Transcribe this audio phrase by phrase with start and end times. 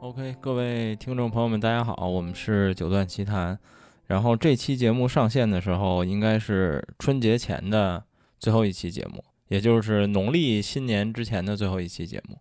[0.00, 3.58] OK，各位听众朋友们，大家好，我们是九段奇谈。
[4.06, 8.04] 然后这期节目上线的时候，应该是春节前的
[8.38, 12.38] 最后一期节目，也就是农历新年之前的最后一期节目。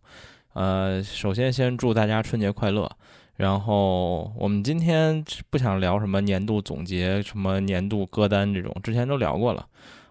[0.54, 2.88] 呃，首先先祝大家春节快乐。
[3.38, 9.68] 然后我们今天不想聊什么年度总结、什么年度歌单这种，之前都聊过了。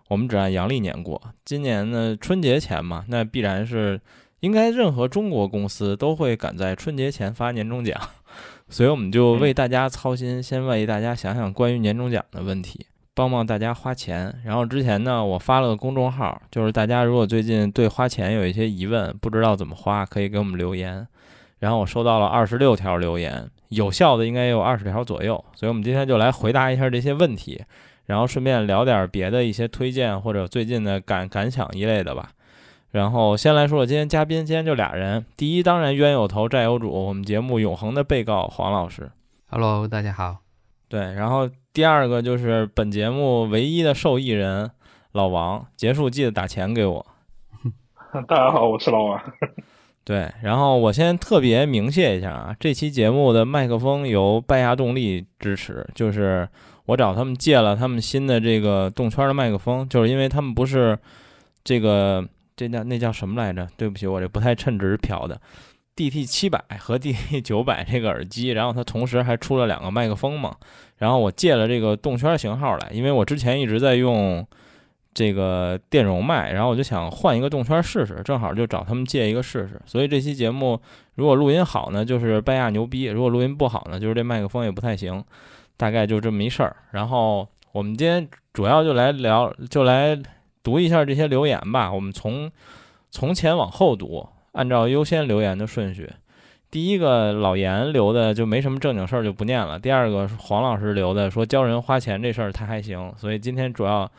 [0.09, 1.21] 我们只按阳历年过。
[1.45, 4.01] 今年呢，春节前嘛，那必然是
[4.41, 7.99] 应该任何中国公司都会赶在春节前发年终奖，
[8.69, 14.35] 所以我们就为大家操心，先为大家想想关于年终奖的问题，帮帮大家花钱。
[14.45, 21.07] 然后之前呢，我发了个公众号，就是大家如果最近对花钱有一些疑问，不知道怎么花，可以给我们留言。
[21.59, 27.65] 然后我收到了二十六条留言，有效的应该也有二十条左右，所以我们今天就来回答一下这些问题，
[28.05, 32.31] 然后顺便聊点别的一些推荐或者最近的感感想一类的吧。
[32.97, 39.11] 然后先来说说今天嘉宾，今天就俩人，第一当然冤有头债有主，我们节目永恒的被告黄老师
[39.51, 40.39] ，Hello，大家好。
[40.89, 44.71] 对，然后第二个就是本节目唯一的受益人
[45.13, 47.07] 老王，结束记得打钱给我。
[48.27, 49.21] 大家好，我是老王。
[50.03, 56.49] 对，然后我先特别明谢一下啊，这期节目的麦克风由拜亚动力支持，就是
[56.87, 60.99] 我找他们借了他们新的这个动圈的麦克风，就是因为他们不是
[61.63, 62.27] 这个
[62.57, 63.69] 这叫那叫什么来着？
[63.77, 65.41] 对不起，我这不太称职漂的
[65.95, 70.57] ，DT 七百和 DT 九百这个耳机，然后它同时还出了两个麦克风嘛，
[70.97, 74.47] 然后我借了这个动圈型号来，因为我之前一直在用。
[75.19, 79.81] 这个电容麦，然后我就想换一个动圈试试，正好就找他们借一个试试。
[79.87, 80.79] 所以这期节目
[81.15, 85.25] 如果录音好呢，就是拜亚牛逼；如果录音不好呢，就是这麦克风也不太行。
[85.79, 86.77] 大概就这么一事儿。
[86.91, 90.15] 然后我们今天主要就来聊，就来
[90.67, 91.93] 读一下这些留言吧。
[91.93, 92.51] 我们从
[93.13, 96.11] 从前往后读，按照优先留言的顺序。
[96.73, 99.79] 第一个老严留的就没什么正经事儿，就不念了。
[99.79, 104.11] 第二个黄老师留的说教人花钱这事儿他还行，所以今天主要。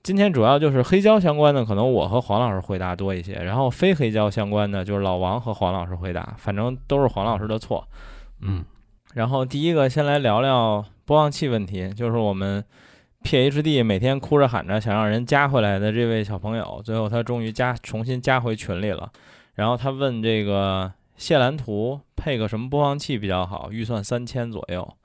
[0.00, 7.86] 今天主要就是黑胶相关的，可能我和黄老师回答多一些，然后非黑胶相关的就是老王和黄老师回答，反正都是黄老师的错。
[8.40, 8.64] 嗯，
[9.14, 12.64] 然后第一个先来聊聊播放器问题，就是我们
[13.24, 19.10] PhD 每天哭着喊着想让人加回来的这位小朋友，最后他终于加重新加回群里了。
[19.54, 24.96] 然后他问这个谢兰图配个什么播放器比较好，预算三千左右，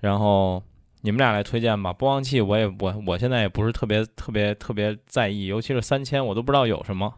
[0.00, 0.62] 然后。
[1.00, 7.14] 你们俩来推荐吧，播放器我也我我现在也不是特别特别特别在意，尤其是三千我都不知道有什么。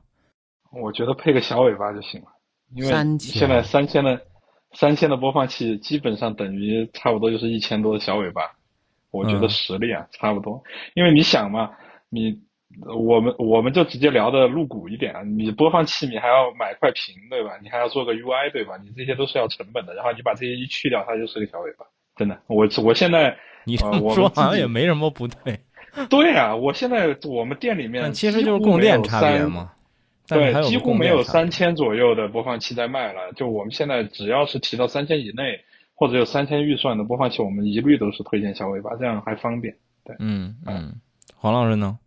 [0.70, 2.26] 我觉得配个小尾巴就行了，
[2.74, 4.20] 因为现在三千的
[4.74, 8.42] 三千的播放器基本上等于差不多就是一千多的小尾巴，
[9.10, 10.62] 我觉得实力啊差不多。
[10.94, 11.70] 因为你想嘛，
[12.08, 12.40] 你
[12.86, 17.52] 我们我们就直接聊的露骨一点啊，你播放器你还要买块屏对吧？
[17.62, 18.76] 你还要做个 UI 对吧？
[18.82, 21.84] 你这些都是要成本的，然后你把这些一去掉，它就是个小尾巴，
[22.16, 22.40] 真的。
[22.46, 23.36] 我我现在。
[23.66, 25.60] 你这么说好像也没什么不对。
[26.08, 29.70] 对啊，我现在我们店里面其实就是供电差别嘛。
[30.26, 33.32] 对，几乎没有三千左右的播放器在卖了。
[33.34, 35.60] 就我们现在只要是提到三千以内
[36.00, 39.76] 或者有三千预算的播放器，我们一律都是推荐小尾巴，这样还方便。
[40.02, 40.98] 对，嗯嗯。
[41.36, 41.98] 黄老师呢？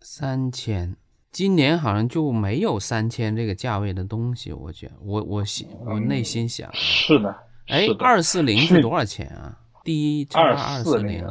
[0.00, 0.96] 三千，
[1.30, 4.54] 今年好像就没有三千这个价位的东西。
[4.54, 7.28] 我觉得，我我心我内心想，是的。
[7.68, 9.58] 哎，二四零是多少钱啊？
[9.84, 11.22] 第一二四零，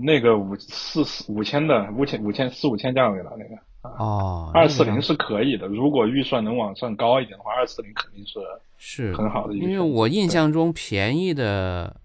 [0.00, 8.40] 那个五四四五千的五千五千四五千价位了那个哦，二四零是可以的，如果预算能往上高一点的话，二四零肯定是
[8.84, 9.54] 是很好的。
[9.54, 12.00] 因为我印象中便宜的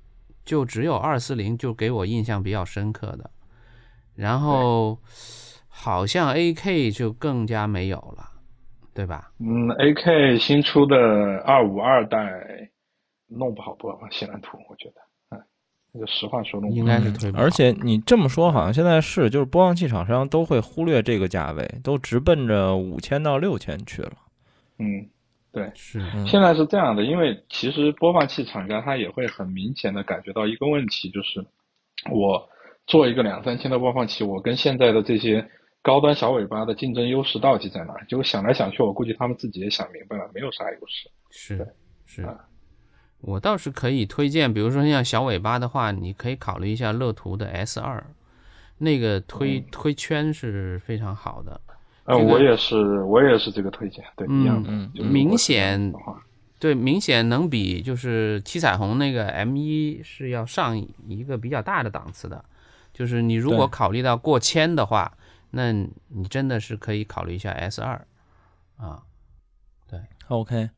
[0.46, 3.32] 就只有二四零，就给我印象比较深刻的，
[4.14, 5.00] 然后
[5.68, 8.30] 好像 AK 就更加没有了，
[8.94, 9.32] 对吧？
[9.40, 12.20] 嗯，AK 新出的二五二代
[13.26, 14.96] 弄不好播显蓝图，我觉得。
[15.94, 17.32] 这个实话说，应该是推。
[17.32, 24.12] 而且你这么说，好像现在是就是播放器厂商都会忽略这个价位，都直奔着五千到六千去了。
[24.78, 25.10] 嗯，
[25.58, 26.00] 对，是。
[26.28, 31.44] 现在是这样的，因为其实播放器厂家他也会很明显的感觉到一个问题，就是
[32.12, 32.48] 我
[32.86, 35.50] 做一个两三千的播放器，我跟现在的这些
[35.82, 37.96] 高端小尾巴的竞争优势到底在哪？
[38.08, 41.10] 就想来想去，我估计他们自己也想明白了，没有啥优势。
[41.32, 41.68] 是，
[42.06, 42.28] 是。
[43.20, 48.06] 我倒是可以推荐，比如说像小尾巴的话，你可以考虑一下乐图的 S 二，
[48.78, 51.60] 那个推推圈是非常好的。
[52.08, 54.72] 呃，我也是，我也是这个推荐，对，一样的。
[55.04, 55.94] 明显，
[56.58, 60.78] 对，明显能比就是七彩虹那个 M 一是要上
[61.08, 62.44] 一个比较大的档次的。
[62.94, 65.18] 就是你如果考虑到过千的话，
[65.52, 68.08] 那你真的是可以考虑一下 S 二
[68.78, 69.04] 啊。
[69.90, 70.00] 对
[70.30, 70.70] ，OK，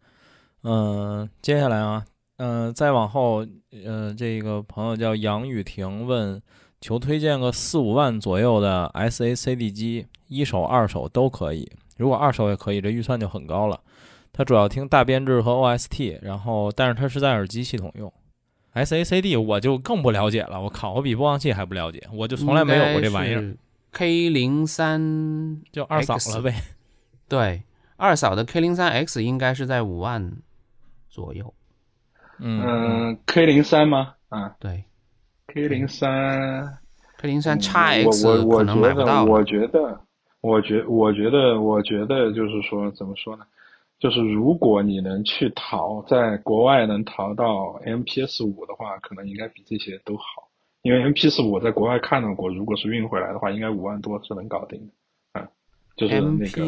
[0.64, 2.04] 嗯，接下来啊。
[2.38, 3.46] 嗯，再往后，
[3.86, 6.42] 呃，这个朋友叫杨雨婷问，
[6.82, 11.70] 求推荐个四五万左右的 SACD 机，一手、二手都可以。
[11.98, 13.80] 如果二手也可以，这预算就很高了。
[14.32, 18.12] 它主要听大编制和 OST，然后但是它是在耳机系统用。
[18.74, 23.58] SACD 我就更不了解了，我靠，我比播放器还不了解，我就从来没有过这玩意儿。
[23.92, 26.54] K 零三就二嫂了呗。
[27.28, 27.64] 对，
[27.98, 30.32] 二嫂的 K 零三 X 应该是在五万
[31.10, 31.54] 左右。
[32.38, 34.14] 嗯，K 零三吗？
[34.30, 34.86] 啊，对
[35.54, 36.78] ，K 零三
[37.18, 39.26] ，K 零三 x X 可能买不到。
[39.26, 40.00] 我觉得，
[40.42, 43.46] 我觉，我觉得，我觉得就是说，怎么说呢？
[44.00, 50.48] 就是如果你能去淘，在国外能淘到 MPS 五的话，可能应该比这些都好。
[50.84, 55.42] 因为 MPS 五我在国外看到过，如果是运回来的话，应该五万多是能搞定的。
[55.42, 55.48] 啊，
[55.98, 56.64] 就是那个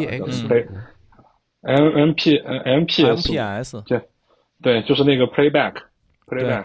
[1.61, 4.01] M M P M P S 对
[4.61, 6.63] 对，就是那个 Playback，Playback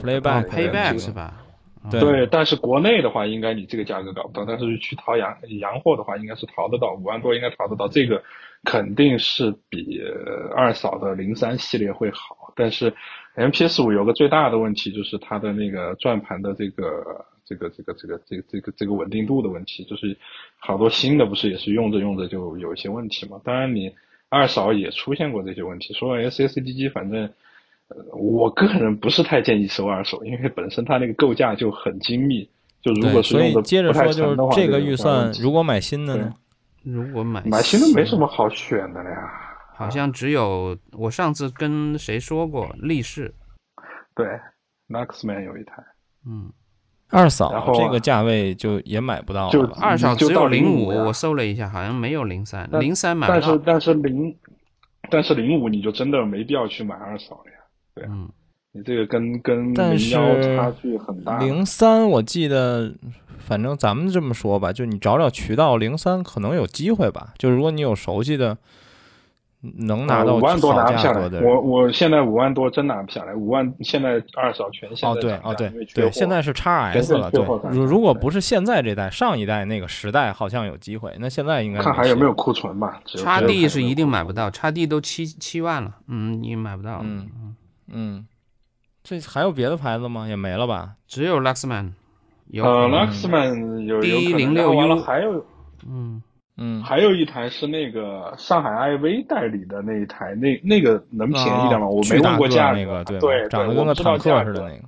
[0.49, 1.46] Playback 是吧？
[1.91, 4.45] 对，但是国内的话，应该你这个价格搞不到。
[4.45, 7.87] 但是去淘洋洋货的话，应该是淘得到，五万多应该淘得到。
[7.89, 8.23] 这个
[8.65, 10.01] 肯定是比
[10.55, 12.53] 二嫂的零三系列会好。
[12.57, 12.93] 但是
[13.37, 20.17] MPS 五有个最大的问题，就是它的那个转盘的这个这个这个这个这个这个这个稳定度的问题，就是
[20.59, 23.41] 好多新的不是也是用着用着就有一些问题嘛。
[23.45, 23.93] 当然你
[24.29, 27.31] 二嫂也出现过这些问题，说 SSD 机反正。
[27.89, 32.49] 呃，我个人不是太建议收二手，因为本身它那个构架就很精密。
[32.83, 36.35] 就如果是所以接着说，就是这个预算，如果买新的呢？
[36.83, 39.19] 如果买买新的没什么好选的了呀。
[39.75, 43.35] 好像只有我上次跟谁说过，力士。
[44.15, 44.27] 对
[44.89, 45.85] ，Maxman 有一台。
[46.27, 46.53] 嗯。
[47.09, 49.77] 二嫂这个价位就也买不到了。
[49.81, 52.69] 二嫂只有零五，我搜了一下，好像没有零三。
[52.81, 53.41] 零三买不到。
[53.41, 54.37] 但是但是零，
[55.09, 57.53] 但是零五你就真的没必要去买二嫂了
[57.97, 58.03] 呀。
[58.03, 58.29] 对，嗯，
[58.73, 61.39] 你这个跟跟零幺差距很大。
[61.39, 62.93] 零三我记得，
[63.39, 67.33] 反正咱们这么说吧，就你找找渠道，零三可能有机会吧。
[67.39, 68.59] 就如果你有熟悉的，
[69.79, 71.29] 能拿到五万多拿不下来。
[71.29, 77.31] 的，我我现在五万多真拿不下来，五万现在二手全现在哦对哦对对，现在是叉 S 了。
[77.31, 81.17] 对，如如果不是现在这代，上一代那个时代好像有机会。
[81.19, 83.01] 那现在应该看还有没有库存吧。
[83.07, 87.01] 叉 D 是一定买不到，叉 D 都七七万了，嗯，你买不到。
[87.03, 87.56] 嗯
[87.89, 88.19] 嗯。
[88.19, 88.27] 嗯，
[89.03, 90.27] 这还有别的牌子吗？
[90.29, 90.95] 也没了吧？
[91.07, 91.93] 只有 Luxman，
[92.49, 92.65] 有。
[92.65, 95.47] 呃，Luxman 有 D 零六 U，还有，
[95.89, 96.23] 嗯
[96.57, 101.87] 嗯，还有一台是那个上海 IV 代理的那一台，那那个能便宜点吗？
[101.87, 104.83] 我没问过价那个，对对，长得跟个坦克似的那个。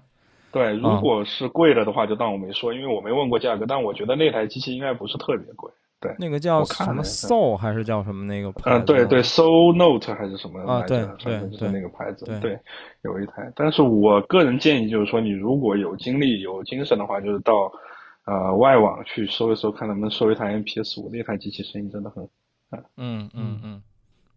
[0.51, 3.67] 对，如果是贵了的话，就当我没说，因为我没问过价格。
[3.69, 5.71] 但我觉得那台机器应该不是特别贵。
[6.01, 8.79] 对，那个叫什么 Soul 还是叫什么那个牌子？
[8.79, 10.85] 嗯，对对，Soul Note 还是什么啊？
[10.87, 12.59] 对对对，那个牌子，对，
[13.03, 13.53] 有一台。
[13.57, 17.53] 但是我个人建议就是说，你如果有精力、有精神的话，就是到
[18.27, 21.11] 呃外网去搜一搜，看能不能搜一台 MPS 五。
[21.11, 22.23] 那台机器声音真的很，
[22.97, 23.83] 嗯嗯嗯。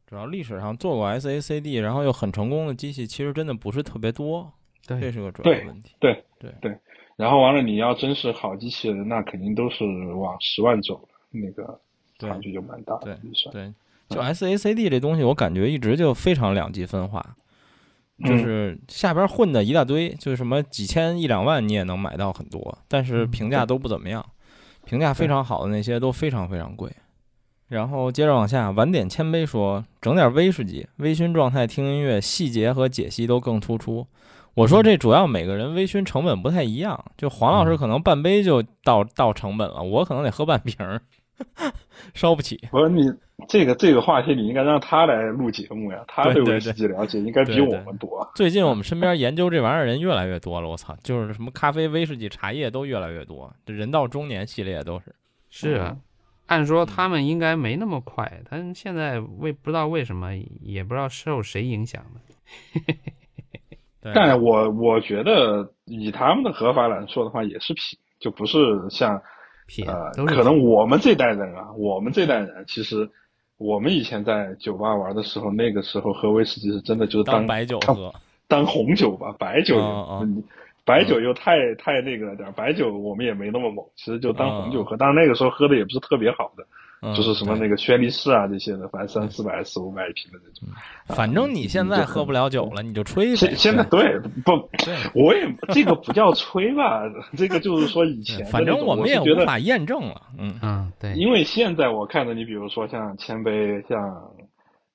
[0.08, 4.52] 主要历史上做过 SACD，然后又很成功的机器，其实真的不是特别多。
[4.88, 5.96] 对，这是个主要问题。
[6.00, 6.76] 对对对。
[7.18, 9.86] 然后完了，你要真是好机器人，那肯定都是
[10.16, 11.08] 往十万走。
[11.32, 11.80] 那个
[12.20, 13.18] 差距就蛮大，对
[13.52, 13.74] 对，
[14.10, 17.36] 就 SACD 这东西，我感觉一直就非常两极分化，
[18.24, 24.24] 就是下边混的一大堆，就是什么几千一两万你也能买到很多，但是评价都不怎么样，
[24.86, 26.92] 评价非常好的那些都非常非常贵。
[27.70, 34.06] 然后接着往下，晚点谦卑说，整点威士忌，微醺状态听音乐，细节和解析都更突出。
[34.56, 41.02] 我说这主要每个人微醺成本不太一样，就黄老师可能半杯就到到成本了，我可能得喝半瓶儿。
[42.14, 42.60] 烧不起。
[42.72, 43.04] 不是你
[43.48, 46.04] 这个这个话题，你应该让他来录节目呀。
[46.08, 48.30] 他对威士忌了解应该比我们多。
[48.36, 53.52] 最近我们身边研究这玩意儿人越来越多了，我操，就是什么咖啡、威士忌、茶叶都越来越多。
[53.66, 55.16] 这人到中年系列都是。
[55.50, 55.98] 是啊，
[56.48, 62.94] 按说他们应该没那么快，他现在为不知道为什么，也不知道受谁影响的。
[64.14, 68.58] 但我我觉得以他们的合法来说的话，也是品，就不是
[68.90, 69.22] 像。
[69.88, 73.10] 呃，可能我们这代人啊，我们这代人其实，
[73.58, 78.14] 我们以前在酒吧玩的时候，那个时候喝威士忌是真的就是当白酒喝，
[78.48, 79.78] 当红酒吧，白酒，
[80.84, 86.66] 白酒又太太那个了点，白酒我们也没那么猛，其实就当红酒喝，但是那个时候喝的也不是特别好的。
[87.02, 90.70] 就是什么那个轩尼诗啊这些的，反正三四百、四五百一瓶的那种。
[91.08, 93.36] 反正你现在喝不了酒了，你就吹呗。
[93.36, 94.52] 现现在对不？
[95.16, 97.02] 我也这个不叫吹吧，
[97.36, 98.46] 这个就是说以前。
[98.46, 100.22] 反正我们也无法验证了。
[100.38, 101.16] 嗯嗯，对。
[101.16, 104.00] 因为现在我看着你，比如说像千杯，像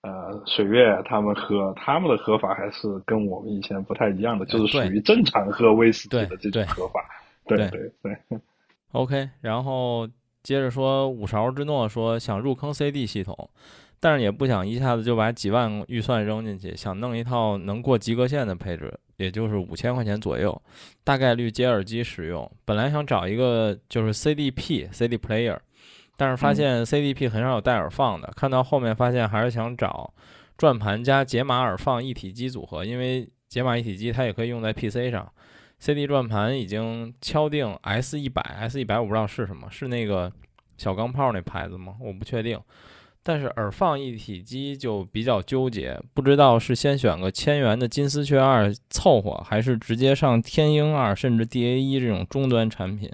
[0.02, 7.00] 呃水月他们喝，他们的喝法还是跟我们以前不太一样的，就是属于正常喝威士忌的这种喝法。
[7.48, 8.16] 对对对。
[8.92, 10.08] OK，然后
[10.46, 13.36] 接着说五勺之诺说想入坑 CD 系统，
[13.98, 18.96] 但是也不想一下子就把几万预算扔进去，想弄一套能过及格线的配置。
[19.16, 20.62] 也就是五千块钱左右，
[21.02, 22.48] 大概率接耳机使用。
[22.64, 25.58] 本来想找一个就是 CDP CD player，
[26.16, 28.32] 但是发现 CDP 很少有带耳放的。
[28.36, 30.14] 看到后面发现还是想找
[30.56, 35.28] 转盘加解码耳放一体机组合，因为解码一体机它也可以用在 PC 上。
[35.78, 40.32] CD 转盘已经敲定 S 一百 S 一百我不知道是什么，是那个
[40.76, 41.96] 小钢炮那牌子吗？
[42.00, 42.60] 我不确定。
[43.22, 53.10] 但是耳放一体机就比较纠结，不知道是先选个千元的金丝雀二凑合，还是直接上天鹰二甚至 DA 一这种中端产品。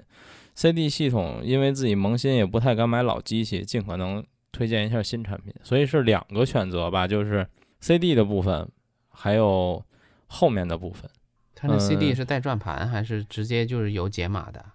[0.53, 7.47] CD 系统因为自己萌新，也不太敢买老机器，尽可能推荐一下新产品，所以是两个选择吧，就是
[7.81, 8.69] CD 的部分，
[9.09, 9.83] 还有
[10.27, 11.09] 后面的部分。
[11.63, 14.65] 它那 CD 是带转盘还是直接就是有解码的？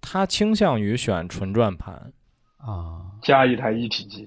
[0.00, 2.10] 它倾向于选纯转盘
[2.56, 4.26] 啊，加一台一体机。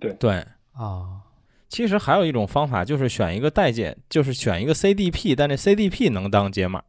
[0.00, 0.42] 对对
[0.72, 1.20] 啊，
[1.68, 6.82] 其实还有一种方法，就是选一个代解，就是选一个 CDP，但这 CDP 能当解码，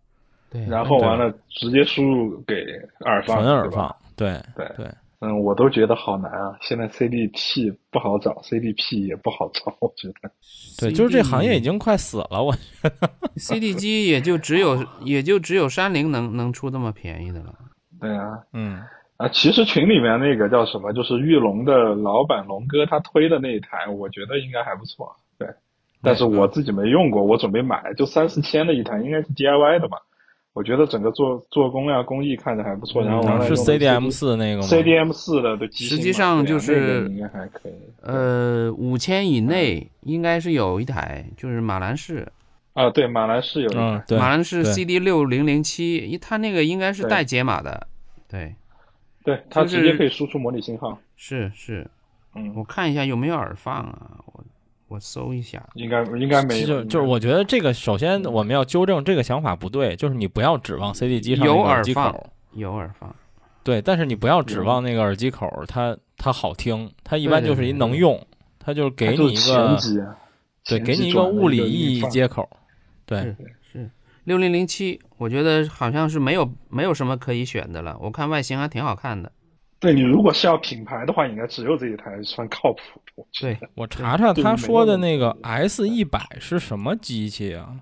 [0.49, 2.55] 对，然后完了直接输入给
[3.01, 4.89] 耳放，纯耳放，对对对，
[5.21, 10.31] 嗯，我都觉得好难啊，现在 CDP 不好找，CDP 也不好找，我觉得，
[10.79, 17.53] 对，就是这行业已经快死了，我觉得，CD 机也就只有也就只有山灵能能出这么便宜的了，
[17.99, 18.81] 对啊，嗯。
[19.17, 25.13] 啊，其实群里面那个叫什么，就是玉龙的老板龙哥他推的那一台，我觉得应该还不错。
[25.37, 25.45] 对，
[26.01, 29.97] 但是我自己没用过，我准备买，就三四千的一台，应该是 DIY 的吧？
[30.53, 33.03] 我觉得整个做做工呀、工艺看着还不错。
[33.03, 37.73] 然后完了是 CDM 四那个吗？CDM 四的对，实际上就是应该还可以。
[38.01, 42.27] 呃，五千以内应该是有一台，就是马兰士。
[42.73, 47.87] 啊，对，马兰士有一台，马兰士 CD 六零零七，它那个应该是带解码的，
[48.27, 48.55] 对。
[49.21, 50.97] 对，它直接可以输出模拟信号。
[51.15, 51.85] 是是，
[52.35, 54.43] 嗯，我看一下有没有耳放啊，我
[54.89, 56.67] 我搜一下，应该应该没有。
[56.67, 63.15] 就就是我觉得这个首先我们要纠正这个想法不对，就是你不要指望 CD 机上有耳机口，有耳放，
[63.63, 68.19] 对，但是你不要指望那个耳机口它它好听，它一般就是一能用，
[68.57, 69.77] 它就是给你一个
[70.65, 72.49] 对，给你一个物理意义接口，
[73.05, 73.35] 对。
[73.71, 73.89] 是
[74.25, 77.97] 六零零七，我觉得好像是没有没有什么可以选的了。
[77.99, 79.31] 我看外形还挺好看的。
[79.79, 82.79] 对你如果是要品牌的话，应该只有这一台算靠谱
[83.15, 83.23] 的。
[83.39, 87.79] 对我查查他说的那个 S 一百是什么机器啊？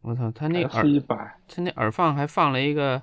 [0.00, 1.16] 我操，他那耳一百，
[1.48, 3.02] 他那耳放还放了一个，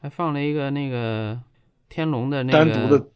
[0.00, 1.40] 还放了一个那个
[1.88, 3.06] 天龙的那个单独的。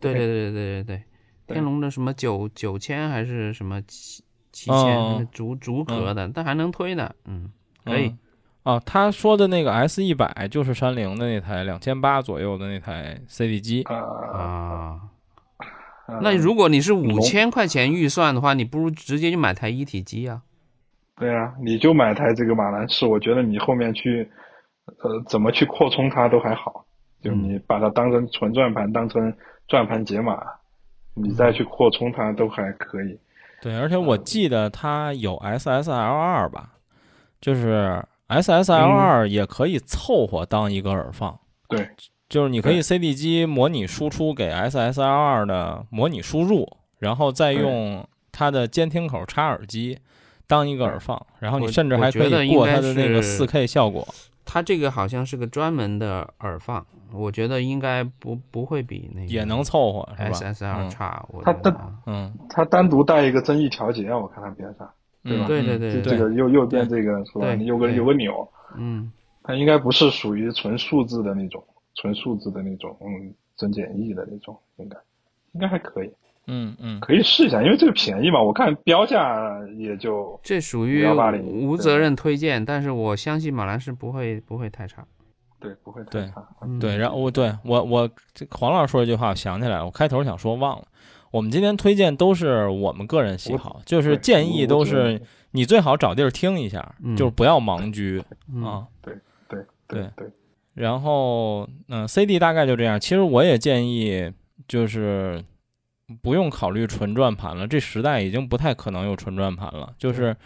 [0.00, 1.02] 对对对对对
[1.46, 7.10] 对，天龙的什么九九千还是什么七七千竹竹壳的，但还能推呢。
[7.24, 7.50] 嗯，
[7.84, 8.14] 可以。
[8.64, 15.00] 啊，他说的那个 S 一百就是山灵的那台两千八左右的那台 CD 机啊。
[16.22, 20.40] 那如果你是五千块钱预算的话，你不如直接就买台一体机啊。
[21.16, 24.26] 对啊，你就买台这个马兰士，我觉得你后面去
[24.86, 26.86] 呃怎么去扩充它都还好，
[27.22, 29.30] 就你把它当成纯转盘，当成
[29.68, 30.42] 转盘解码，
[31.12, 33.18] 你再去扩充它都还可以。
[33.60, 36.70] 对，而且我记得它有 SSL 二吧，
[37.42, 38.02] 就是。
[38.42, 41.38] SSL 二也可以凑合当一个耳放，
[41.68, 41.88] 对，
[42.28, 49.98] 就是你可以 CD 机模拟输出给 SSL 二的模拟输入，然后再用它的监听口插耳机
[50.46, 54.06] 当一个耳放，然后你甚至还可以过它的那个 4K 效果。
[54.46, 61.26] 它这个好像是个专门的耳放，我觉得应该不不会比那个也能凑合，SSL 差。
[61.42, 61.74] 它单
[62.04, 64.86] 嗯，它单独带一个增益调节，我看它边上。
[65.24, 65.46] 对吧？
[65.46, 67.54] 对对对，这个右右边这个是吧？
[67.54, 69.10] 有个有个钮，嗯，
[69.42, 71.64] 它应该不是属于纯数字的那种，
[71.94, 74.96] 纯数字的那种，嗯，增减益的那种，应该
[75.52, 76.10] 应该还可以，
[76.46, 81.06] 嗯嗯，可以试一下，因为这个便宜嘛，我看标价也就这属于
[81.42, 85.06] 无责任推荐，但是我相信马兰是不会不会太差，
[85.58, 86.46] 对，不会太差，
[86.78, 90.84] 对，然后我对我我这黄老师说一句话，我想起来了，我开头想说忘了。
[91.34, 98.22] 我们今天推荐都是我们个人喜好，就是建议都是你最好找地儿听一下，就是不要盲狙
[98.64, 98.86] 啊。
[99.02, 100.30] 对对对对。
[100.74, 103.00] 然后嗯，CD 大概就这样。
[103.00, 104.30] 其实我也建议
[104.68, 105.42] 就是
[106.22, 109.92] 不用考虑纯转盘了，这时代已经不太可能有纯转盘了。
[109.98, 110.36] 就是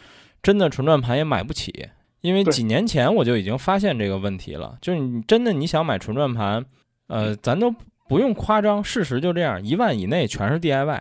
[0.42, 1.87] 真的纯转盘也买不起，
[2.23, 4.78] 因为几年前我就已经发现这个问题了。
[4.80, 6.64] 就是你真的你想买纯转盘，
[7.09, 7.75] 呃，咱都。
[8.08, 11.00] 不用夸张，事实就这样，一万以内全是 DIY，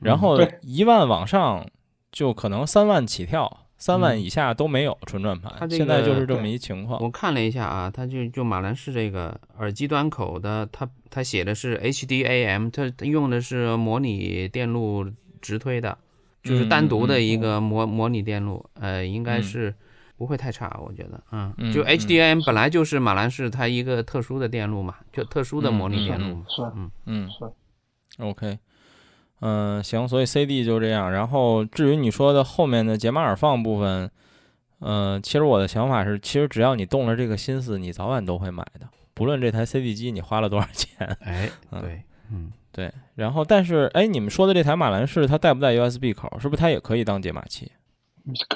[0.00, 1.66] 然后一万往上
[2.12, 5.68] 就可能三万起跳，三万以下都没有纯转盘。
[5.70, 7.02] 现在就是这么一情况。
[7.02, 15.06] 我看了一下啊，它就就马兰士这个耳机端口的，它它写的是 HDAM，它用的是模拟电路
[15.40, 15.96] 直推的，
[16.42, 19.74] 就是单独的一个模模拟电路，呃，应该是
[20.20, 27.50] 不会太差，我觉得，嗯，就 HDAM 本来就是马兰士它一个特殊的电路嘛，就特殊的模拟电路嘛，是，嗯嗯是
[28.22, 28.58] ，OK。
[29.40, 31.10] 嗯，行，所以 CD 就这样。
[31.10, 34.10] 然后至于你说的后面的解码耳放部分，
[34.80, 41.06] 嗯，其实我的想法是，其实只要你动了这个心思，你早晚都会买的，不论这台 CD 机你花了多少钱。
[41.24, 41.50] 哎，
[41.80, 42.92] 对，嗯，对。
[43.14, 46.38] 然后，但是，哎，你们说的这台马兰士它带不带 USB 口？
[46.38, 47.72] 是不是它也可以当解码器？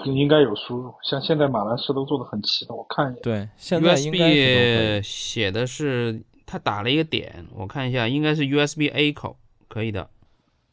[0.05, 3.23] 应该有输入，像现在马兰士都做的很齐的，我看一眼。
[3.23, 9.37] 对，现在 USB 写的是它打了一个点，我看一下，应该是 USB A 口，
[9.69, 10.09] 可以的。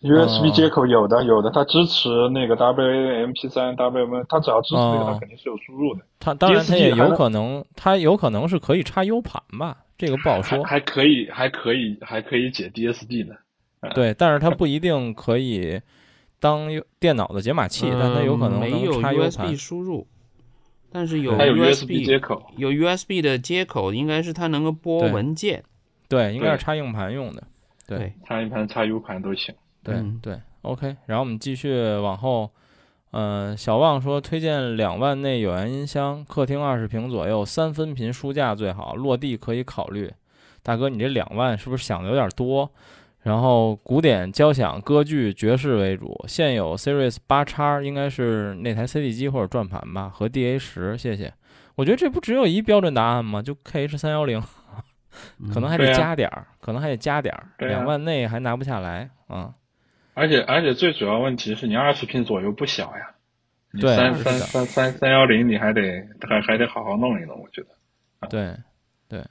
[0.01, 6.01] USB 接口有的有的，它支持那个 WA、MP3、WM，它只要支持那个，它肯定是有输入的。
[6.19, 10.63] 它当然它也有可能，它有可能是可以插 U 盘吧，这个不好说。
[10.63, 13.37] 还可以，还可以，还可以解 DSD 的。
[13.93, 15.79] 对，但是它不一定可以
[16.41, 16.67] 当
[16.99, 20.05] 电脑的解码器，但它有可能能插 USB 输入。
[20.91, 25.63] 但是有 USB 接口，有 USB 的接口，应该是它能够播文件。
[26.09, 27.41] 对，应该是插硬盘用的。
[27.87, 29.55] 对，插硬盘、插 U 盘都行。
[29.83, 32.49] 对对，OK，然后我们继续往后，
[33.11, 40.11] 嗯，小旺说推荐两万内有源音箱，客厅二十平左右，三分频书架最好，落地可以考虑。
[40.61, 42.69] 大哥，你这两万是不是想的有点多？
[43.23, 51.31] 然后古典、交响、歌剧、爵士为主，现有 Series 八叉应该是那台 CD 机或者转盘吧，和 DA 十，谢谢。
[51.75, 53.41] 我觉得这不只有一标准答案吗？
[53.41, 54.41] 就 KH 三幺零，
[55.53, 59.53] 可能还得加点儿，可能还得加点儿，两万内还拿不下来啊。
[60.13, 63.11] 而且而且最主要问题是你二十平左右不小呀，
[63.71, 68.27] 你三三三三三幺零你还得还还得好好弄一弄，我觉得。
[68.27, 68.53] 对
[69.07, 69.23] 对，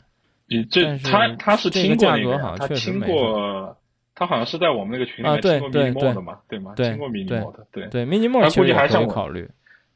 [0.47, 3.77] 你这他他是听过那个，他听过，
[4.21, 6.75] 他好像是在我们那个群里面听过 mini more 的嘛，对吗？
[6.77, 9.49] 听过 mini more 的，对对 mini more 估计还想考虑。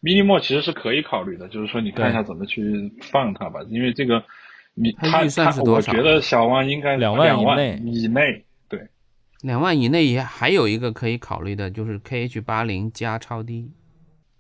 [0.03, 4.25] mini more 其实是可以考虑的，就是说你看一下怎么去放它吧，因为这个
[4.73, 8.43] 你他他我觉得小汪应该两万以内以内。
[9.43, 13.71] 两万以内也还有一个可以考虑的，就是 KH 八零加超低，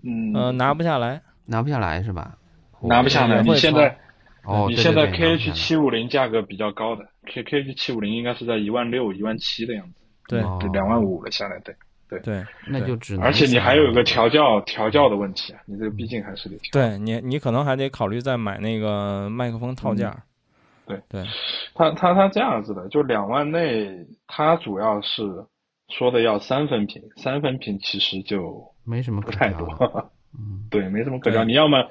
[0.03, 2.39] 嗯呃拿不下来，拿不下来是吧？
[2.81, 3.43] 拿不下来。
[3.43, 3.99] 你现在
[4.45, 9.95] 哦，你现在 KH 七五零价格比较高的，K KH 七五零应该是在一万六、一万七的样子，
[10.29, 10.41] 对，
[10.73, 11.75] 两万五了下来，对
[12.09, 13.25] 对对，那就只能。
[13.25, 16.71] 而且你还有一个调教调教的问题啊，你这个毕竟还是得调。
[16.73, 20.13] 对你，你可能还得考虑再买那个麦克风套件。
[20.87, 21.25] 对对，
[21.75, 25.23] 他他他这样子的，就两万内，他主要是
[25.89, 29.67] 说的要三分频，三分频其实就没什么不太多，
[30.39, 31.43] 嗯，对，没什么可聊。
[31.43, 31.83] 你要么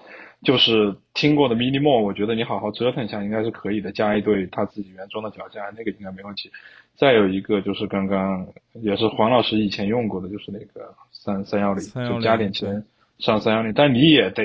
[0.44, 6.52] 就是听过的 Mini More，我觉得你好好折腾一下应该是可以的，加一对他自己原装的脚架，那个应该没问题。
[6.96, 12.84] 再有一个就是刚刚也是黄老师以前用过的，就是那个三三幺零，就加点钱
[13.18, 14.44] 上三幺零，但你也得。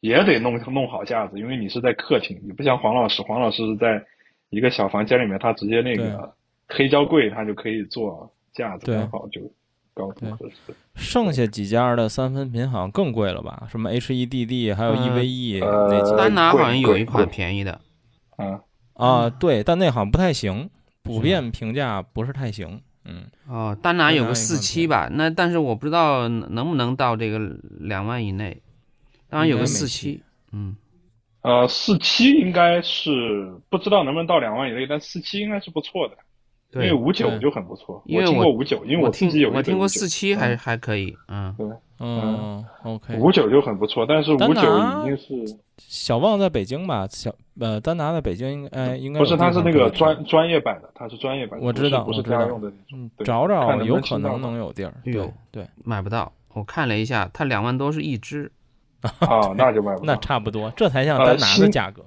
[0.00, 4.02] 也得弄弄好架子，因为你是在客厅，你不像黄老师，黄老师是在
[4.48, 6.32] 一个小房间里面，他直接那个
[6.66, 9.42] 黑胶柜，他就可以做架子，刚好就
[9.94, 10.74] 高度合适。
[10.94, 13.66] 剩下几家的三分频好像更贵了吧？
[13.70, 17.80] 什么 HEDD，还有 EVE，呃，丹拿好像有一款便宜的。
[18.38, 18.60] 嗯
[18.94, 20.68] 啊，对，但那好像不太行，
[21.02, 22.80] 普遍评价不是太行。
[23.06, 25.08] 嗯哦，丹拿有个四七吧？
[25.10, 27.38] 那但是我不知道能不能到这个
[27.78, 28.60] 两万以内。
[29.30, 30.20] 当然有个四七，
[30.52, 30.76] 嗯，
[31.42, 36.16] 呃，四七应该是不知道能不能到两万以内，但四七应该是不错的，
[36.74, 38.02] 因为五九就很不错。
[38.06, 41.66] 因为我听过五九，因为我自己有我听过四七还还可以，嗯，对，
[41.98, 47.06] 嗯，OK，五九就很不错，但是五九已经是小旺在北京吧？
[47.10, 53.10] 小呃，丹拿在北京，呃，应该不是，他是那个专专业版的，他是专业版，我知道，不是家用的那种。
[53.24, 56.32] 找找有可能能有地儿，对对，买不到。
[56.54, 58.50] 我看了一下，它两万多是一只。
[59.02, 62.04] 啊，那就买不 那差不多，这才像丹拿的价格。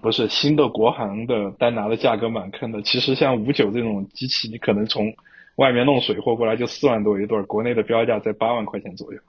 [0.00, 2.80] 不是新的国行的单拿的价格蛮坑的。
[2.82, 5.12] 其实像五九这种机器，你可能从
[5.56, 9.20] 外面弄水货过来就四万多一对，国内的标价在八万块钱左右，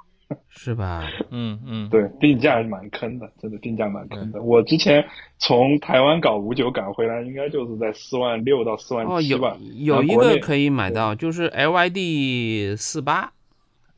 [0.49, 1.04] 是吧？
[1.30, 4.41] 嗯嗯，对，定价是蛮坑的，真的定价蛮坑的。
[4.41, 5.06] 我之前
[5.38, 9.58] 从台湾搞五九赶回来，应该就是在四万六到四万七吧。
[9.76, 13.34] 有有一个可以买到，就是 LYD 四八，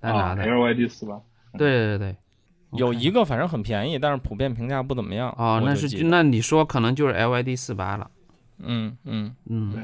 [0.02, 1.22] 单拿的 LYD 四八。
[1.58, 2.16] 对对对。
[2.78, 5.34] 有一个反正很便宜，但是普遍评价不怎么样。
[5.38, 8.10] 哦，那是那你说可能就是 LYD 四八了。
[8.60, 9.82] 嗯嗯嗯，对，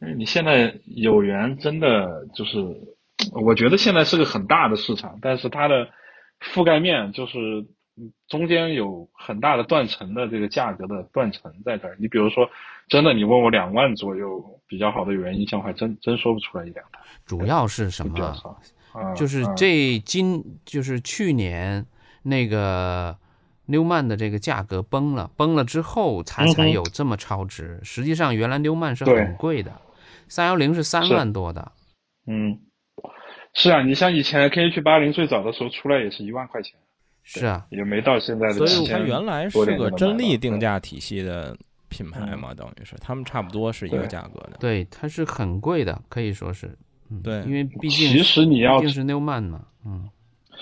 [0.00, 2.58] 因为你现在有缘真的就是
[3.32, 5.88] 我觉得现在是个很大的市场，但是它的
[6.40, 7.66] 覆盖面就是
[8.28, 11.96] 中间有很大的断层的这个价格的断层在这儿。
[11.98, 12.48] 你比如说，
[12.88, 17.00] 真的你问我两万左右比较好的有源音箱，我还真真说不出来一两台。
[17.26, 18.56] 主要是什么？
[19.14, 21.86] 就是这今就是去年
[22.22, 23.16] 那个
[23.66, 27.80] 纽曼的这个价格崩了，崩了之后它才有这么超值。
[27.82, 29.72] 实际上原来纽曼是很贵的，
[30.28, 31.72] 三幺零是三万多的。
[32.26, 32.58] 嗯。
[33.52, 36.72] 是啊，你像以前 K H 八零最早的时候出来也是一万块钱，
[37.24, 38.52] 是啊，也没到现在的。
[38.54, 41.56] 所以它原来是个真力定价体系的
[41.88, 44.56] 品牌嘛，等于是他们差不多是一个价格的。
[44.60, 46.78] 对，它是很贵的，可以说是，
[47.24, 50.08] 对，因为毕竟其实你要毕竟是 Newman 嘛，嗯，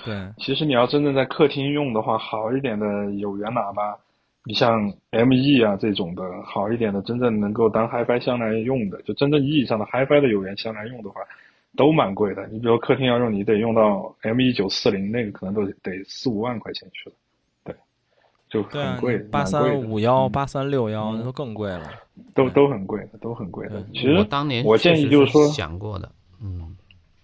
[0.05, 3.97] 对，其实你要真正在客厅用的话，好一点的有源喇叭，
[4.45, 11.21] 你像 M E 啊这种的，好一点的，真正能够当 HiFi 箱来用的，就真正意义上的 HiFi 的有源箱来用的话。
[11.77, 17.17] 都蛮贵的，你比如客厅要用，你得用到 M 一九四零，那个可能都得四五万块钱去了，
[17.63, 17.75] 对，
[18.49, 19.19] 就很贵。
[19.19, 21.83] 八三五幺、八三六幺那都更贵了，
[22.35, 23.85] 都都很贵的，都很贵的。
[23.93, 26.11] 其实我当年我建议就是说想过的，
[26.43, 26.75] 嗯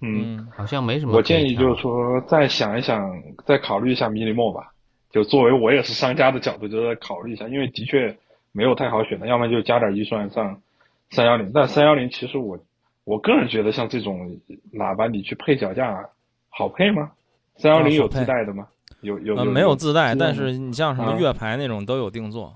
[0.04, 1.14] 嗯，好像没什么。
[1.16, 4.72] 我建议就是说再想一想，再考虑一下迷你墨吧。
[5.10, 8.16] 就作为我也是商家的角度，就再考虑一下，因为的确
[8.52, 10.60] 没有太好选的，要么就加点预算上
[11.10, 12.58] 三幺零，但三幺零其实我。
[13.06, 14.40] 我个人觉得，像这种
[14.72, 16.08] 喇叭，你去配脚架，
[16.48, 17.10] 好配吗？
[17.54, 18.66] 三幺零有自带的吗？
[19.02, 22.50] 有有呃，没有自带，但是你像什么月牌那种都有定做，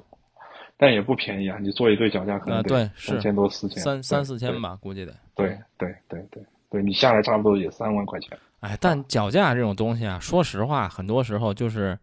[0.79, 1.59] 但也不便宜啊！
[1.61, 5.13] 你做一对脚架可能对三千多四千，三三四千吧，估计得。
[5.37, 8.39] 对对对对对，你下来差不多也三万块钱。
[8.61, 11.99] 哎，但脚架这种东西啊，说实话，很多时候就是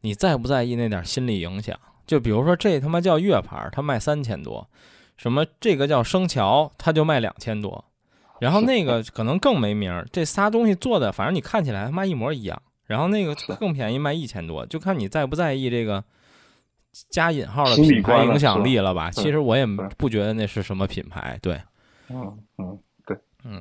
[0.00, 1.78] 你在不在意那点心理影响。
[2.06, 4.68] 就比如说这他妈叫月牌，它卖三千多。
[5.16, 7.84] 什么这个叫生桥，它就卖两千多，
[8.38, 10.06] 然后那个可能更没名儿。
[10.12, 12.62] 这仨东西做的，反正你看起来他妈一模一样。
[12.84, 16.04] 然后那个更便宜，卖一千多，就看你在不在意这个
[17.10, 19.10] 加引号的品牌影响力了吧？
[19.10, 21.36] 其实我也不觉得那是什么品牌。
[21.42, 21.60] 对，
[22.08, 23.60] 嗯嗯，对，嗯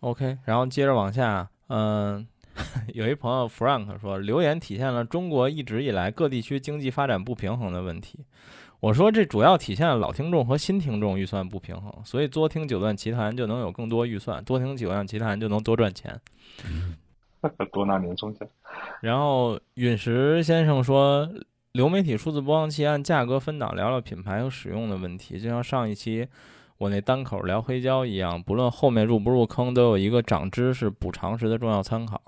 [0.00, 0.38] ，OK。
[0.44, 2.26] 然后接着往下，嗯，
[2.92, 8.24] 有一朋友 Frank 说，留言体现了中国一直以来各地区经济发展不平衡的问题。
[8.80, 16.18] 我说这主要体现了老听众和新听众预算不平衡，所以多听九段奇谈就能有更多预算，多听九段奇谈就能多赚钱，
[17.72, 18.48] 多拿年终奖。
[19.02, 21.28] 然后陨石先生说，
[21.72, 26.26] 流媒体数字播放器按价格分档聊聊品牌和使用的问题，就像上一期
[26.80, 32.18] 我那单口聊黑胶一样，不论后面入不入坑，都有一个长知识、补常识的重要参考。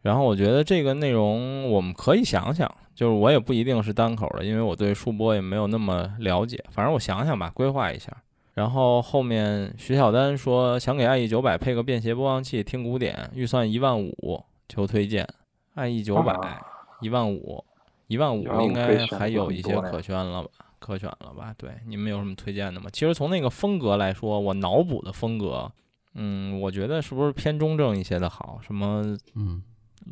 [0.00, 2.74] 然后我觉得这个内容我们可以想想。
[2.94, 6.64] 就是我也不一定是单口的，因为我对数播也没有那么了解。
[6.70, 8.10] 反正我想想吧，规划一下。
[8.54, 15.28] 然后后面徐小丹说想给爱意九百配个便携播放器听古典，预算一万五，求推荐。
[15.74, 16.34] 爱意九百
[17.02, 17.62] 一万五，
[18.06, 20.48] 一万五应该还有一些可选了吧？
[20.84, 21.54] 可选了吧？
[21.56, 22.90] 对，你们有什么推荐的吗？
[22.92, 25.70] 其实从那个风格来说，我脑补的风格，
[26.14, 28.58] 嗯，我觉得是不是偏中正一些的好？
[28.60, 29.02] 什么，
[29.34, 29.62] 嗯。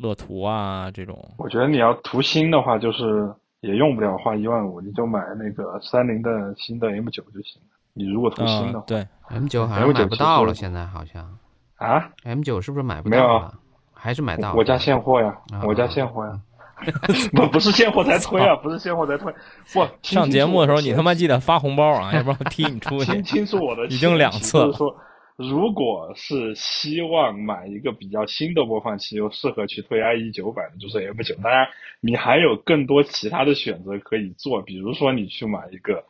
[0.01, 7.77] 乐图啊，这种，我觉得你要图新的话，就是也用不了花一万五，你就买那个三菱的新的 M 九就行了。
[7.93, 11.37] 你如果图新的话，对，M 九好像买不到了，现在好像
[11.75, 13.15] 啊，M 九是不是买不到？
[13.15, 13.53] 没有，
[13.93, 14.55] 还是买到？
[14.55, 16.41] 我家现货呀，我家现货呀，
[17.33, 19.33] 不不是现货才推啊，不是现货才推。
[19.73, 23.11] 不上节目的时候，你他妈记得发红包啊，要不然我踢你出去。
[23.11, 24.95] 听清楚我的，已经两次说。
[25.35, 31.33] 如果是希望买一个比较新的播放器，又适合去推 IE 九百的，就是 M 九。
[31.41, 31.67] 当然，
[32.01, 36.03] 你还有更多其他的选择可以做，比如说你去买一个，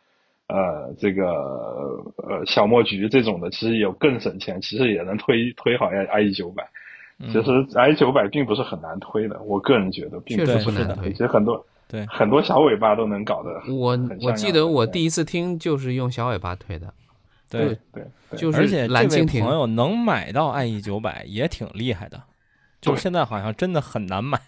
[0.48, 1.24] 呃，这个
[2.18, 6.68] 呃小墨菊这种的，其实有更省钱，其实也能推推好 IE 九百。
[7.20, 11.12] 其实 IE 九百并不是很难推的，我个人觉得并不是很难推。
[11.12, 13.50] 其实很多对很多小尾巴都能搞得。
[13.74, 16.94] 我我记得我第一次听就是用小尾巴推的。
[17.50, 18.04] 对对，
[18.36, 22.24] 就是而且这位朋友能买到 IE 九百也挺厉害的，
[22.82, 24.40] 就现在好像真的很难买。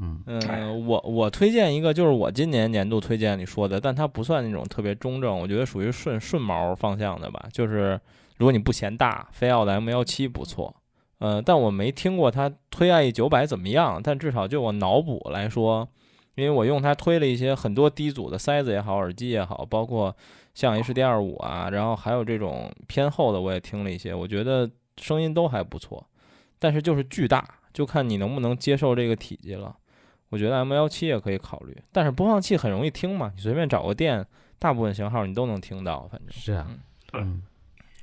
[0.00, 0.40] 嗯嗯，
[0.86, 7.46] 我我推荐一个，就是我今年年度推荐里说的，但它不算那种特别中正，我觉得属于顺顺毛方向的吧。
[7.52, 7.98] 就是
[8.36, 10.74] 如果你不嫌大，飞奥的 M 幺七不错。
[11.18, 15.88] 呃，但我没听过他推 IE 九百怎么样，但至少就我脑补来说，
[16.34, 20.14] 因为我用它推了一些很多低阻的塞子也好，耳机也好，包括。
[20.54, 26.04] 像 HD 二五啊，然后还有这种偏厚的，我也听了一些，我觉得声音都还不错，
[26.58, 29.76] 但是就是巨大，就看你能不能接受这个体积了。
[30.30, 34.26] 我觉得 M 幺七也可以考虑，但是播放器很容易听嘛，你随便找个店，
[34.58, 36.66] 大部分型号你都能听到，反正是啊，
[37.12, 37.40] 嗯，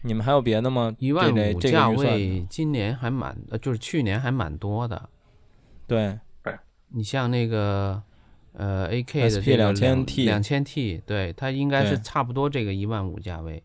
[0.06, 0.94] 你们还有别的吗？
[1.00, 5.10] 一万五价位，今年还蛮呃，就是去年还蛮多的。
[5.88, 6.20] 对，
[6.90, 8.04] 你像那个
[8.54, 13.64] 呃，A K 的这两千 T，两千 T，对，它应该是差不多这个一万五价位。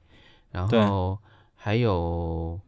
[0.50, 1.18] 然后
[1.55, 2.59] 还有，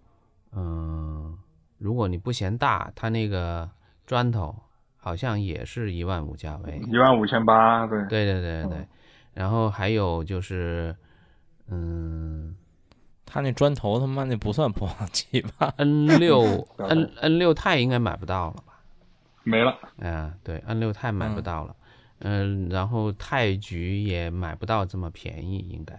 [0.53, 1.35] 嗯，
[1.79, 3.71] 如果你不嫌大，它那个
[4.07, 4.55] 砖头
[4.99, 8.87] 好像也是一万五价位，一万五千八，对，对对对对。
[9.33, 10.95] 然后还有就是，
[11.69, 12.55] 嗯。
[13.33, 18.75] 他那砖头他妈那不算播放器吧？N 六 N N 六钛应该买不到了吧？
[19.42, 19.75] 没了。
[19.97, 21.75] 嗯，对，N 六钛买不到了。
[22.18, 25.99] 嗯，然后太局也买不到这么便宜，应该。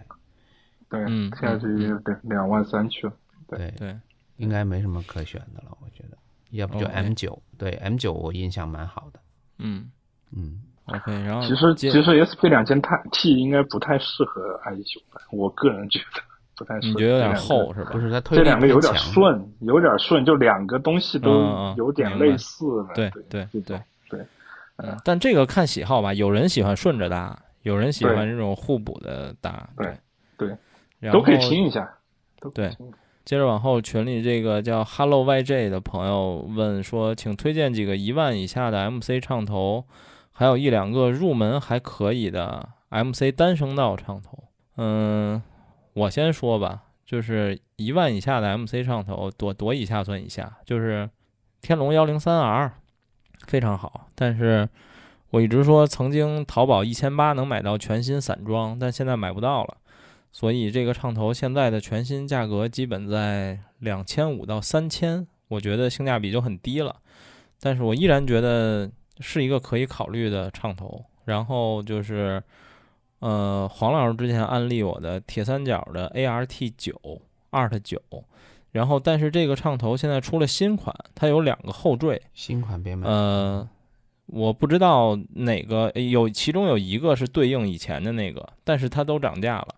[0.88, 1.66] 对，太局
[2.04, 3.12] 对两万三去了。
[3.48, 3.98] 对对，
[4.36, 6.16] 应该没什么可选的了，我觉得。
[6.50, 9.18] 要不就 M 九，对 M 九我印象蛮好的。
[9.58, 9.90] 嗯
[10.30, 11.12] 嗯，OK。
[11.24, 15.20] 然后其实其实 SP 两千钛 T 应该不太适合 i 九吧？
[15.32, 16.22] 我个人觉得。
[16.56, 17.90] 不太，你觉得有点厚是吧？
[17.92, 22.94] 不是，它这两个有点顺，有点顺，就两个东西都有点类似的。
[22.94, 24.20] 对对对对对，
[24.76, 29.68] 嗯，但这个看喜好吧，有人喜欢顺着搭，有人喜欢这种互补的搭。
[29.76, 29.96] 对
[30.36, 31.88] 对，都可以听一下。
[32.54, 32.70] 对，
[33.24, 39.84] 接着往后，群里这个叫 Hello YJ 的朋友问说，请推荐几个一万以下的 MC 唱头，
[40.30, 44.44] 还有一两个入门还可以的 MC 单声道唱头。
[44.76, 45.42] 嗯。
[45.94, 51.08] 我先说吧，就是一万以下的 MC 唱头，多多以下算以下，就是
[51.62, 52.72] 天龙幺零三 R，
[53.46, 54.08] 非常好。
[54.16, 54.68] 但是
[55.30, 59.76] 我一直说，曾经淘宝一千八能买到全新散装，但现在买不到了。
[60.32, 66.96] 所以这个唱头现在的全新价格基本在两千五到三千，我觉得性价比就很低了。
[67.60, 71.04] 但是我依然觉得是一个可以考虑的唱头。
[71.24, 72.42] 然后就是。
[73.24, 76.92] 呃，黄老师之前安利我的铁三角的 ART 九
[77.52, 77.98] ART 九，
[78.72, 82.20] 然后但是这个唱头现在出了新款，它有两个后缀。
[82.34, 83.08] 新款别买。
[83.08, 83.66] 呃，
[84.26, 89.68] 我不知道哪个有，其中有一个是对应以前的那个，但是它都涨价了。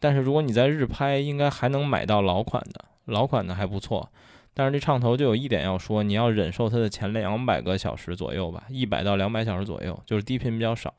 [0.00, 4.10] 但是如果你在日拍，应该还能买到老款的，老款的还不错。
[4.52, 10.92] 但是这唱头就有一点要说，你要忍受它的前两百个小时左右吧，一百到两百小时左右，就是低频比较少。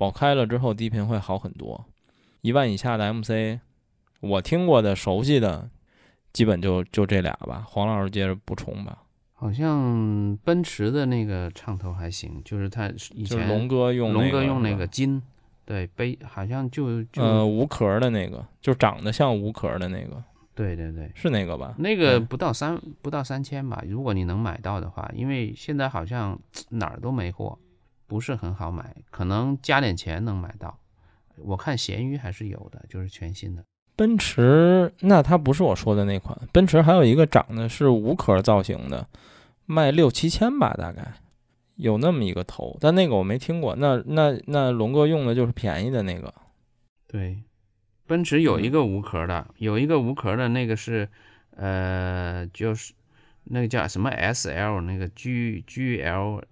[0.00, 1.84] 保开了之后，低频会好很多。
[2.40, 3.60] 一万以下的 MC，
[4.20, 5.68] 我听过的、熟悉的，
[6.32, 7.62] 基本就就这俩吧。
[7.68, 9.02] 黄老师接着补充吧。
[9.34, 15.20] 好像奔驰的那个唱头还行，就是他以前龙哥用龙哥用那个金，
[15.66, 20.24] 对，背好像就就呃无壳的那个，就长得像无壳的那个。
[20.54, 21.74] 对对对，是那个吧？
[21.76, 27.58] 那个不到三不到三千吧，如果你能买到的话，因为现在好像 哪儿都没货。
[28.10, 30.76] 不是很好买，可能加点钱能买到。
[31.36, 33.64] 我看闲鱼还是有的，就是全新的。
[33.94, 39.06] 奔驰那它不是我说的那款，奔驰还有一个长的是无壳造型的，
[39.64, 41.12] 卖六七千吧，大概
[41.76, 43.76] 有那么一个头，但那个我没听过。
[43.76, 46.34] 那那那龙哥用的就是便宜的那个。
[47.06, 47.44] 对，
[48.08, 51.08] 奔驰有一个无壳的，有一个无壳的那个是
[51.52, 52.92] 呃，就是
[53.44, 56.42] 那个叫什么 S L 那个 G G L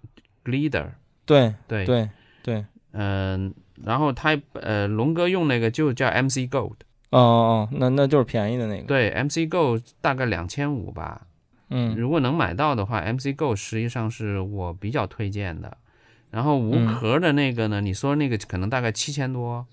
[0.45, 0.91] Glider。
[1.29, 2.09] 对对对
[2.41, 6.73] 对，嗯，然后他呃，龙哥用那个就叫 MC Gold，
[7.11, 8.87] 哦哦，那那就是便宜的那个。
[8.87, 11.27] 对，MC Gold 大概两千五吧，
[11.69, 15.77] 嗯，如果能买到的话，MC Gold 实际上是我比较推荐的。
[16.31, 19.67] 然后无壳的那个呢，你说那个可能大概七千多，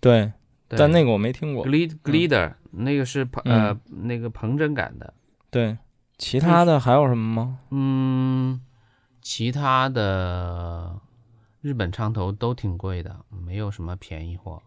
[0.00, 0.32] 对，
[0.68, 1.66] 但那个我没听过。
[1.66, 5.12] Glider 那个是彭呃那个彭真感的，
[5.50, 5.76] 对，
[6.16, 7.58] 其他的还有什么吗？
[7.70, 8.60] 嗯。
[9.28, 10.98] 其他的
[11.60, 14.62] 日本昌头都挺贵的，没有什么便宜货，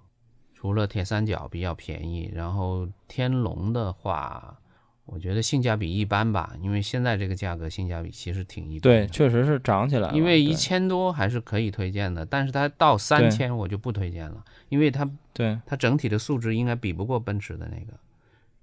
[0.54, 2.32] 除了铁三角比较便宜。
[2.32, 4.60] 然后天龙的话，
[5.06, 8.82] 我觉得性价比一般吧，因为现在这个价格性价比其实挺一般。
[8.82, 10.16] 对，确实是涨起来了。
[10.16, 17.98] 因为一千多还是可以推荐的，但是它到三千我就不推荐了，因为它对它整体的素质应该比不过奔驰的那个，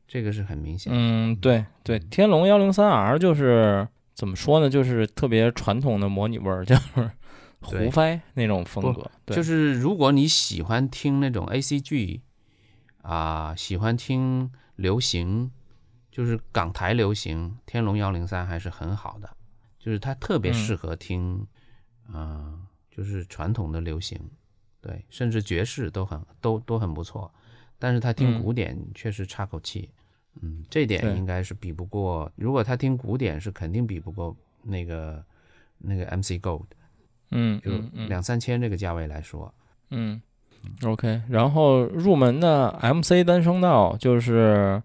[0.06, 0.92] 这个是很明显。
[0.94, 3.88] 嗯，对对，天龙幺零三 R 就是。
[4.18, 4.68] 怎么说呢？
[4.68, 7.08] 就是特别传统的模拟味儿， 就是
[7.60, 9.08] 胡飞那种风格。
[9.26, 12.22] 就是如果你喜欢听那种 A C G
[13.02, 15.52] 啊，喜欢听流行，
[16.10, 19.36] 就是港台流行，天龙幺零三还是很好的。
[19.78, 21.46] 就是它特别适合听，
[22.12, 24.20] 嗯，就是传统的流行，
[24.80, 27.32] 对，甚至爵士都很都都很不错。
[27.78, 29.88] 但是他听古典确实差口气。
[29.94, 29.97] 嗯，
[30.70, 32.30] 这点应该是比不过。
[32.36, 35.22] 如果他听古典，是肯定比不过那个
[35.78, 36.66] 那个 MC Gold。
[37.30, 37.72] 嗯，就
[38.06, 39.52] 两三千这个价位来说。
[39.90, 40.20] 嗯
[40.84, 41.20] ，OK。
[41.28, 44.82] 然后入门的 MC 单声道就是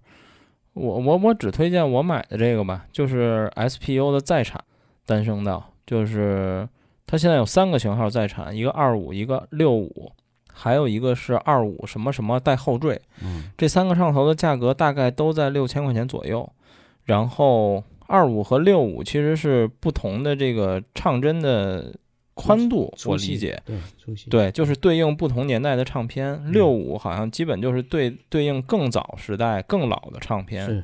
[0.74, 4.62] 我我我只推荐我买的这个吧，就是 SPU 的在产
[5.06, 6.68] 单声道，就是
[7.06, 10.12] 它现在有三个型号在产，一个二五，一个六五，
[10.54, 13.02] 还有一个是二五什么什么带后缀。
[13.22, 16.50] 嗯，这三个唱头的价格大概都在六千块钱左右。
[17.04, 21.94] 然后二五和六五其实是不同的这个唱针的。
[22.36, 23.78] 宽度我理解，对，
[24.28, 26.52] 对，就是对应不同年代的唱片。
[26.52, 30.84] 六五好像基本就是对对应更早时代、更老的唱片，是，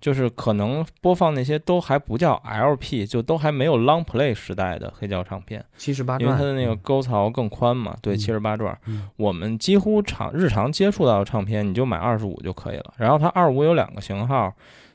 [0.00, 8.76] 就是可能播放那些都还不叫 LP，就都还没有 Long Play 时代的黑胶唱片，七十八因为它的那个沟槽更宽嘛，对，七十八转。
[9.16, 12.94] 我们几乎常日常接触到的唱片，你就买二十五就可以了。
[12.96, 14.52] 然后它二五有两个型号，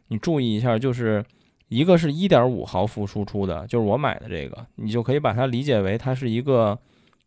[0.07, 1.23] 你注意一下，就是。
[1.67, 6.77] 一个是一点五毫伏输出的，就是我买的这个，你就可以把它理解为它是一个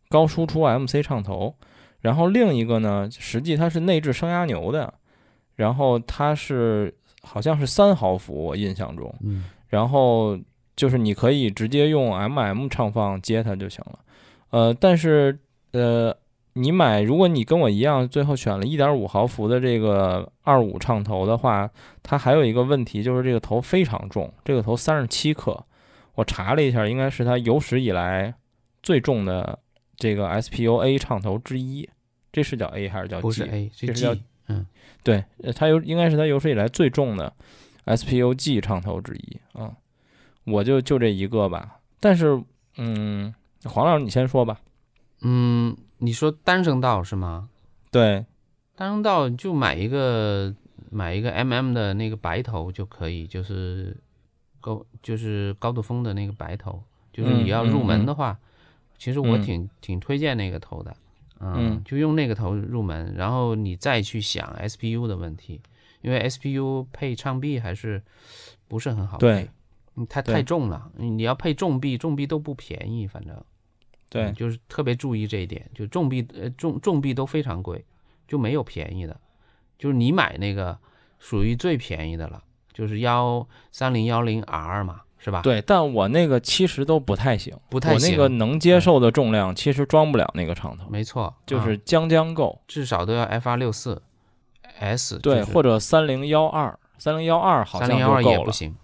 [0.09, 1.53] 高输出 MC 唱头。
[2.03, 4.95] 然后另一个呢，实际它是内置升压牛的，
[5.57, 6.95] 然后它是
[7.29, 9.15] 好像是三毫伏，我印象中。
[9.23, 9.45] 嗯。
[9.69, 10.39] 然后
[10.75, 13.99] 就是你可以直接用 MM 唱放接它就行了。
[14.51, 15.39] 呃，但是
[15.73, 16.17] 呃。
[16.55, 21.71] 你买，如果你跟我一样，最后选了一点五毫伏的这个二五唱头的话，
[22.03, 25.65] 它还有一个问题，就是这个头非常重，这个头三十七克，
[26.17, 28.35] 我查了一下，应该是它有史以来
[28.83, 29.57] 最重的
[29.97, 31.89] 这个 SPU A 唱头之一，
[32.33, 33.23] 这是叫 A 还是叫 G？
[33.23, 34.21] 不是 A，这是叫嗯，
[35.03, 37.33] 对，它有应该是它有史以来最重的
[37.87, 39.77] SPU G 唱头之一啊，
[40.45, 42.43] 我就就这一个吧，但是
[42.77, 43.35] 嗯，
[43.65, 44.61] 黄老师你先说吧，
[45.23, 45.77] 嗯。
[46.01, 47.49] 你说单声道是吗？
[47.91, 48.25] 对，
[48.77, 50.55] 单声道就买一个
[50.93, 53.97] 买一个 MM 的那个白头就可以，就是
[54.61, 56.81] 高就是高度风的那个白头。
[57.13, 58.39] 就是你要入门的话，
[58.97, 60.97] 其实我挺挺推荐那个头的，
[61.41, 65.61] 嗯，就用那个头入门，然后你再去想 SPU 的问题，
[66.01, 68.03] 因为 SPU 配唱臂还是
[68.67, 69.49] 不是很好配，
[70.09, 73.45] 太太重了，你要配重臂，重臂都不便宜，反正。
[74.11, 77.85] 对，就是特别注意这一点，就重臂呃重重臂都非常贵，
[78.27, 79.21] 就没有便宜的，
[79.79, 80.79] 就是你买那个
[81.19, 85.43] 属于最便宜的了，就是幺三零幺零 R 嘛，是吧？
[85.43, 88.11] 对，但我那个其实都不太行，不太行。
[88.11, 94.01] 我那个能接受的重量其实装不了那个长头，没错，就是将将够，至少都要 FR 六四
[94.79, 98.75] S，对，或者三零幺二，三零幺二好像三零幺二也不行。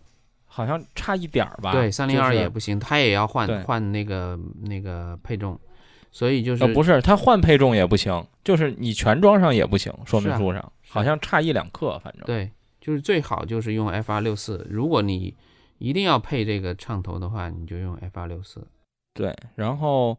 [0.47, 1.73] 好像差一点儿吧？
[1.73, 5.59] 对，三零二也不行，它也要换换那个那个配重，
[6.13, 9.93] 所以就是不是它换配重也不行，就是你全装上也不行。
[10.05, 12.49] 说明书上好像差一两克，反正对，
[12.81, 14.65] 就是最好就是用 FR 六四。
[14.71, 15.35] 如果你
[15.85, 18.67] 一定要配这个唱头的话，你就用 FR 六四。
[19.13, 20.17] 对，然后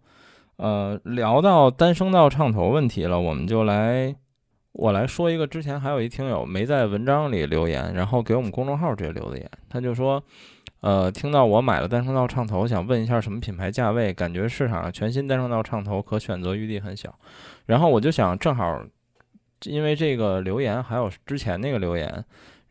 [0.58, 4.16] 呃，聊到单声道唱头问题了，我们就来。
[4.78, 10.22] 我来说一个，之前还有一听友没在文章里留言，然后给我们公众号直接留的言，他就说，
[10.82, 14.14] 呃，听到我买了单声道唱头，想问一下什么品牌价位？
[14.14, 17.18] 感觉市场上全新单声道唱头可选择余地很小。
[17.66, 18.84] 然后我就想，正好
[19.64, 22.26] 因为这个留言还有之前那个留言，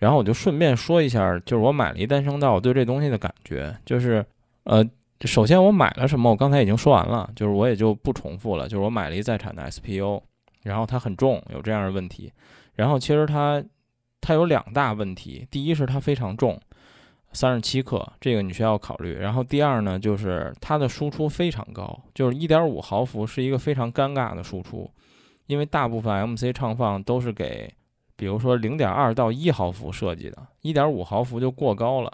[0.05, 4.23] 然后我就顺便说一下，就是我买了一单声道，我对这东西的感觉，就是
[4.65, 4.85] 呃，
[5.23, 10.21] 首先我买了什么，我刚才已经说完了，就是我也就不重复了，就是我买了一在产的 SPU。
[10.63, 12.33] 然后它很重，有这样的问题。
[12.75, 13.63] 然后其实它
[14.23, 16.59] 它有两大问题，第一是它非常重，
[17.33, 19.15] 三十七克，这个你需要考虑。
[19.15, 24.91] 然后第二呢，就是它的输出非常高，就是一点五毫伏是一个非常尴尬的输出，
[25.47, 27.71] 因为大部分 MC 唱放都是给，
[28.17, 32.13] 比如说零点二到一毫伏设计的，一点五毫伏就过高了。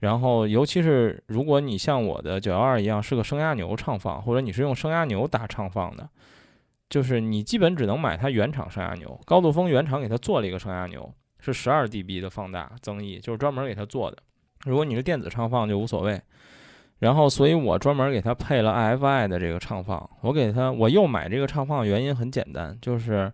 [0.00, 6.08] 然后尤其是如果你像我的九幺二一样是个升压牛唱放，或者你是用升压牛打唱放的。
[6.90, 14.18] 就是你基本只能买它原厂升压牛，高度风原厂给它做了一个升压牛，是十二 dB 的放大增益，就是专门给它做的。
[14.64, 16.20] 如果你是电子唱放就无所谓。
[17.00, 20.08] 然后，所以我专门给它配了 IFI 的这个唱放。
[20.20, 23.30] 我给它，我又买这个唱放的原因很简单，就是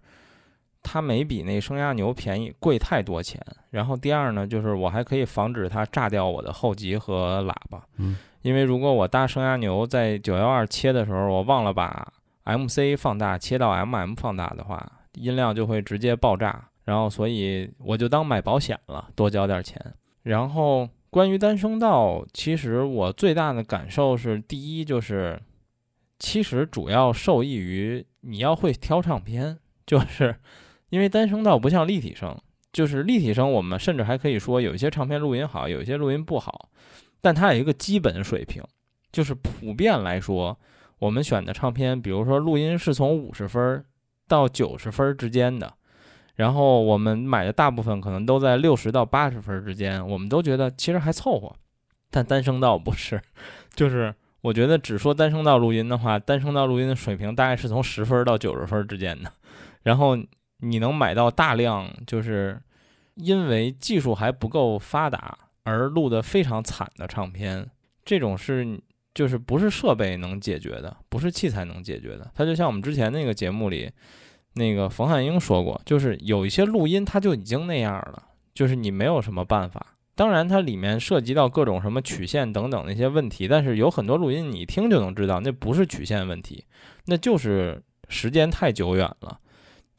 [0.83, 3.41] 它没比那声压牛便宜，贵太多钱。
[3.71, 7.87] 然后第二呢，就是我还可以防止它炸掉我的后级和喇叭。
[7.99, 12.13] 嗯，因为如果我搭声压牛在九幺二切的时候，我忘了把。
[12.43, 16.69] MC 放大切到 MM 放大的话，音量就会直接爆炸。
[16.85, 19.79] 然后，所以我就当买保险了，多交点钱。
[20.23, 25.41] 然后，关于单声道，其实我最大的感受是，第一就是，
[26.19, 30.35] 其实主要受益于你要会挑唱片，就是
[30.91, 32.37] 因为单声道不像立体声，
[32.73, 36.69] 就是立体声我们甚至还可以说有一些唱片录音好，有一些录音不好，
[37.21, 38.63] 但它有一个基本水平，
[39.11, 40.59] 就是普遍来说。
[40.99, 43.83] 我们选的唱片，比如说录音是从五十分
[44.29, 45.73] 到九十分之间的，
[46.35, 51.51] 然后我们买的大部分可能都在六十到八十分之间，我们都觉得其实还凑合。
[52.11, 53.19] 但单声道不是，
[53.75, 59.33] 就是我觉得只说单声道录音的话，单声道录音的水平大概是从十分到九十分之间的。
[59.83, 60.19] 然后
[60.61, 62.61] 你能买到大量，就是
[63.15, 67.69] 因为技术还不够发达而录的非常惨的唱片，
[68.05, 68.81] 这种是
[69.15, 72.31] 就是不是设备能解决的，不是器材能解决的。
[72.35, 73.91] 它就像我们之前那个节目里。
[74.55, 78.21] 那个冯汉英说过，就是有一些录音它就已经那样了，
[78.53, 79.95] 就是你没有什么办法。
[80.17, 86.65] 当然，它里面涉及到各种什么曲线等等那些问题，但是有很多录音你听就能知道，那不是曲线问题，
[87.05, 89.39] 那就是时间太久远了。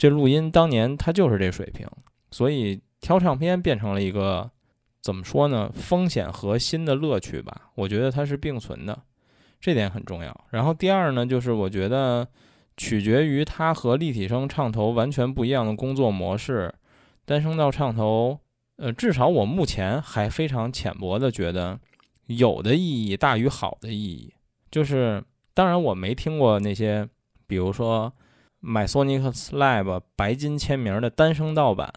[0.02, 1.88] 这录音当年它就是这水平，
[2.32, 4.50] 所以挑唱片变成了一个
[5.00, 5.72] 怎么说呢？
[5.76, 9.04] 风险和新的乐趣吧，我觉得它是并存的，
[9.60, 10.46] 这点很重要。
[10.50, 12.28] 然后第二呢，就是我觉得。
[12.78, 16.74] 取决于它和立体声唱头完全不一样的工作模式。
[17.26, 18.40] 单声道唱头，
[18.78, 21.80] 呃，至少我目前还非常浅薄的觉得，
[22.26, 24.34] 有的意义大于好的意义。
[24.72, 25.24] 就是，
[25.54, 27.08] 当然我没听过那些，
[27.46, 28.12] 比如说
[28.62, 31.92] 买索尼克 Lab 白金签名的单声道版，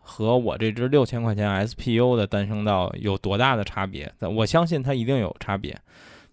[0.00, 4.10] 和我这支六千块钱 SPU 的单声道有多大的差别？
[4.20, 5.76] 我相信它一定有差别。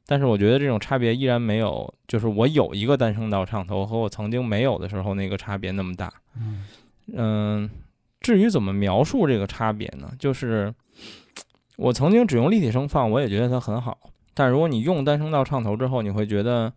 [0.06, 6.14] 但是我觉得这种差别依然没有，就是我有一个单声道唱头和我曾经没有的时候那个差别那么大。
[7.14, 7.70] 嗯，
[8.20, 10.12] 至于怎么描述这个差别呢？
[10.20, 10.74] 就是
[11.78, 13.98] 我曾经只用立体声放，我也觉得它很好。
[14.34, 16.72] 但如果你用单声道唱头之后，你会觉得，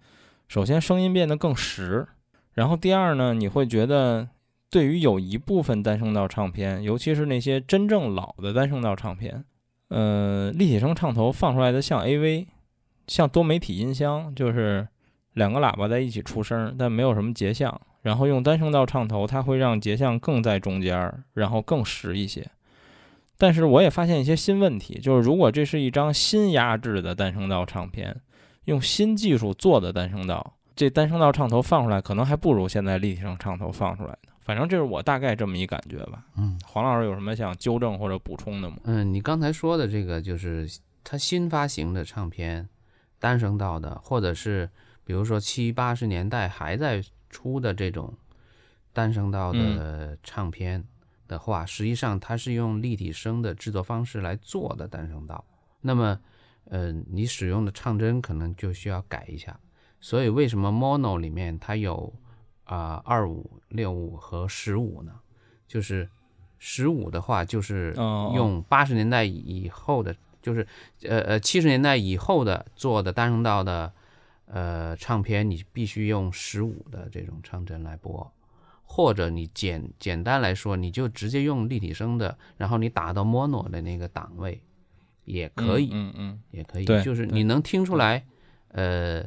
[0.48, 2.06] 首先声音变得更实，
[2.54, 4.28] 然后第二呢，你会觉得
[4.70, 9.44] 对于有一部分单声道唱片，尤其是那些真正老的单声道唱片，
[9.88, 12.46] 呃，立体声唱头放出来的像 AV。
[13.06, 14.88] 像多媒体音箱，就是
[15.34, 17.78] 两个喇叭在一起出声，但没有什么节像。
[18.00, 22.48] 然后用单声道唱头，它会让节像更在中间，然后更实一些。
[23.36, 28.22] 但是我也发现一些新问题，就是如果这是一张新压制的单声道唱片，
[28.64, 34.32] 用新技术做的单声道，这单声道唱头放出来，可能还不如现在立体声唱头放出来呢。
[34.40, 36.24] 反正这是我大概这么一感觉吧。
[36.36, 38.76] 嗯，黄老师有什么想纠正或者补充的吗？
[38.84, 40.68] 嗯，你刚才说的这个就是
[41.02, 42.68] 他新发行的唱片。
[43.20, 44.68] 单声道的，或者是
[45.02, 48.12] 比如说七八十年代还在出的这种
[48.92, 50.84] 单声道的唱片
[51.26, 55.42] 的话，实际上它是用立体声的制作方式来做的单声道。
[55.80, 56.20] 那么，
[56.66, 59.58] 呃，你使用的唱针可能就需要改一下。
[60.04, 62.12] 所以，为什么 mono 里面它有
[62.64, 65.12] 啊二五、六五和十五呢？
[65.66, 66.06] 就是
[66.58, 67.94] 十五的话，就是
[68.34, 70.14] 用八十年代以后的。
[70.42, 70.66] 就是，
[71.04, 73.90] 呃呃，七十年代以后的做的单声道的，
[74.44, 78.30] 呃，唱片，你必须用十五的这种唱针来播，
[78.84, 84.60] 或者你简简单来说，你就直接用立体声的，然后你打到 mono 的那个档位，
[85.24, 88.26] 也可以，嗯嗯，也可以，就是你能听出来，
[88.68, 89.26] 呃，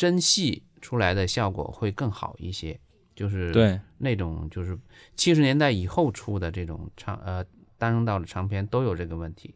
[0.00, 2.80] 真戏出来的效果会更好一些，
[3.14, 4.78] 就是对那种就是
[5.14, 7.44] 七十年代以后出的这种唱呃
[7.76, 9.54] 单声道的唱片都有这个问题。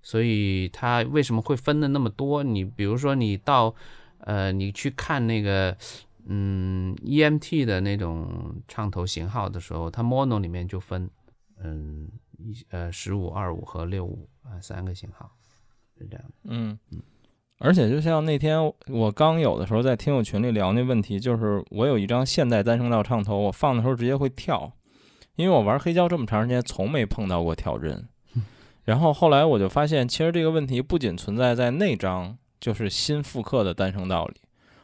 [0.00, 2.44] 所以它为什么会分的那么多？
[2.44, 3.74] 你比如说你到，
[4.18, 5.76] 呃，你去看那个，
[6.26, 11.10] 嗯，EMT 的那种唱头型号的时候，它 mono 里面就分，
[11.58, 15.28] 嗯，一呃十五、二五和六五啊三个型号，
[15.98, 16.24] 是这样。
[16.44, 17.02] 嗯嗯。
[17.62, 18.58] 而且就像那天
[18.88, 24.72] 我刚有的时候在听友群里聊那问题，就是我有一张现代单声道唱头，我放的时候直接会跳，
[25.36, 28.08] 因为我玩黑胶这么长时间，从没碰到过跳帧。
[28.84, 34.40] 然后后来我就发现，其实这个问题不仅存在在那张就是新复刻的单声道里。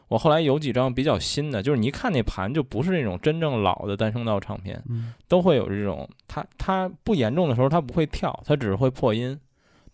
[0.09, 4.81] 我后来有几张比较新的，就是你一看那盘就不是那种真正老的单声道唱片，
[5.27, 9.37] 都会有这种，它它不严重的时候它不会跳，它只是会破音，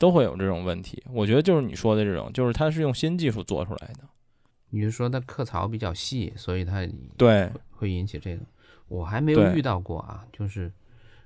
[0.03, 1.01] 都会有这种问题。
[1.09, 4.01] 我觉得就是你说的这种，就是它是用新技术做出来的。
[4.69, 6.85] 你是说它刻槽比较细，所以它
[7.15, 8.41] 对会引起这个？
[8.89, 10.69] 我还没有遇到过啊，就是。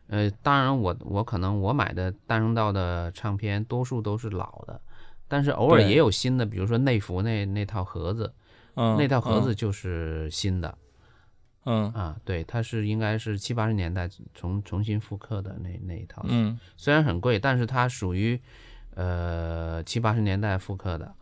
[0.10, 4.80] 呃，当然，我我可能我买的单声道的唱片多数都是老的，
[5.28, 8.32] 但是偶尔也有新的，比如说内服那那套盒子，
[8.74, 10.87] 那套盒子就是新的，嗯
[11.94, 18.40] 啊，对，它是应该是七八十年代重重新复刻的那那一套，嗯，虽然很贵，但是它属于
[18.96, 21.14] 呃七八十年代复刻的，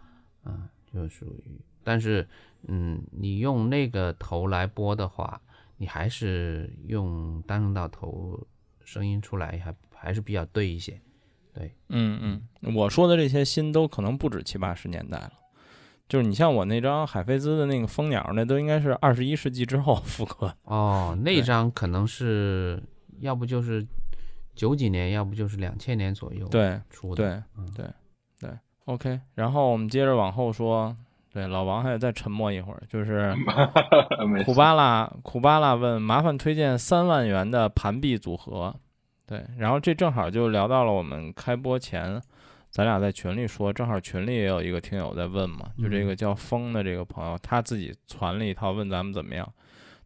[0.43, 2.27] 啊，就属于，但是
[2.67, 5.41] 嗯，你用那个头来播的话，
[5.77, 8.39] 你还是用单声道头。
[8.87, 11.01] 声音出来还还是比较对一些，
[11.51, 15.31] 对，嗯嗯，我说的这些新都可能不止七八十年代了，
[16.07, 22.81] 就是你像我那张海飞兹的那个蜂鸟，那都应该是二十一世纪之后 复刻哦，那张可能是
[23.21, 23.85] 要不就是
[24.55, 27.85] 九几年，要不就是两千年左右对出的，对对
[28.39, 28.49] 对
[28.85, 29.19] ，OK。
[29.33, 30.95] 然后我们接着往后说，
[31.33, 33.35] 对老王还得再沉默一会儿，就是
[34.45, 38.75] 苦巴拉苦巴拉问，麻烦推荐三万元的盘币组合。
[39.27, 42.21] 对，然后这正好就聊到了我们开播前，
[42.75, 49.49] 咱俩在群里说，正好群里也有一个听友在问嘛，就这个叫风的这个朋友，他自己传了一套，问咱们怎么样。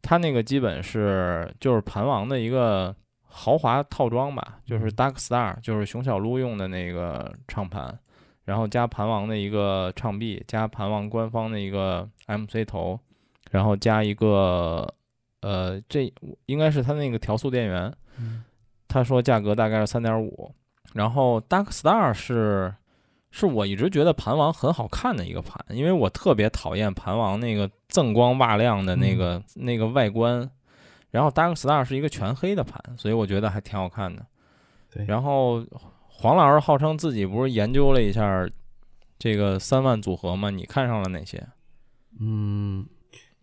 [0.04, 7.98] 他那个基本是就是盘王的一个豪华套装吧，就是 Dark Star，就是熊小撸用的那个唱盘，
[8.46, 13.00] 然后加盘王的一个唱臂，加盘王官方的一个 MC 头，
[13.50, 14.88] 然后加一个
[15.42, 16.14] 呃，这
[16.46, 17.92] 应该是他那个调速电源。
[18.88, 20.54] 他说价格大概是三点五，
[20.94, 22.76] 然后 Dark Star 是。
[23.32, 30.50] 是我一直觉得盘王很好看的一个盘，因为我特别讨厌盘王那个锃光瓦亮的那个那个外观。
[31.12, 34.26] 然后 Dark Star 是一个全黑的盘，所以我觉得还挺好看的。
[34.92, 35.06] 对。
[35.06, 35.64] 然后
[36.08, 38.50] 黄老师号称自己不是研究了一下
[39.20, 40.50] 这个三万组合吗？
[40.50, 41.48] 你看上了哪些？
[42.20, 42.84] 嗯，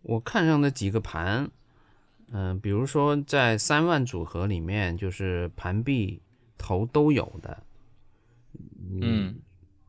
[0.01, 1.49] 我看上的几个盘，
[2.33, 6.21] 嗯，比如说在三万组合里面，就是盘壁
[6.57, 7.63] 头都有的。
[8.89, 9.35] 嗯。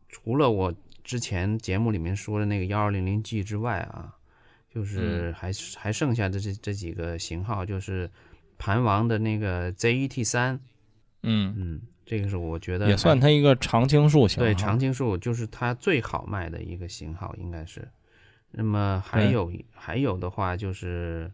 [0.09, 4.15] 除了我之前节目里面说的那个幺二零零 G 之外啊，
[4.71, 8.11] 就是还还剩下的这这几个型号，就是
[8.57, 10.59] 盘王的那个 ZET 三，
[11.23, 17.87] 嗯嗯，这个是我觉得也算它一个常青树型对常青树就是它最好卖的一个型号，应该是。
[18.51, 21.31] 那么还有还有的话就是，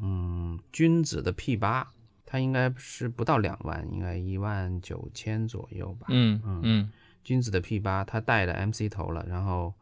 [0.00, 1.90] 嗯，君子的 P 八，
[2.26, 6.08] 它应该是不到两万，应该一万九千左右吧。
[6.10, 6.90] 嗯嗯嗯。
[7.22, 9.74] 君子的 P 八，它带的 MC 头了，然后，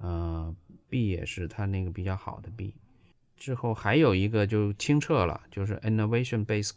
[0.00, 0.52] 呃
[0.88, 2.74] ，B 也是它那个比较好的 B。
[3.36, 6.74] 之后还有一个就清澈了，就是 Innovation Basic，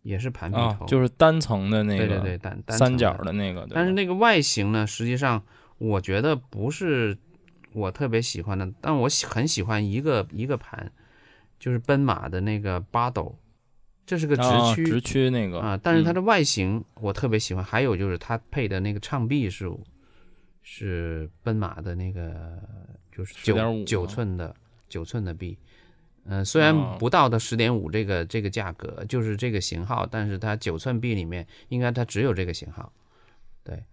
[0.00, 3.68] 也是盘壁头，就是单层的那个，对对对，单三角的那个。
[3.70, 5.42] 但是那个外形呢，实际上
[5.76, 7.18] 我觉得不是
[7.74, 10.90] 我特别喜欢的，但我喜很喜欢一个一个盘，
[11.58, 13.34] 就是奔马的那个 Bottle。
[14.08, 14.42] 这是个直
[14.74, 17.62] 驱，直驱那个啊，但是它的外形我特别喜欢。
[17.62, 19.70] 还有就是它配的那个唱臂是
[20.62, 22.58] 是奔马的那个，
[23.12, 24.56] 就是九九寸的
[24.88, 25.58] 九寸的臂。
[26.24, 32.90] 嗯，虽然不到的十点五这个这个价格，就是这个型号，但是它九寸臂里面应该它只有这个型号。
[33.62, 33.84] 对，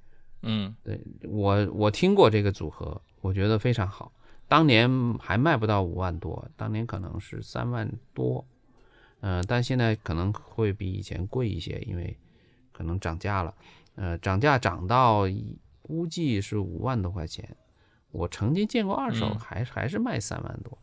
[0.44, 4.14] 嗯，对我我听过这个组合，我觉得非常好。
[4.48, 4.90] 当年
[5.20, 8.46] 还卖不到五万多，当年可能是三万多。
[9.22, 12.16] 嗯，但现在可能会比以前贵一些，因为
[12.72, 13.54] 可能涨价了。
[13.96, 15.24] 呃，涨价涨到
[15.82, 17.56] 估计是五万多块钱。
[18.12, 20.78] 我曾经见过二手，还还是卖三万多。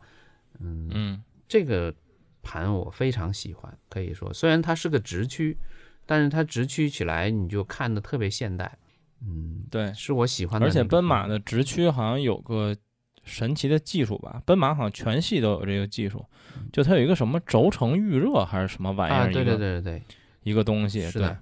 [0.59, 1.93] 嗯嗯，这个
[2.41, 5.57] 盘我非常喜欢，可以说虽然它是个直驱，
[6.05, 8.77] 但是它直驱起来你就看的特别现代。
[9.21, 10.67] 嗯，对，是我喜欢的。
[10.67, 12.75] 而且奔马的直驱好像有个。
[13.23, 16.25] 神奇的技术吧，奔马好像全系都有这个技术，
[16.71, 19.31] 就它有一个什么轴承预热还是什么玩意儿？
[19.31, 20.01] 对对对对对，
[20.43, 21.09] 一个东西。
[21.09, 21.37] 是的，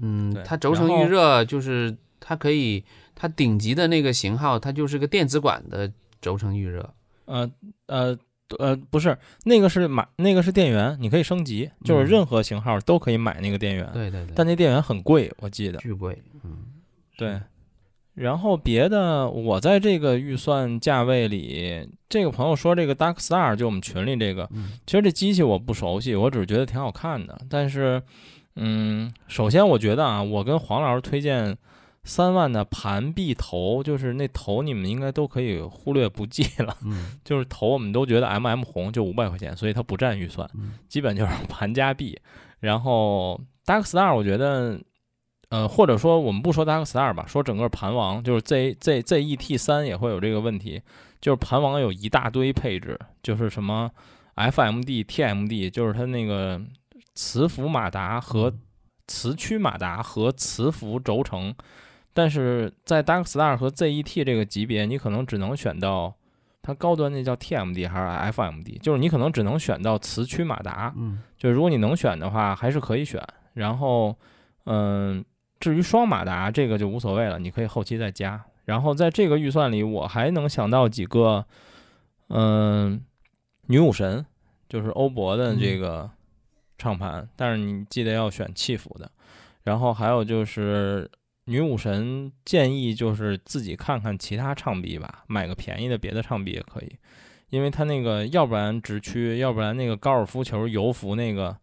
[0.00, 2.84] 嗯，它轴承预热就是它可以，
[3.14, 6.94] 它顶级的那个型号，它就是个电子管的轴承预热。
[7.26, 7.50] 呃
[7.86, 8.18] 呃
[8.58, 13.86] 呃，不是，那个是买那个是电源，你可以升级，就是任何型号都可以买那个电源。
[13.92, 14.32] 对对对。
[14.34, 15.76] 但那电源很贵，我记得。
[15.80, 16.18] 巨贵。
[16.42, 16.64] 嗯，
[17.18, 17.38] 对。
[18.18, 24.48] 然后别的，我在这个预算价位里，这个朋友说这个 Dark Star 就我们群里这个，
[24.86, 27.40] 其实这机器我不熟悉，我只是觉得挺好看的。
[27.48, 28.02] 但是，
[28.56, 31.56] 嗯，首先我觉得啊，我跟黄老师推荐
[32.02, 36.76] 三万的盘臂头，就是那头你们应该都可以忽略不计了。
[36.84, 40.48] 嗯，就是头我们都觉得 M M 红就五百块钱，所以它不占预算，
[40.88, 42.18] 基本就是盘加币。
[42.58, 44.80] 然后 Dark Star 我觉得。
[45.50, 50.82] 呃，或者说我们不说 Dark Star 吧，说整个盘王，就是 Z Z Z E T 三也会有这个问题，
[51.22, 53.90] 就是盘王有一大堆配置，就是什么
[54.34, 56.60] F M D T M D，就是它那个
[57.14, 58.52] 磁浮马达和
[59.06, 61.54] 磁驱马达和磁浮轴承，
[62.12, 66.14] 但是在 Dark Star 和 Z E T 这个级别，你可能只能选到
[66.60, 74.14] 它高端那叫 T M D 还是 F M D，就是你可能只能选到磁驱马达，嗯，就如果你能选的话，还是可以选，然后，
[74.66, 75.24] 嗯。
[75.60, 78.44] 至于双马达这个就无所谓了，你可以后期再加。
[78.64, 81.44] 然后在这个预算里，我还能想到几个，
[82.28, 83.02] 嗯，
[83.66, 84.24] 女武神
[84.68, 86.08] 就是欧博的这个
[86.76, 89.10] 唱盘，但是你记得要选气服的。
[89.64, 91.10] 然后还有就是
[91.46, 96.96] 女武神建议就是自己看看其他唱臂吧，买个便宜的别的唱臂也可以，
[97.50, 101.56] 因为它那个要不然直驱，要不然那个高尔夫球油服那个。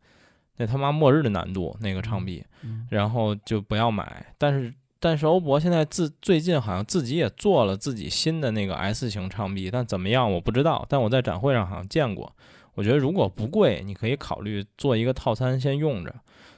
[0.57, 2.43] 那他妈末日的难度那个唱臂，
[2.89, 4.25] 然后就不要买。
[4.37, 10.85] 但是但是欧博现在自最近好像自己也做了自己新的那个 S 型唱臂，但怎么样我不知道。
[10.89, 12.31] 但我在展会上好像见过。
[12.73, 16.13] 我觉得如果不贵，你可以考虑做一个套餐先用着。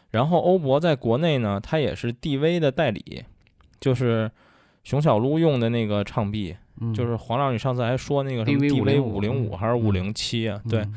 [0.09, 3.23] 然后欧博在国内呢，它也是 DV 的代理，
[3.79, 4.31] 就是
[4.83, 6.55] 熊小撸用的那个唱臂，
[6.95, 10.59] 就是黄老师你上次还说那个什么 DV 五零五还是五零七啊？
[10.69, 10.87] 对，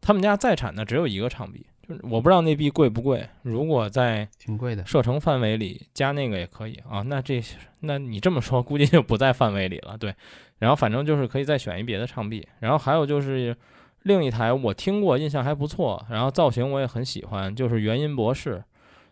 [0.00, 3.26] 他们家在产的只有一个唱臂，就是我不知道那币贵不贵。
[3.42, 7.02] 如果在挺贵的射程范围里加那个也可以啊。
[7.02, 7.42] 那这
[7.80, 9.96] 那你这么说，估计就不在范围里了。
[9.96, 10.14] 对，
[10.58, 13.56] 然后反正就是可以再选一别的唱币，然后还有就是。
[14.04, 18.62] 另一台我听过，印象还不错，然后造型我也很喜欢，就是元音博士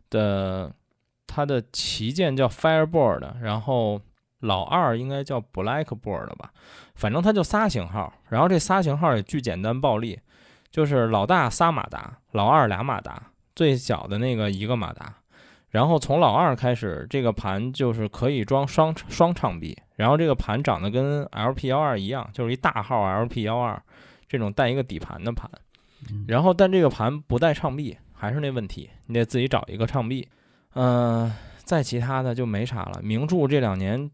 [0.08, 0.72] 的，
[1.26, 4.00] 它的旗舰叫 Fireboard，然后
[4.40, 6.52] 老二应该叫 Blackboard 吧，
[6.94, 10.20] 反正它就仨型号，然后这仨型号也巨简单暴力，
[10.76, 15.10] 就是老大仨马达，老二俩马达，最小的那个一个马达，
[15.70, 23.82] 然后从老二开始，这个盘就是可以装双双唱臂，然后这个盘长得跟 LP 幺二一样，就是一大号 LP 幺二。
[24.28, 25.50] 这种带一个底盘的盘，
[26.28, 30.28] 然后但这个盘不带唱臂，还是那问题，你得自己找一个唱臂。
[30.74, 33.00] 嗯，再其他的就没啥了。
[33.02, 34.10] 名著这两年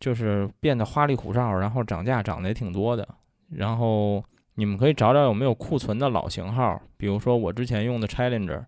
[0.00, 3.06] 就是变得花里胡哨，然后涨价涨得也挺多的。
[3.50, 4.24] 然后
[4.54, 8.64] 你们可以找找有没有库存的老型号，比如说我之前用的 Challenger，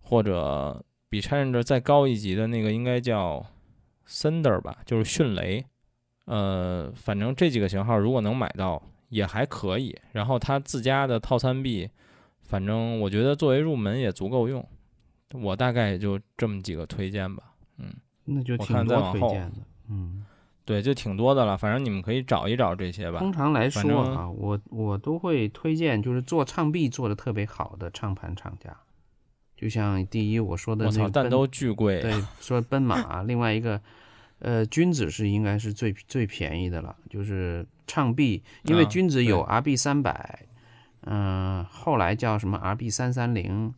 [0.00, 3.44] 或者比 Challenger 再高一级的那个应该叫
[4.06, 5.64] Thunder 吧，就是迅雷。
[6.26, 8.82] 呃，反正这几个型号如果能买到。
[9.12, 11.86] 也还可以，然后它自家的套餐币，
[12.40, 14.66] 反正我觉得作为入门也足够用。
[15.34, 17.92] 我大概也就这么几个推荐吧，嗯，
[18.24, 19.58] 那就挺多推荐的，
[19.90, 20.24] 嗯，
[20.64, 21.56] 对，就挺多的了。
[21.56, 23.18] 反正你们可以找一找这些吧。
[23.18, 28.76] 通常来说啊，我我都会推荐就是做唱臂做的特别好的唱盘厂家，
[29.56, 32.00] 就像第一我说的那，但都巨贵。
[32.00, 33.80] 对， 说奔马，另外一个。
[34.44, 40.46] 呃，君子是应该是最最便宜的了，就是唱臂，因为君子有 RB 三百，
[41.02, 43.72] 嗯，后来叫什么 RB 三三零，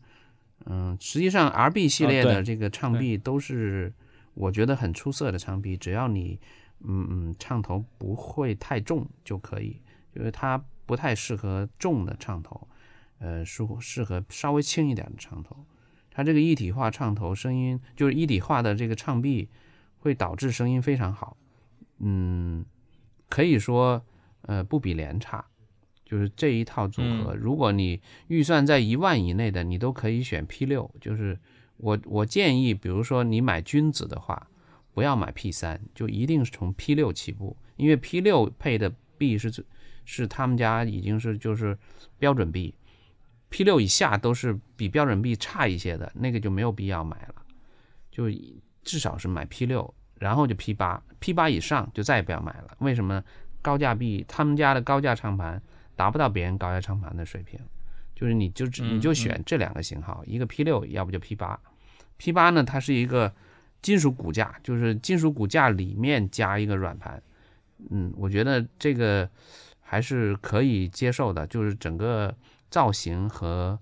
[0.65, 3.93] 嗯，实际上 RB 系列的这个唱臂都是
[4.33, 6.41] 我觉得很出色的唱臂，只要你
[6.85, 9.81] 嗯嗯唱头不会太重就可以，
[10.15, 12.69] 因为它不太适合重的唱头，
[13.19, 15.65] 呃，适适合稍微轻一点的唱头，
[16.11, 19.49] 它这个一体化唱头声音就是一体化的这个唱臂。
[20.05, 21.35] 会导致声音非常好，
[22.01, 22.63] 嗯，
[23.31, 24.05] 可以说，
[24.43, 25.43] 呃，不比联差，
[26.05, 27.35] 就是这一套组合。
[27.35, 30.91] 如果你预算在一万以内的，你都可以选 P 六。
[31.01, 31.41] 就是
[31.79, 34.47] 我我建议，比如说你买君子的话，
[34.95, 39.63] 不要买 P 三，就一定是从 P 六起步，因为 P 六配的 B 是最
[40.07, 41.77] 是他们家已经是就是
[42.19, 47.35] 标准 B，P 六以下都是比标准 B 差一些的，那个就没有必要买了，
[48.11, 48.31] 就。
[48.85, 52.77] 至少是买 P 六，然后就 P 八，P 八以上就再也不要买了。
[52.81, 53.25] 为什么？
[53.63, 55.63] 高价币，他们家的高价唱盘
[55.97, 57.59] 达不到别人高价唱盘的水平，
[58.15, 61.59] 就是你就你就选这两个型号，一个 P 六，要不就 P 八。
[62.19, 63.35] P 八呢，它是一个
[63.85, 67.23] 金属骨架，就是金属骨架里面加一个软盘。
[67.91, 69.29] 嗯，我觉得这个
[69.79, 72.35] 还是可以接受的，就是整个
[72.71, 73.79] 造型和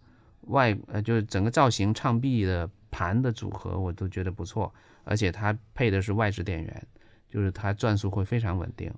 [0.48, 4.74] 外呃，就是整个造型唱臂的盘的组合，我都觉得不错。
[5.04, 6.86] 而且它配的是外置电源，
[7.28, 8.92] 就是它转速会非常稳定。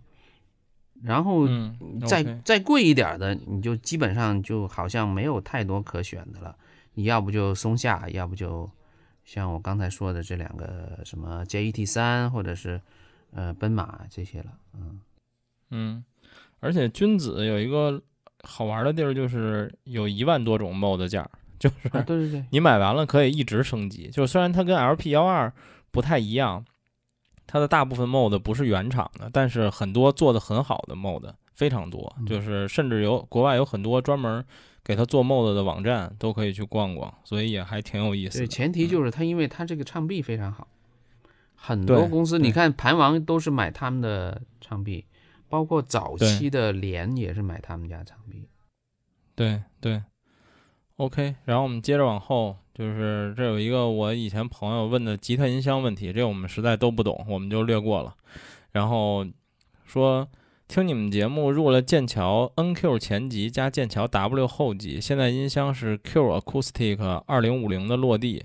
[1.02, 1.46] 然后
[2.06, 6.56] 再再贵一点的，你就基本上就好像没有太多可选的了。
[6.94, 8.70] 你要不就松下，要不就
[9.24, 12.80] 像我刚才说的这两个什么 JET 三或者是
[13.32, 14.52] 呃奔马这些了。
[14.74, 15.00] 嗯
[15.70, 16.04] 嗯，
[16.60, 18.02] 而且君子有一个
[18.42, 24.08] 好玩的地儿，就是有一万多种 mod 件，就是对对对，你买完了可以一直升级。
[24.10, 25.52] 就虽然它跟 LP 幺二。
[25.94, 26.64] 不太一样，
[27.46, 34.44] 它的大部分 mod 不是原厂的，但是很多做的很好的 mod 非常多，就是甚至有国外有很多专门
[34.84, 38.38] 给他做 mod 的网站都可以去逛逛，所以也还挺有意思。
[38.38, 40.68] 对，前提就是他，因为他这个唱臂非常好，
[41.54, 45.06] 很多公司你看盘王都是买他们的唱臂，
[45.48, 48.46] 包括早期的联也是买他们家唱臂。
[49.34, 50.02] 对对
[50.96, 52.56] ，OK，然后我们接着往后。
[52.74, 58.12] 就是这有一个我以前朋友问的吉他音箱问题，这我们实在都不懂，我们就略过了。
[58.72, 59.24] 然后
[59.84, 60.28] 说
[60.66, 68.44] 听你们节目入了剑桥 NQ 前级加剑桥 W 后级，现在音箱是 Q Acoustic 二零五零的落地，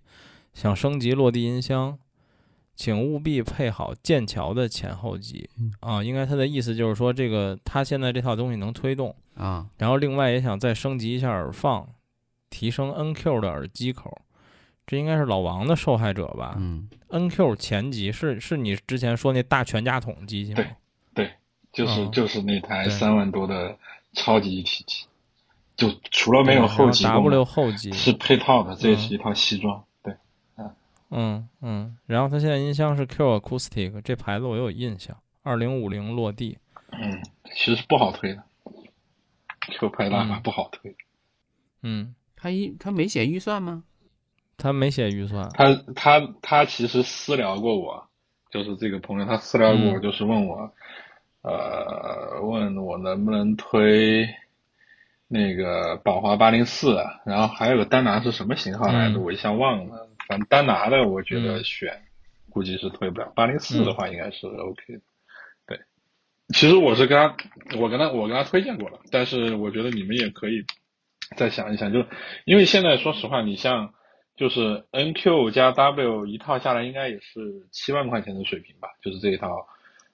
[0.54, 1.98] 想升级落地音箱，
[2.76, 5.50] 请务必配好剑桥的前后级
[5.80, 6.04] 啊。
[6.04, 11.88] 应该他的意思就是说这个他现在这套东西能推动啊，然后另外也想再升级一下耳放。
[12.52, 14.22] 提升 NQ 的耳机口，
[14.88, 16.56] 这应该是老王的受害者吧？
[16.58, 20.64] 嗯，NQ 前级是是你之前说那大全家桶机器吗？
[21.72, 23.78] 就是就是那台三万多的
[24.14, 25.06] 超级一体机，
[25.76, 29.84] 就除了没有后级 W 后级是配套的，这也是一套西装。
[30.04, 30.14] 对，
[30.58, 30.76] 嗯
[31.10, 36.58] 嗯嗯，然后它现在音箱是 Q Acoustic，这牌子我有印象，二零五零落地。
[36.92, 37.22] 嗯，
[37.54, 38.44] 其实不好推的
[39.78, 40.96] ，Q 拍喇叭不好推。
[41.84, 43.84] 嗯，他一他没写预算吗？
[44.58, 45.50] 他没写预算。
[45.54, 48.10] 他他他其实私聊过我，
[48.52, 50.74] 就是这个朋友，他私聊过我，就是问我，
[51.42, 54.28] 呃，问我能不能推
[55.28, 59.20] 那个宝华八零四，然后还有个丹拿是什么型号来着？
[59.20, 60.10] 我一下忘了。
[60.28, 62.02] 反正丹拿的，我觉得选
[62.50, 63.32] 估计是推不了。
[63.36, 65.02] 八零四的话，应该是 OK 的。
[65.68, 65.80] 对，
[66.50, 67.36] 其实我是跟他，
[67.78, 70.66] 我跟他，我跟他推荐过了，但是我觉得你们也可以。
[71.38, 72.04] 再想一想，就
[72.44, 73.94] 因为现在说实话，你像
[74.36, 78.90] 就是 NQ 加 W 一套下来，应该也是七万块钱的水平吧？
[79.04, 79.68] 就是这一套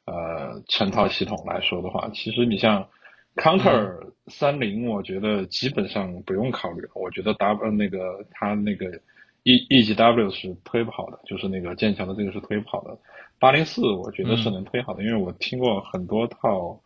[0.05, 2.87] 呃成套系统来说的话，其实你像
[3.35, 6.89] Counter 三零，我觉得基本上不用考虑了。
[6.95, 8.87] 我觉得 W 那个它那个
[9.43, 12.97] E E G W 是推不好的，就是那个剑桥的这个是推不好的。
[13.39, 16.81] 八零四我觉得是能推好的，因为我听过很多套。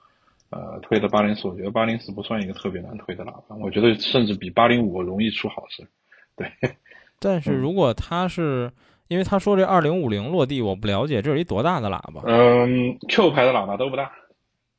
[0.51, 5.87] 呃，推的八零四，我觉得八零四不算一个特别难推的喇叭，我觉得甚至比八零五容易出好事。
[6.35, 6.51] 对，
[7.19, 8.71] 但是如果它是
[9.09, 12.21] 因为他说这二零五零落地，我不了解这是一多大的喇叭？
[12.25, 14.03] 嗯，Q 牌的喇叭都不大，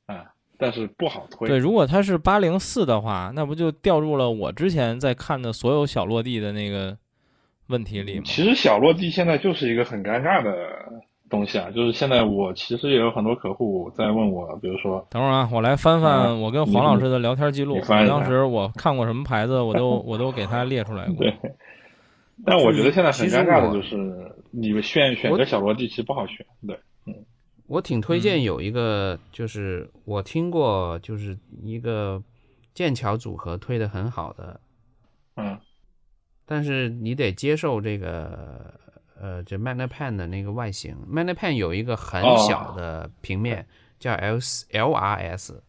[0.07, 0.25] 啊，
[0.57, 1.47] 但是不好推。
[1.47, 6.97] 对，如果它是八零四的话，那不就掉入了我之前在看的所有小落地的那个
[7.67, 8.23] 问题里吗？
[8.25, 10.51] 其实小落地现在就是一个很尴尬的。
[11.31, 17.79] 东西啊，就是现在我其实也有很多客户在问我，比如说，等会儿啊，我来翻翻我跟黄老师的聊天记录。
[17.87, 21.15] 当时我看过什么牌子，我都我都给他列出来过。
[21.19, 21.33] 对。
[22.45, 23.97] 但我觉得现在很尴尬的就是，
[24.51, 26.47] 你们选选择小落地其实不好选。
[26.67, 27.15] 对，嗯。
[27.67, 32.23] 我挺推荐有一个，就是我听过，就是一个
[32.75, 34.61] 剑桥组合推的很好的。
[35.37, 35.59] 嗯。
[36.47, 38.79] 但是你得接受这个。
[39.23, 43.67] 呃，就 MagnaPen 的那个外形，MagnaPen 有一个很小的平面，
[43.99, 44.39] 叫 L
[44.71, 45.63] L R S，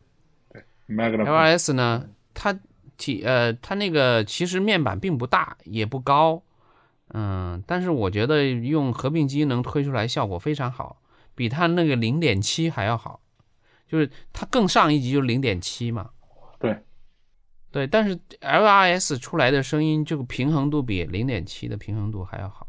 [0.53, 2.57] 对，L R S 呢，它
[2.95, 6.41] 体呃，它那个其实面板并不大，也不高，
[7.13, 11.01] 嗯，但是我觉得用合并机能推出来效果非常好，
[11.35, 13.19] 比它那个零点七还要好，
[13.87, 16.09] 就是它更上一级就是零点七嘛。
[16.59, 16.77] 对，
[17.71, 22.67] 对，但是 LRS 出来的声音这个平衡度比零点七的平衡度还要好。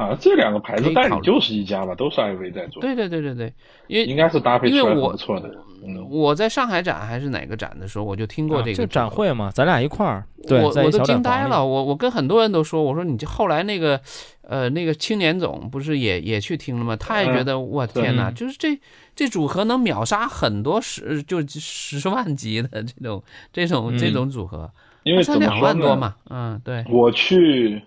[0.00, 2.80] 啊，这两个牌子代理就是一家吧，都是 IV 在做。
[2.80, 3.52] 对对对对对，
[3.86, 5.54] 因为应该是搭配出来不错的。
[5.84, 10.24] 嗯，我在上海展还是哪个展的时候，我就听过这个展会嘛，咱俩一块儿。
[10.48, 14.00] 我我都惊呆了，我我跟很多人都说，我说你这后来那个，
[14.40, 16.96] 呃，那个青年总不是也也去听了吗？
[16.96, 18.80] 他也觉得我天哪，就是这
[19.14, 23.22] 这组合能秒杀很多十就十万级的这种
[23.52, 24.70] 这种这种组合，
[25.02, 26.16] 因为才两万多嘛。
[26.30, 26.82] 嗯，对。
[26.88, 27.82] 我去，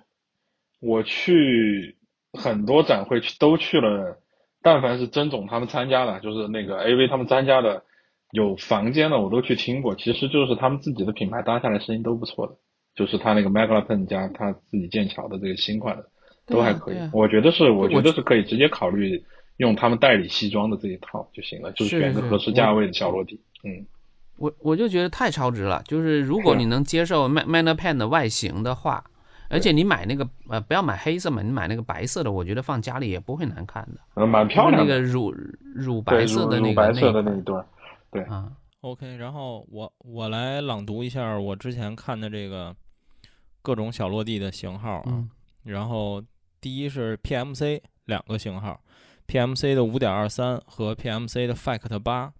[0.79, 1.95] 我去。
[2.33, 4.17] 很多展会去都去了，
[4.63, 7.83] 但凡是曾总他们参加的，就是那个 AV 他们参加的，
[8.31, 9.93] 有房间的我都去听过。
[9.93, 12.55] 其实就是他们自己的品牌搭下来声音都不错的，
[12.95, 16.05] 就是他那个 Maglapen 加他自己剑桥的这个新款的
[16.47, 16.97] 都还可以。
[17.13, 19.23] 我觉得是，我觉得是可以直接考虑
[19.57, 23.39] 用他们代理西装的这一套就行了，就是选个合适价位的小落地。
[23.63, 23.85] 嗯，
[24.37, 29.03] 我我就觉得太超值了，就是如果你能接受 Maglapen 的外形的话。
[29.53, 34.01] 而且你买那个呃，不要买黑色嘛，你买那个白色的，我觉得放家里也不会难看的。
[34.15, 34.81] 呃，蛮漂亮。
[34.81, 35.31] 那个乳
[35.75, 37.63] 乳白色的那个白色的那一段，
[38.11, 38.51] 对啊。
[38.81, 42.75] OK，然后我我来朗读一下我之前看的这个
[43.61, 45.23] 各种小落地的型号啊。
[45.63, 46.21] 然后
[46.59, 48.81] 第一是 PMC 两个型号
[49.27, 52.33] ，PMC 的五点二三和 PMC 的 Fact 八。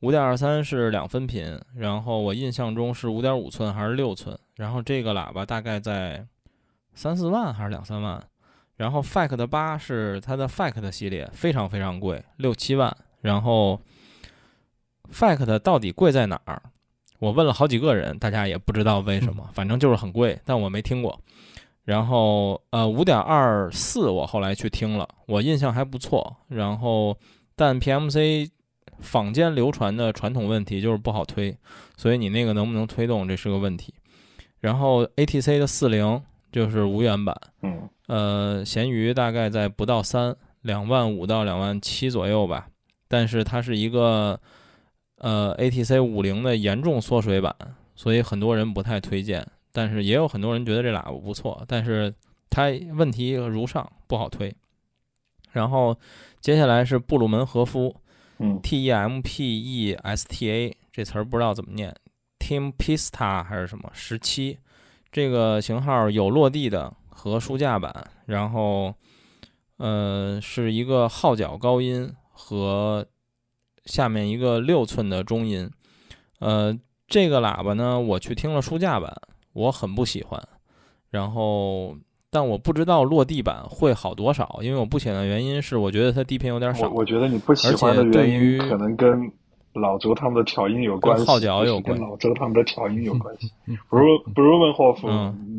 [0.00, 6.24] 五点二三是两分频，然后我印象中是五点五寸还是六寸，然后这个喇叭大概在。
[6.96, 8.20] 三四万还是两三万，
[8.76, 12.96] 然后 Fact 八是它的 Fact 系列，非常非常贵，六七万。
[13.20, 13.78] 然后
[15.12, 16.60] Fact 到底贵在哪儿？
[17.18, 21.20] 我问了好几个人，大家也不知道为什么， 反正就是很贵，但我没听过。
[21.84, 26.34] 然后呃，五点二四我后来去听了，我印象还不错。
[26.48, 27.16] 然后
[27.54, 28.50] 但 PMC
[29.00, 31.54] 坊间流传的传统问题就是不好推，
[31.98, 33.94] 所以你那个能不能推动，这是个问题。
[34.60, 36.22] 然后 ATC 的四零。
[36.56, 42.66] 就是无源版，嗯，呃，闲鱼大概在不到三两万五到两万七左右吧，
[43.08, 44.40] 但是它是一个
[45.18, 47.54] 呃 ATC 五零的严重缩水版，
[47.94, 52.14] 所以很多人不太推荐，但是也有很多人觉得这喇叭不错，但是
[52.48, 54.50] 它问题如上，不好推。
[55.52, 55.94] 然后
[56.40, 57.94] 接下来是布鲁门和夫，
[58.38, 61.94] 嗯，T E M P E S T A 这词儿不知道怎么念
[62.38, 64.58] ，Tempista 还是什么十七，
[65.16, 68.92] 这个型号有落地的和书架版，然后
[69.78, 73.06] 呃是一个号角高音和
[73.86, 75.70] 下面一个六寸的中音，
[76.38, 79.10] 呃这个喇叭呢我去听了书架版，
[79.54, 80.38] 我很不喜欢，
[81.08, 81.96] 然后。
[82.28, 86.90] 但我不知道落地版会好多少，因为我不喜欢的原因是，我觉得它低频有点少。
[86.90, 89.32] 我觉得你不喜欢的原因可能跟
[89.78, 93.50] 老周他们的调音有关系，号角有关跟老周他们的调音有关系。
[93.88, 95.08] 不如不如问霍夫，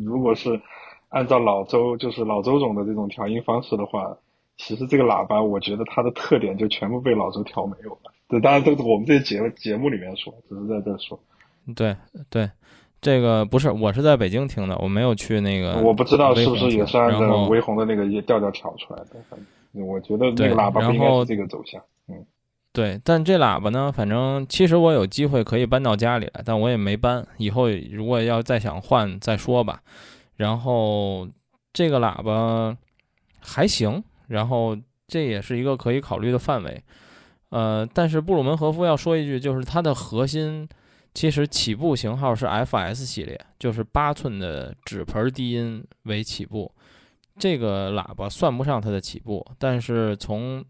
[0.04, 0.60] 如果是
[1.08, 4.16] 按照老周就是老周总的这种调音方式的话，
[4.56, 8.12] 其实这个喇叭我觉得它的特点就全部被老周调没有了。
[8.28, 11.18] 对，当然都是我们这节节目里面说，只是在这说。
[11.74, 11.96] 对
[12.28, 12.50] 对。
[13.00, 15.80] 这个不是，我是在北京听的，我没有去那个。
[15.82, 19.10] 我不知道是不是也是按照维宏的那个调调调出来的。
[19.86, 21.80] 我觉得那个喇叭不应该是这个走向。
[22.08, 22.26] 嗯，
[22.72, 27.26] 对，但这喇叭呢，反正其实我有机会可以搬到家里来，但我也没搬。
[27.38, 29.82] 以后如果要再想换再说吧。
[30.36, 31.28] 然后
[31.72, 32.76] 这个喇叭
[33.40, 34.76] 还行，然后
[35.08, 36.82] 这也是一个可以考虑的范围。
[37.50, 40.68] 呃，但是布鲁门和夫要说一句，就是它的核心。
[41.14, 46.70] 其实起步型号是 FS 系列，就是八寸的纸盆低音为起步。
[47.38, 50.64] 这个喇叭算不上它的起步，但是从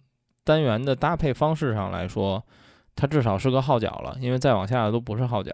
[0.49, 2.43] 单元的搭配方式上来说，
[2.97, 5.53] 它至少是个号角了，因为再往下的都不是号角。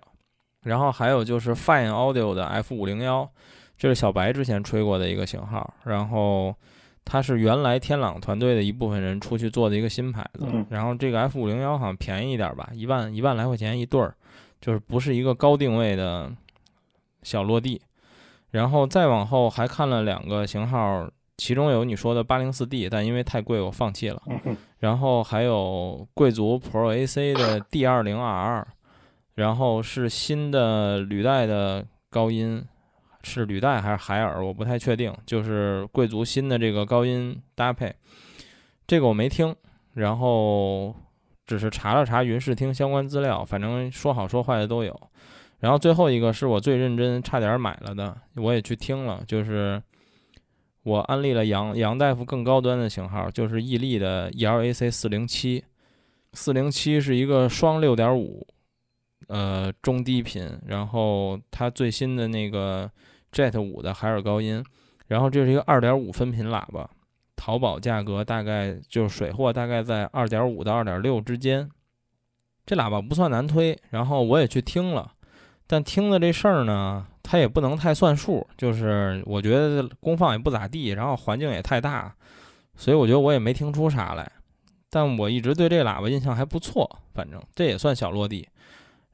[0.63, 3.29] 然后还有就是 Fine Audio 的 F 五零幺，
[3.77, 5.75] 这是小白之前吹过的一个型号。
[5.83, 6.55] 然后
[7.05, 10.47] 它是原来天朗团队的一部分人出去做的一个新牌子。
[10.71, 14.15] 然后这个 F 五零幺好像便宜一点吧，一万一万来块钱一对儿。
[14.61, 16.33] 就是不是一个高定位的
[17.23, 17.83] 小落地，
[18.53, 24.22] 然后再往后还看了两个型号，其中有你说的八零四 D，但因为太贵我放弃了。
[24.78, 28.66] 然后还有贵族 Pro AC 的 D 二零 R，
[29.35, 32.64] 然后是新的履带的高音，
[33.22, 35.12] 是履带还是海尔，我不太确定。
[35.26, 37.95] 就是贵族新的这个高音搭配，
[38.87, 39.55] 这个我没听。
[39.95, 40.95] 然后。
[41.47, 44.99] 只是查了查云视听相关资料，反正说好说坏的都有。
[45.61, 49.82] 然后最后一个是我最认真，差点买了的，我也去听了，就是
[50.85, 55.64] 我安利了杨杨大夫更高端的型号，就是毅力的 ELAC 四零七，
[56.35, 58.47] 四零七是一个双六点五，
[59.28, 62.91] 呃中低频，然后它最新的那个
[63.32, 64.62] Jet 五的海尔高音，
[65.09, 66.89] 然后这是一个二点五分频喇叭。
[67.37, 71.68] 淘宝价格大概就是水货，大概在二点五到二点六之间。
[72.66, 75.12] 这喇叭不算难推，然后我也去听了，
[75.66, 82.14] 但听的这事儿呢，它也不能太算数，就是我觉得功放也不咋地，然后环境也太大，
[82.77, 84.31] 所以我觉得我也没听出啥来。
[84.89, 88.47] 但我一直对这喇叭印象还不错，反正这也算小落地。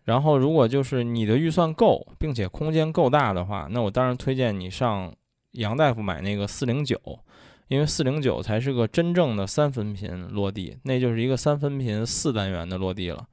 [0.04, 5.11] 然后如果就是你的预算够，并且空间够大的话，那我当然推荐你上
[5.52, 7.00] 杨大夫买那个四零九。
[7.68, 13.24] 因为四零九才是个真正的三分频落地，那就是一个三分频四单元的落地了。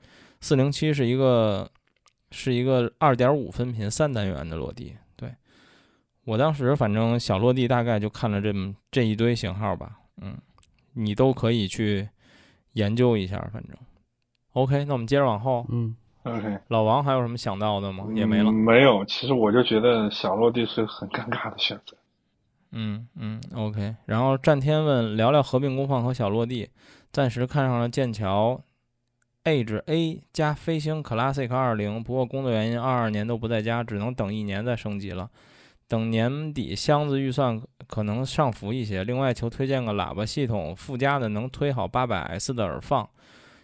[0.42, 1.68] 四零七是一个
[2.32, 4.96] 是一个二点五分频三单元的落地。
[5.16, 5.32] 对
[6.26, 10.38] 我当时反正小落地大概就看了这么这一堆型号吧，嗯，
[10.94, 12.10] 你都可以去
[12.74, 13.38] 研究一下。
[13.52, 13.76] 反正
[14.54, 18.06] OK，那我们接着往后，嗯，OK，老王还有什么想到的吗？
[18.14, 19.06] 也没了，没有。
[19.06, 21.96] 其实我就觉得小落地是很尴尬的选择。
[22.72, 23.96] 嗯嗯，OK。
[24.06, 26.70] 然后战天问聊聊合并功放和小落地，
[27.14, 28.62] 暂时看上了剑桥
[29.48, 35.30] Edge A 加飞行 Classic 二零，不过工作原因二二年都不在家，只能等一年再升级了。
[35.88, 39.06] 等年底箱子预算可能上浮一些。
[39.06, 43.08] 另外求推荐个喇叭系统附加的能推好八百 S 的耳放。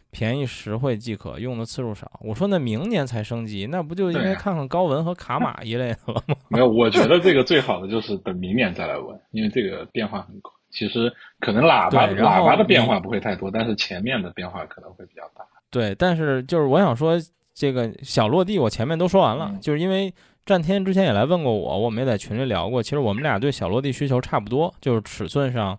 [0.10, 2.10] 便宜实惠即可，用的次数少。
[2.22, 6.36] 我说那明年才升级，那不就应该看看高文和卡玛一类的了吗？
[6.50, 10.54] 没有，我觉得这个最好的就是等明年再来问，因为这个变化很快。
[10.70, 15.44] 其实可能喇叭喇叭的变化不会太多，但是前面的变化可能会比较大。
[15.74, 17.20] 对，但是就是我想说，
[17.54, 20.14] 这个小落地我前面都说完了，就是因为
[20.46, 22.84] 战天之前也来问过我，我们也在群里聊过。
[22.84, 25.78] 其实我们俩对小落地需求差不多，就是尺寸上。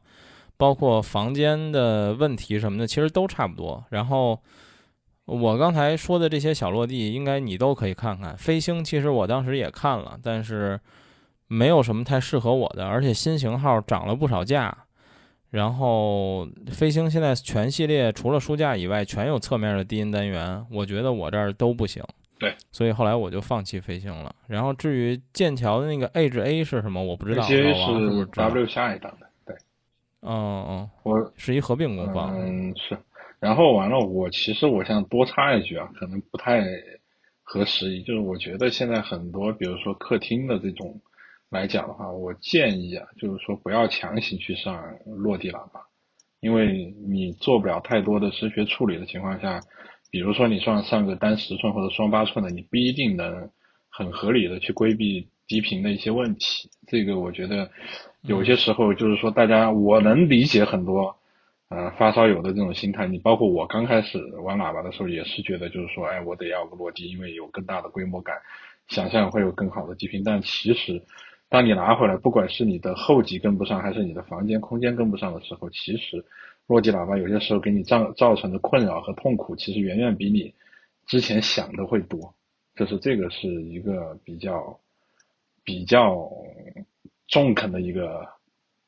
[0.56, 3.84] 包括房间的问题什么的，其实都差不多。
[3.90, 4.40] 然后
[5.26, 8.36] 我刚才说的这些小落地，应该你都可以看看。
[8.36, 10.78] 飞星其实我当时也看了，但是
[11.48, 14.76] 没有什么太适合我的，而且新型号涨了不少价。
[15.54, 22.02] 然后飞星现在全系列除了书架以外，全有侧面的低音单元，我觉得我这儿都不行。
[22.40, 24.34] 对，所以后来我就放弃飞行了。
[24.48, 27.42] 然后至于剑桥的那个 Edge A 是什么，我不知道。
[27.44, 27.72] 是
[28.34, 29.54] W 下一档的，对。
[30.22, 32.36] 嗯嗯，我是一合并功放。
[32.36, 32.98] 嗯，是。
[33.38, 36.64] 然后完了，我其实我想多插一句啊，可能不太
[37.44, 41.00] 合时宜，就是我觉得现在很多，比如说客厅的这种
[41.54, 45.80] 来讲的话，我建议啊，就是说不要强行去上落地喇叭，
[46.40, 49.60] 因为你做不了太多的声学处理的情况下，
[50.10, 53.48] 比如说你上上个单十寸或者双八寸的，你不一定能
[53.88, 56.68] 很合理的去规避低频的一些问题。
[56.88, 57.70] 这个我觉得
[58.22, 61.16] 有些时候就是说，大家我能理解很多。
[61.70, 68.36] 呃，发烧友的这种心态，你包括我刚开始玩喇叭的时候，也是觉得就是说，哎，我得要个落地，因为有更大的规模感，
[68.88, 70.22] 想象会有更好的低频。
[70.22, 71.02] 但其实，
[71.54, 76.24] 当你拿回来，不管是你的后级跟不上，还是你的房间空间跟不上的时候，其实
[76.66, 80.52] 落地喇叭有些时候给你造造成的困扰和痛苦，其实远远比你
[81.06, 82.34] 之前想的会多。
[82.74, 84.80] 就是这个是一个比较
[85.62, 86.28] 比较
[87.28, 88.26] 中肯的一个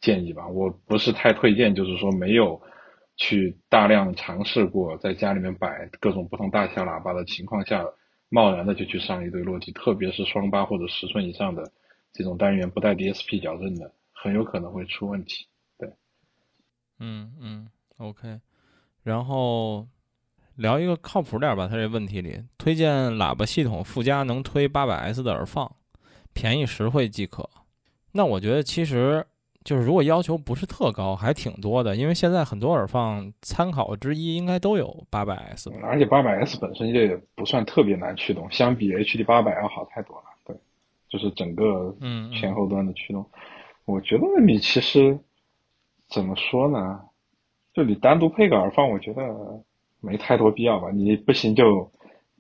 [0.01, 2.61] 建议吧，我不是太推荐，就是说没有。
[3.17, 7.87] 去大量尝试过在家里面摆各种不同大小喇叭的情况下，
[8.29, 11.71] 贸然的就去上一堆落地，特别是双八或者十寸以上的
[12.17, 15.47] 这种单元不带 DSP 矫正的，很有可能会出问题。
[15.79, 15.93] 对，
[16.99, 18.41] 嗯嗯，OK，
[19.03, 19.87] 然后
[20.55, 25.77] 聊一个靠谱点吧，他这问题里推荐喇叭系统附加能推八百 S 的耳放，
[26.33, 27.49] 便宜实惠即可。
[28.13, 29.27] 那我觉得其实。
[29.67, 40.26] 就是如果要求不是特高，还挺多的，因为现在很多耳放参考之一应该都有八百 S，而且八百 S 本身也不算特别难驱动，相比 HD 八百要好太多了。
[41.11, 43.25] 对，就是整个嗯前后端的驱动，
[43.85, 45.19] 我觉得你其实
[46.09, 47.01] 怎么说呢？
[47.73, 49.23] 就你单独配个耳放，我觉得
[50.01, 50.91] 没太多必要吧。
[50.91, 51.91] 你不行就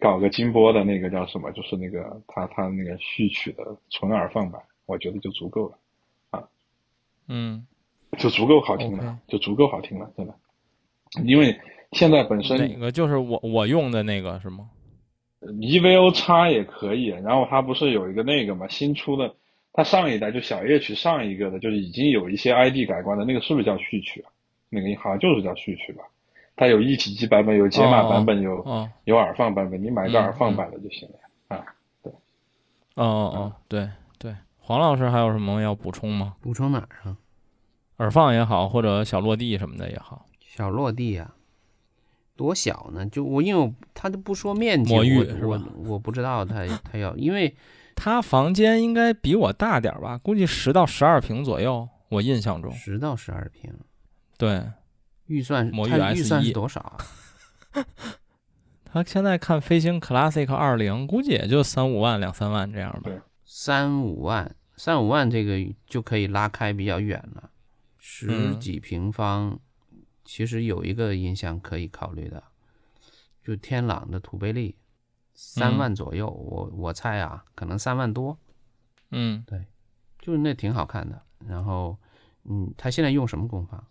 [0.00, 5.78] 搞个金波的那个叫什么，就是那个它它那个序曲的纯耳放吧，我觉得就足够了
[6.30, 6.48] 啊。
[7.28, 7.66] 嗯，
[8.16, 10.34] 就足够好听了，就足够好听了，真的。
[11.24, 11.60] 因为
[11.92, 14.70] 现在本身哪个就是我我用的那个是吗
[15.46, 19.34] ？EVO 叉也可以，然后它不是有一个那个嘛，新出的，
[19.72, 24.30] 它上一代就小夜曲上一个的，就是已经有一些 ID 改观的那个，是不是叫序曲啊？
[24.68, 26.04] 那个好像就是叫序曲吧？
[26.56, 28.64] 它有一体机版本，有解码版本，有
[29.04, 31.64] 有耳放版本，你买个耳放版的就行了啊。
[32.02, 32.12] 对，
[32.94, 33.88] 哦哦哦，对。
[34.58, 36.34] 黄老师还有什么要补充吗？
[36.40, 37.16] 补充哪儿啊？
[37.98, 40.26] 耳放也好，或者小落地什么的也好。
[40.40, 41.30] 小落地呀，
[42.36, 43.04] 多小呢？
[43.06, 45.04] 就我因为我他都不说面积，我
[45.48, 47.56] 我我不知道他他要，因为
[47.96, 50.18] 他房间应该比我大点吧？
[50.18, 52.70] 估计十到十二平左右，我印象中。
[52.72, 53.72] 十到十二平。
[54.36, 54.62] 对。
[55.26, 56.96] 预算他预算是多少啊？
[58.84, 63.10] 他现在看飞行 Classic 二零，估计也就三五万、两三万这样吧。
[63.44, 67.50] 三五万，三五万这个就可以拉开比较远了，
[67.98, 69.58] 十几平方，
[70.26, 72.42] 其实有一个音箱可以考虑的，
[73.42, 74.74] 就天朗的土贝利，
[75.32, 78.36] 三万左右，我我猜啊，可能三万多，
[79.12, 79.64] 嗯，对，
[80.18, 81.22] 就是那挺好看的。
[81.46, 81.96] 然后，
[82.44, 83.82] 嗯，他现在用什么功放？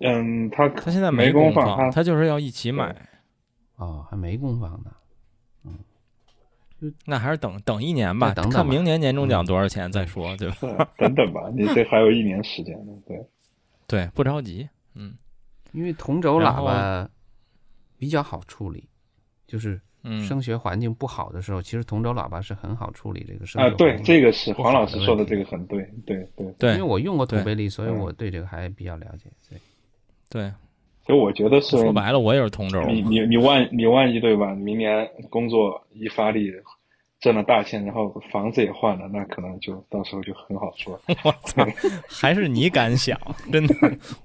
[0.00, 2.94] 嗯，他他现在没功放，他就是要一起买。
[3.76, 4.92] 哦，还没功放呢。
[5.64, 5.78] 嗯
[7.04, 10.88] 那还是等等一年吧，看明年年终奖多少钱再说，对吧？
[10.96, 13.20] 等等吧，你这还有一年时间呢，对。
[13.88, 15.14] 对，不着急，嗯。
[15.72, 17.08] 因为同轴喇叭
[17.98, 18.88] 比较好处理，
[19.46, 19.78] 就是
[20.26, 23.62] 声学环境不好的时候，其实同轴喇叭是很好处理这个声。
[23.62, 26.72] 啊，对，这个是黄老师说的，这个很对，对对对。
[26.72, 29.58] 因为我用过土贝利，所以我对这个还比较了解，对。
[30.30, 30.52] 对。
[31.04, 32.82] 所以我觉得是说白了，我也是同轴。
[32.82, 34.54] 你你你万你万一对吧？
[34.54, 36.52] 明年工作一发力，
[37.20, 41.00] 挣了大钱，然后房子也换了，那可能就到时候就很好说。
[41.24, 41.66] 我操，
[42.08, 43.18] 还是你敢想？
[43.52, 43.74] 真的，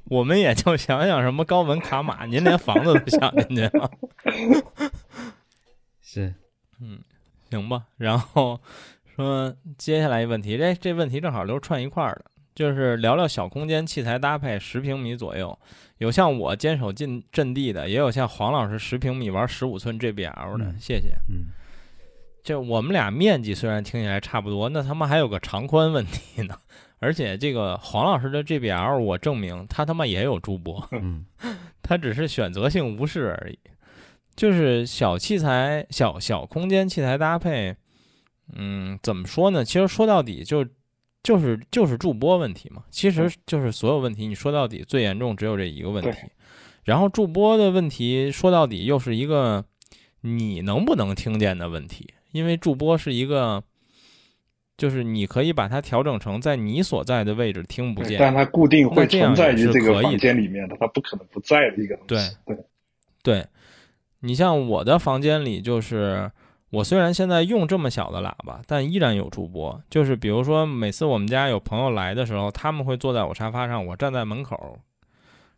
[0.06, 3.92] 我们也就想想什么高文卡玛，您连房子都想进去了。
[6.02, 6.34] 是，
[6.80, 7.00] 嗯，
[7.50, 7.84] 行吧。
[7.98, 8.60] 然后
[9.16, 12.26] 说接下来一问题，这这问题正好都串一块儿的。
[12.54, 15.58] 就是聊聊小空间器材搭配，十平米左右，
[15.98, 20.72] 有像我坚守进阵地的，也有像黄老师十平米玩十五寸 JBL 的。
[20.80, 21.16] 谢谢。
[21.28, 21.48] 嗯，
[22.44, 26.58] 就我们俩面积虽然听起来差不多，那他妈还有个长宽问题呢。
[27.00, 31.26] 而且这个黄老师的 GBL，我证明他他妈也有主播，嗯，
[31.82, 33.58] 他只是选择性无视而已。
[34.36, 37.76] 就是小器材、小小空间器材搭配，
[38.56, 39.66] 嗯，怎么说呢？
[39.66, 40.66] 其实说到底就。
[41.24, 46.18] 就是就是助播问题嘛，其实就是所有问题，你说到底最严重只有这一个问题，
[46.84, 49.64] 然后助播的问题说到底又是一个
[50.20, 53.64] 你能不能听见的问题，因为助播是一个。
[54.76, 62.36] 就是你可以把它调整成在你所在的位置听不见，但它固定会存在于这个房间里面的，它不可能不在的一个东西。
[62.44, 62.66] 对对
[63.22, 63.46] 对，
[64.22, 66.30] 你像我的房间里，就是
[66.72, 69.80] 我虽然现在用这么小的喇叭，但依然有助播。
[69.92, 74.80] 就是比如说，每次我们家有朋友来的时候，他们会坐在我沙发上，我站在门口，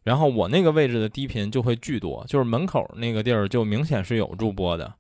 [0.04, 4.94] 然后我那个位置的低频就会巨多，就是门口那个地儿就明显是有助播的。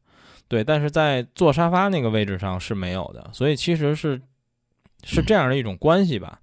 [0.48, 4.22] 对，但是在坐沙发那个位置上是没有的，所以其实是
[5.04, 6.40] 是这样的一种关系吧。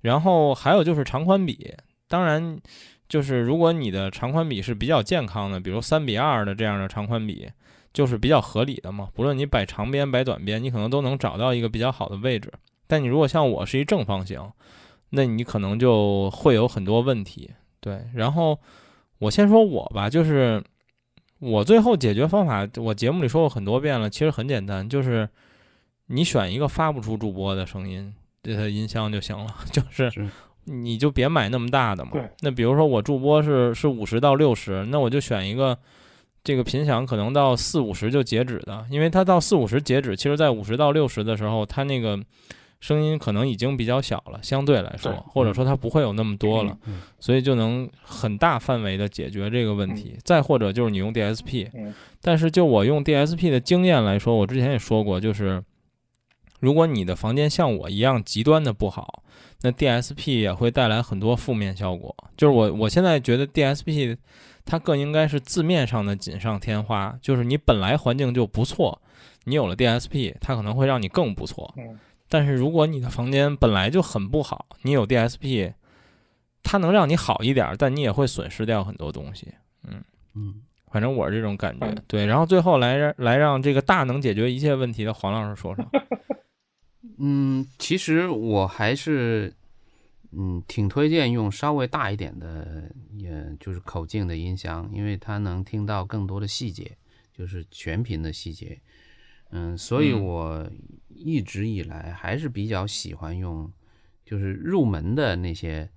[0.00, 1.72] 然后还有就是长宽比，
[2.08, 2.58] 当然
[3.08, 7.48] 就是如果你的长宽比是比较健康的，比如三比二的这样的长宽比，
[7.92, 9.08] 就是比较合理的嘛。
[9.14, 12.52] 不论你摆长边摆短边，你可能都能找到一个比较好的位置。
[12.88, 14.50] 但你如果像我是一正方形，
[15.10, 17.52] 那你可能就会有很多问题。
[17.80, 18.58] 对，然后
[19.18, 20.60] 我先说我吧，就是。
[21.44, 25.28] 我最后解决方法，我节目里说过很多遍了，其实很简单，就是
[26.06, 30.30] 你选一个发不出主播的声音的音箱就行了， 就是
[30.64, 32.12] 你就别买那么大的嘛。
[32.40, 35.78] 那比如说我助播是是五十到六十，那我就选一个
[36.42, 42.18] 这个频响可能到四五十就截止的，因为它到四五十截止，其实在五十到六十的时候，它那个。
[42.84, 46.76] 声音可能已经比较小了，相对来说，或者说它不会有那么多了，
[47.18, 50.18] 所以就能很大范围的解决这个问题。
[50.22, 51.70] 再或者就是你用 DSP，
[52.20, 55.64] 但是就我用 DSP 的经验来说，我之前也说过，就是
[56.60, 59.22] 如果你的房间像我一样极端的不好，
[59.62, 62.14] 那 DSP 也会带来很多负面效果。
[62.36, 64.14] 就是我我现在觉得 DSP
[64.66, 69.00] 它更应该是字面上的锦上添花，就是你本来环境就不错，
[69.44, 71.74] 你有了 DSP，它可能会让你更不错。
[72.34, 75.72] 但是如果你的房间本来就很不好，你有 DSP，
[76.64, 79.54] 它能让你好一点，但你也会损失掉很多东西。
[79.84, 80.02] 嗯
[80.34, 81.94] 嗯，反正我是这种感觉。
[82.08, 85.84] 对，然后最后来来让这个大能解决一切问题的黄老师说说。
[87.18, 89.54] 嗯，其实我还是
[90.32, 96.98] 嗯挺推荐用稍微大一点的，也就是口径的音箱，因为它能听到更多的细节，
[97.32, 98.80] 就是全频的细节。
[99.50, 100.68] 嗯，所以我
[101.14, 103.70] 一直以来还是比较喜欢用，
[104.24, 105.88] 就是入门的那些，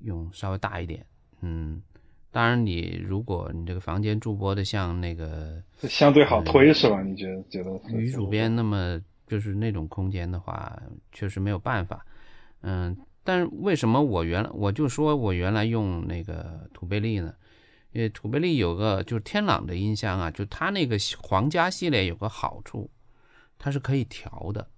[0.00, 1.04] 用稍微大一点。
[1.40, 1.82] 嗯，
[2.30, 7.02] 当然你如果你这个房间驻播的像那个相对好推是吧？
[7.02, 10.80] 你觉得觉得女主编那么就是那种空间的话，
[11.12, 12.04] 确实没有办法。
[12.62, 17.34] 嗯，但是为什么我原来我就说我原来用那个土贝利呢？
[17.92, 22.90] 因为土贝利有个就是天朗的音箱啊，就它那个皇家系列有个好处，
[23.58, 24.68] 它是可以调的，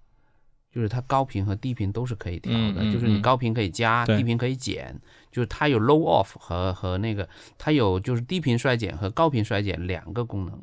[0.70, 5.00] 就是它高频和低频都是可以调的，就是你高频可以加，低频可以减，
[5.30, 10.62] 就是它有 low off 和和那个它有就是低频衰减和高频衰减两个功能，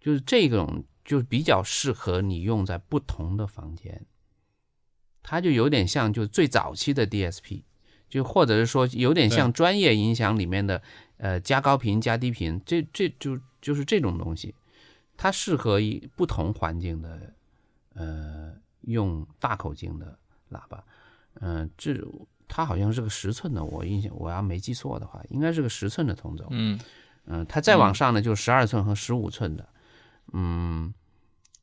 [0.00, 4.04] 就是这种就比较适合你用在不同的房间，
[5.22, 7.62] 它就有点像就最早期的 DSP，
[8.08, 10.82] 就或者是说有点像专业音响里面的。
[11.18, 14.54] 呃，加高频加低频，这这就就是这种东西，
[15.16, 17.34] 它适合于不同环境的，
[17.94, 20.18] 呃，用大口径的
[20.50, 20.84] 喇叭，
[21.40, 21.96] 嗯，这
[22.46, 26.78] 它好像是个十寸的，我印象我要没记错的话，应该是个十寸的同轴，嗯。
[27.24, 29.68] 嗯，它再往上呢，就十二寸和十五寸的，
[30.32, 30.94] 嗯，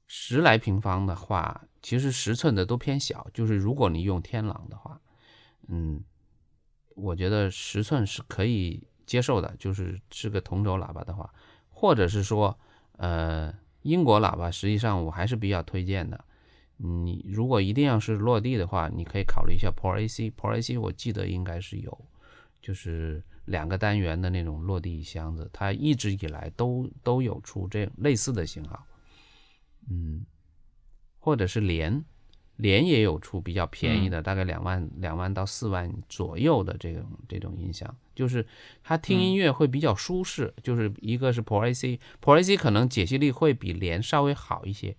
[0.07, 4.99] 十来平方的话，其实十寸的都偏小，就是如果你用天朗的话，
[5.67, 6.03] 嗯，
[6.95, 8.87] 我觉得十寸是可以。
[9.05, 11.29] 接受的就是是个同轴喇叭的话，
[11.69, 12.57] 或者是说，
[13.03, 16.23] 呃，英国喇叭，实际上我还是比较推荐的。
[16.77, 20.31] 你如果一定要是落地的话，你可以考虑一下 Pro AC。
[20.31, 22.05] Pro AC 我记得应该是有，
[22.61, 28.85] 就是两个单元的那种落地箱子，它一直以来都都有出这类似的型号。
[29.89, 30.25] 嗯，
[31.19, 32.01] 或者是连。
[32.57, 38.45] 联也有出比较便宜的，大概两万两万到四万左右的这种这种音响，就是
[38.83, 40.53] 他听音乐会比较舒适。
[40.61, 44.95] 就是一个是 Pro AC，Pro AC 可能解析力会比联稍微好一些，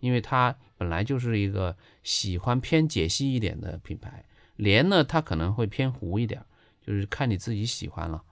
[0.00, 4.24] 因为它本来就是一个喜欢偏解析一点的品牌。
[4.56, 6.44] 联呢，它可能会偏糊一点，
[6.80, 8.22] 就是看你自己喜欢了。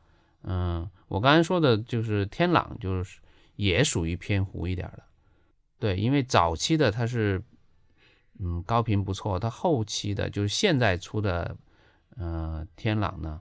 [0.43, 3.21] 嗯，我刚才说的就是天朗，就是
[3.57, 5.03] 也属于偏糊一点的。
[5.79, 7.43] 对，因为早期的它是。
[8.41, 9.39] 嗯，高频不错。
[9.39, 11.57] 它后期的，就是现在出的，
[12.17, 13.41] 呃，天朗呢，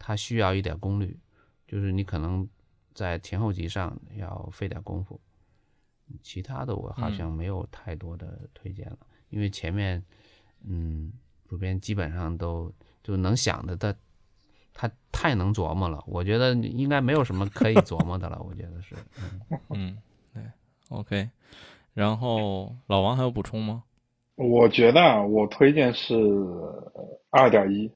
[0.00, 1.16] 它需要一点功率，
[1.68, 2.48] 就是你可能
[2.94, 5.20] 在前后级上要费点功夫。
[6.22, 8.98] 其他的我好像没有太多的推荐了，
[9.28, 10.02] 因为前面，
[10.64, 11.12] 嗯，
[11.48, 12.72] 主编基本上都
[13.04, 13.94] 就能想的，他
[14.72, 16.02] 他太能琢磨了。
[16.08, 18.42] 我觉得应该没有什么可以琢磨的了。
[18.42, 18.96] 我觉得是，
[19.68, 19.96] 嗯，
[20.34, 20.42] 对。
[20.88, 21.30] OK，
[21.94, 23.84] 然后老王还有补充吗？
[24.34, 26.14] 我觉得啊，我推荐是
[27.30, 27.92] 二点一，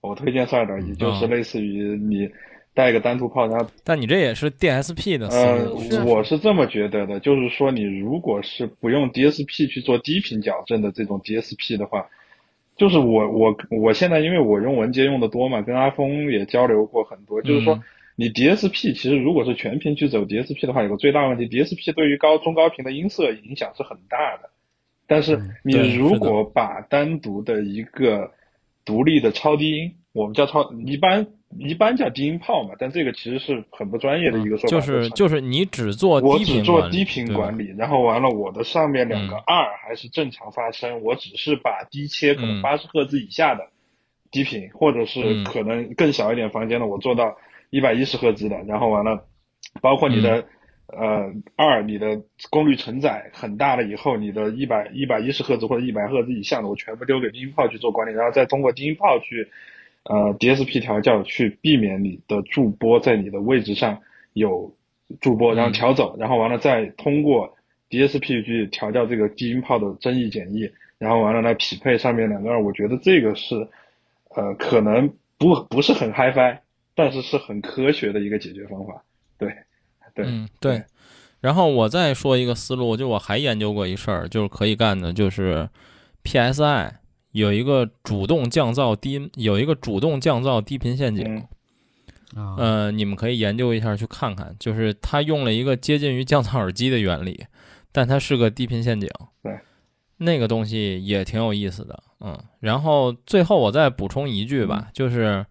[0.00, 2.30] 我推荐是二点一，就是类似于你
[2.74, 12.06] 带个单图炮，然后但你这也是 DSP 的呃，我是这么觉得的，就是说你如果是不用 DSP 去做低频矫正的这种 DSP 的话，
[12.76, 17.82] 就是我我我现在因为我用文杰用的多嘛，跟阿峰也交流过很多，就是说
[18.14, 24.50] 你 DSP 其实如果是全频去走 DSP 的话，有个最大问题，DSP 对于高中高频的音色影响是很大的。
[25.08, 28.30] 但是你如果把单独的一个
[28.88, 31.26] 独立的超低音，我们叫超一般
[31.58, 34.68] 一般叫低音炮嘛，但这个其实是很不专业的一个说法。
[34.68, 43.68] 就是就是你只做我只做低频管理，然后完了我的上面两个二还是正常发声，我只是把低切可能八十赫兹以下的
[44.30, 47.36] 低频，或者是可能更小一点房间的，我做到
[47.68, 49.26] 一百一十赫兹的，然后完了
[49.82, 50.46] 包括你的。
[50.88, 59.48] 呃，二，你的功率承载很大了以后，你的一百一百一十赫兹或者一百赫兹以下的，我全部丢给低音炮去做管理，然后再通过低音炮去，
[60.04, 64.00] 呃，DSP 调教去避免你的驻波在你的位置上
[64.32, 64.74] 有
[65.20, 67.54] 驻波，然后调走，然后完了再通过
[67.90, 73.54] DSP 去调教这个低音炮的增益减益，然后完了来匹配上面两个二，我觉得这个是，
[74.30, 76.58] 呃，可能不不是很 HiFi，
[76.94, 79.04] 但是是很科学的一个解决方法，
[80.18, 80.26] 对。
[80.28, 80.84] 嗯，对。
[81.40, 85.68] 然后我再说一个思路，就我还研究过一事儿，就是可以干的，就是
[86.24, 86.90] PSI
[87.30, 91.46] 有一个主动降噪低，有一个主动降噪低频陷阱。
[92.34, 97.46] 啊，呃，你们可以研究一下去看看，就是它用了一个接近于降噪耳机的原理，
[97.92, 99.08] 但它是个低频陷阱。
[99.40, 99.60] 对，
[100.16, 102.02] 那个东西也挺有意思的。
[102.18, 105.46] 嗯，然后最后我再补充一句吧，就是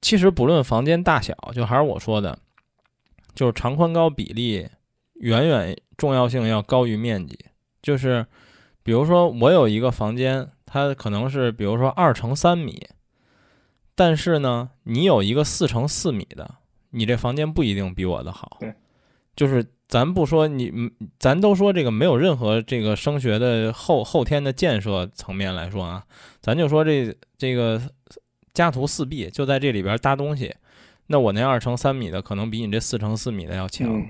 [0.00, 2.38] 其实不论房间大小，就还是我说的。
[3.38, 4.66] 就是长宽高比例
[5.14, 7.38] 远远重要性要高于面积。
[7.80, 8.26] 就是，
[8.82, 12.84] 比如说我有一个房间，它可能是比如说二乘三米，
[13.94, 16.52] 但是呢，你有一个四乘四米的，
[16.90, 18.58] 你这房间不一定比我的好。
[19.36, 20.72] 就是咱不说你，
[21.20, 26.04] 咱都说这个没有任何这个声学的后后天的建设层面来说啊，
[26.40, 27.80] 咱就说这这个
[28.52, 30.52] 家徒四壁就在这里边搭东西。
[31.10, 34.06] 那我那二乘三米的可能比你这四乘四米的要强，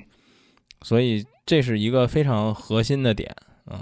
[0.82, 3.32] 所以这是一个非常核心的点，
[3.70, 3.78] 嗯，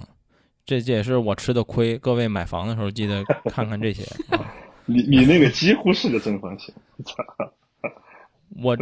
[0.66, 1.96] 这这也是我吃的亏。
[1.96, 4.04] 各位买房的时候记得看看这些。
[4.84, 6.74] 你你那个几乎是个正方形，
[8.62, 8.76] 我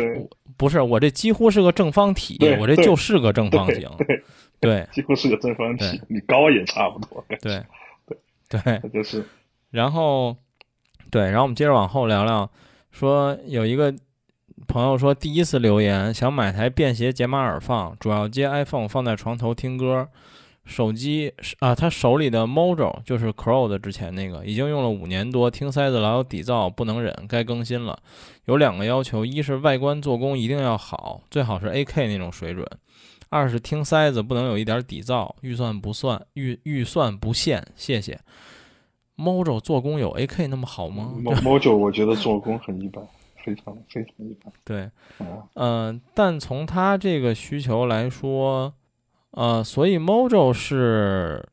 [0.57, 3.89] 不是我这几乎是个正方体，我这就是个正方形，
[4.59, 7.65] 对，几乎是个正方体，你高也差不多，对
[8.49, 9.25] 对对，就是，
[9.71, 10.37] 然后
[11.09, 12.51] 对，然后我们接着往后聊聊，
[12.91, 13.95] 说有一个。
[14.67, 20.09] 朋友说，第一次留言想买台便携解码耳放，主要接 iPhone 放在床头听歌。
[20.65, 27.99] 手机啊，他手里的 Mojo 就是 Crow 的之前那个，已经用了五年多，听塞子老有底噪，不能忍，该更新了。
[28.47, 32.65] 有两个要求：一是外观做工一定要好，最好是 AK 那种水准；
[33.29, 35.31] 二是听塞子不能有一点底噪。
[35.43, 38.19] 预算不算预预算不限，谢谢。
[39.19, 43.07] Mojo 做工有 AK 那么好吗？Mojo 我觉得做工很一般。
[43.45, 44.53] 非常非常一般。
[44.65, 44.91] 对，
[45.55, 48.73] 嗯，但从他这个需求来说，
[49.33, 51.47] 呃，所以 Mojo 是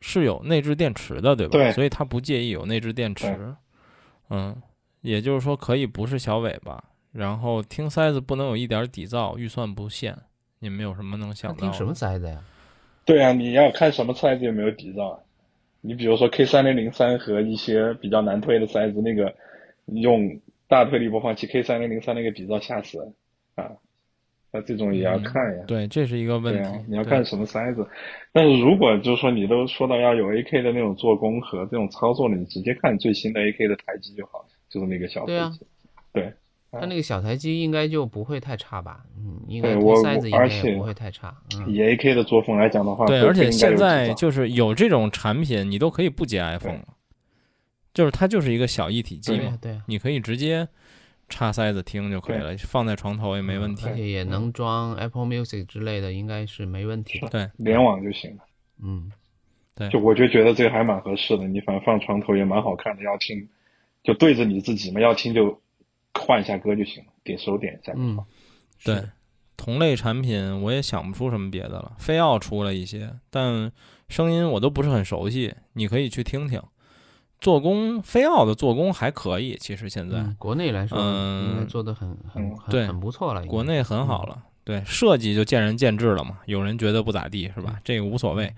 [0.00, 1.52] 是有内置电池的，对吧？
[1.52, 1.72] 对。
[1.72, 3.54] 所以他不介意有内置电池。
[4.28, 4.54] 嗯，
[5.00, 10.14] 也就是说可以不是小尾巴，然后听塞子不能有一点底噪，预算不限。
[10.58, 11.60] 你们有什么能想到？
[11.60, 12.44] 听什么塞子呀？
[13.06, 15.18] 对啊，你要看什么塞子有没有底噪。
[15.80, 19.34] 你比如说 K 三零零三和一些比较难推的塞子，那个
[19.86, 20.38] 用。
[20.74, 23.14] 大推力播放器 K 三零零三那个底噪吓死人
[23.54, 23.70] 啊！
[24.50, 25.62] 那这种也要看呀。
[25.68, 26.68] 对，这是一个问题。
[26.88, 27.86] 你要看什么塞子。
[28.32, 35.52] 但是如果就是说你都说到要有 AK 的那种做工和这种操作了，你直接看最新的 AK 的台机就好了，就是那个小对啊，
[36.12, 36.32] 对。
[36.72, 39.04] 它那个小台机应该就不会太差吧？
[39.16, 41.32] 嗯，应该塞子应该也不会太差。
[41.68, 46.88] 以 AK 的作风来讲的话，对，而且现在就是有这种产品，你都可以不接 iPhone 了。
[47.94, 50.68] 就是它就是一个小一体机嘛，对，你可以直接
[51.28, 57.20] 插塞子听就可以了，放在床头也没问题，而且也能装 Apple Music 之类的，应该是没问题。
[57.30, 58.44] 对，联网就行了。
[58.82, 59.10] 嗯，
[59.74, 63.48] 对，就我就觉得这个还蛮合适的，你反正放床头也蛮好看的，要听
[64.02, 65.58] 就对着你自己嘛，要听就
[66.12, 67.92] 换一下歌就行了，点手点一下。
[67.96, 68.18] 嗯，
[68.84, 69.02] 对，
[69.56, 73.70] 同类产品我也想不出什么别的了，非要出了一些，但
[74.08, 76.60] 声音我都不是很熟悉，你可以去听听。
[77.44, 84.38] 做工，飞奥的做工还可以，其实现在国内来说，嗯，做的很很很很不错了，国内很好了。
[84.64, 87.78] 对，设计就见仁见智了嘛，有人觉得不咋地，是吧？
[87.84, 88.50] 这个无所谓。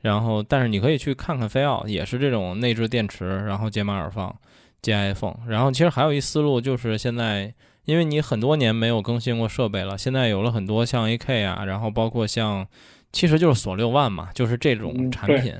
[0.00, 4.34] 然后，但是你可以去看看飞奥，也是这种内置电池，然后接马耳放，
[4.82, 5.36] 接 iPhone。
[5.46, 7.54] 然后其实还有一思路就是现在，
[7.84, 12.66] 因为你很多年没有更新过设备了，现在有了很多像 AK 啊，然后包括像，
[13.12, 15.54] 其实就是锁六万嘛，就是这种产品，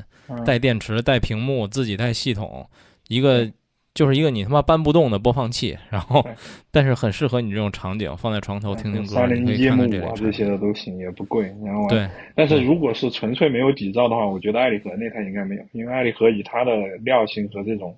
[0.45, 2.67] 带电池、带屏幕、自己带系统，
[3.09, 3.49] 一个。
[3.95, 6.27] 就是一个你他妈搬不动的播放器，然后，
[6.71, 11.55] 但是很适合你这种场景，放在床头听听歌，你可以看看这啊这些的都行，也不贵。
[11.63, 16.75] 然后对，但是如果是纯粹没有底噪的话，我觉得爱立和那台应该没有，因为爱立和以它的
[17.05, 17.95] 料性和这种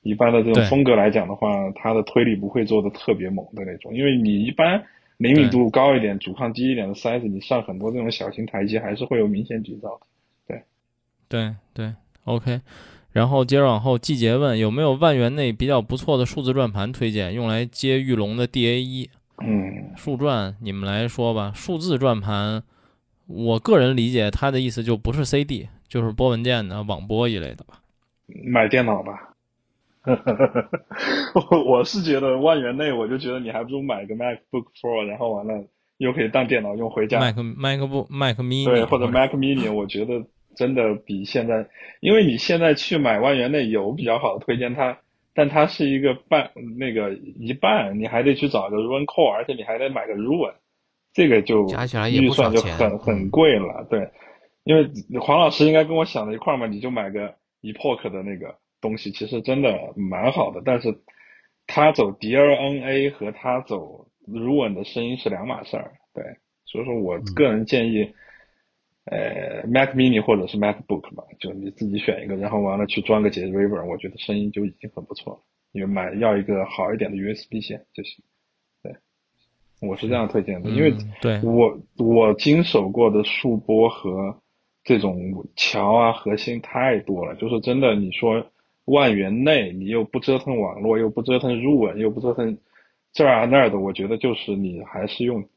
[0.00, 4.82] 一般的这种风格来讲的话，它的推力不会做的特别猛的那种，因为你一般
[5.16, 9.98] 灵敏度高一点、阻抗低一点的塞子，你上很多这种小型台阶还是会有明显底噪。
[10.46, 10.62] 对，
[11.28, 11.92] 对对
[12.24, 12.60] ，OK。
[13.12, 19.08] 然后接着往后，季节问有没有万元内比较不错的数字转盘推荐，用来接玉龙的 DA 一。
[19.38, 21.52] 嗯，数转你们来说吧。
[21.54, 22.62] 数字转盘，
[23.26, 27.80] 我个人理解它的意思就不是 CD，就是播文件的网播一类的吧。
[28.26, 29.33] 买电脑吧。
[31.50, 35.64] 我 我是觉得万元内，我就觉得你还不如买个 MacBook Pro，然后完了
[35.98, 37.18] 又可以当电脑用回家。
[37.20, 40.24] Mac MacBook Mac Mini 对，或者 Mac Mini，我觉得。
[40.56, 41.66] 真的比现在，
[41.98, 44.96] 因为你现在去买万元内有比较好的推荐，它，
[45.34, 50.54] 但它是一个半那个一半，你还得去找个 Run Core，而且你还得买个 Ruin，
[51.12, 53.84] 这个就加起来预算就很很贵了。
[53.90, 54.08] 对，
[54.62, 54.88] 因为
[55.20, 58.54] 黄老师应该跟我想的一块嘛，你就买个 Epoch 的那个
[58.84, 60.94] 东西，其实真的蛮好的，但是
[61.66, 65.92] 他走 DLNA 和他走 Ruin 的声音是两码事儿。
[66.12, 66.22] 对，
[66.66, 68.14] 所以说我个人建议。
[69.06, 75.40] 呃，Mac Mini 或者是 MacBook 吧，就你自己选一个，然后完了去装个解 River，我觉得声音就已经很不错了。
[75.72, 78.24] 你买要一个好一点的 USB 线就行。
[78.82, 78.96] 对，
[79.86, 84.40] 我是这样推荐的，因为对我我经手过的数波和
[84.84, 88.46] 这种桥啊核心太多了，就是真的，你说
[88.86, 92.56] 万元内你又不折腾网络，又不折腾入文，又不折腾
[93.12, 95.48] 这儿那儿的，我觉得就是你还是用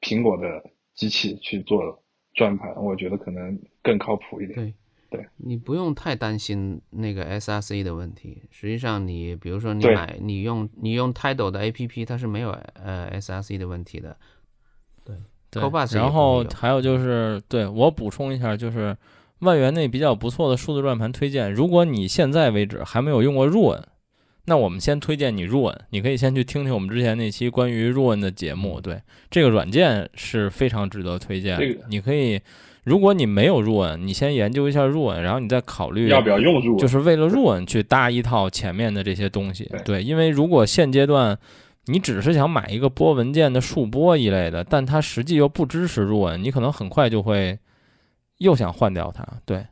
[0.00, 0.64] 苹果的
[0.94, 2.02] 机器去做。
[2.34, 4.54] 转盘，我觉得可能更靠谱一点。
[4.54, 8.40] 对，对你不用太担心那个 SRC 的问题。
[8.52, 14.16] 实际上，你比如说你买，你用你用 Tidal 的 APP，它是没有呃 SRC 的问题的。
[15.04, 15.16] 对，
[15.50, 15.60] 对。
[15.96, 18.96] 然后还有就是，对我补充一下，就是
[19.40, 21.52] 万元内比较不错的数字转盘推荐。
[21.52, 23.82] 如果你现在为止还没有用过 Roon。
[24.50, 28.80] 那我们先推荐你入稳，你可以先去听听我们之前那期关于入稳的节目。
[28.80, 28.98] 对，
[29.30, 31.58] 这个软件是非常值得推荐。
[31.90, 32.40] 你可以，
[32.84, 39.70] 如果你没有入稳，你先研究一下入稳，然后你再考虑要不要用入稳，就是为了入稳去搭一套前面的这些东西。
[39.84, 41.38] 对，因为如果现阶段
[41.84, 47.58] 你只是想买一个播文件的数播一类的，但它实际又不支持入稳，你可能很快就会
[48.38, 49.24] 又想换掉他。
[49.44, 49.66] 对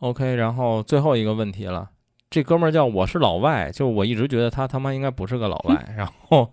[0.00, 1.90] ，OK，然后最后一个问题了。
[2.30, 5.82] 这哥们儿叫我是老外，就我一直觉得他他妈应该不是个老外。
[5.96, 6.52] 然后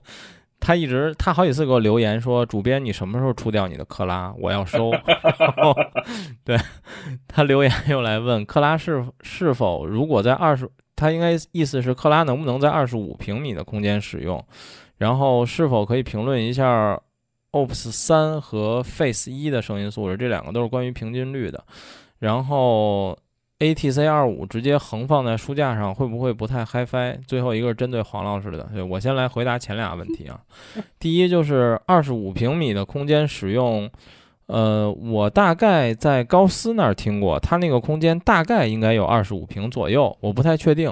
[0.59, 4.33] 他一直他好几次给我留言说：“主编，你什么时候出掉你的克拉？
[4.39, 4.89] 我要收。
[6.45, 6.57] ”对
[7.27, 14.43] 他留言又来问克拉是是否如果在二十，他应该意思是克拉能不能在二十五平米的空间使用？
[14.97, 16.97] 然后是否可以评论一下
[17.55, 20.17] OPS 三和 Face 一的声音素质？
[20.17, 21.63] 这两个都是关于平均率的。
[22.19, 23.17] 然后。
[23.57, 27.17] ATC 二五直接横放在书架上会不会不太 HiFi？
[27.25, 30.37] 最后一个是针对黄老师的，对我先来回答前俩问题啊。
[30.99, 33.89] 第一就是二十五平米的空间使用，
[34.47, 40.91] 呃，我大概在高斯那儿听过，他那个空间大概应该有二十五平左右，我不太确定，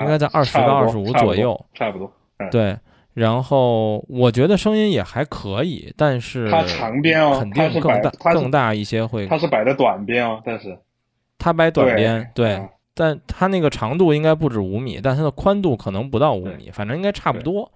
[0.00, 2.12] 应该在二十到二十五左右，差不多。
[2.50, 2.76] 对，
[3.14, 10.78] 然后我觉得声音也还可以，但是它长边哦，肯定更大更大一些会，它是摆的短边哦，但是。
[11.38, 17.68] 它摆短边，对，但它那个长度应该不止五米，但它的宽度可能不到五米，反正应该差不多。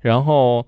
[0.00, 0.64] 然后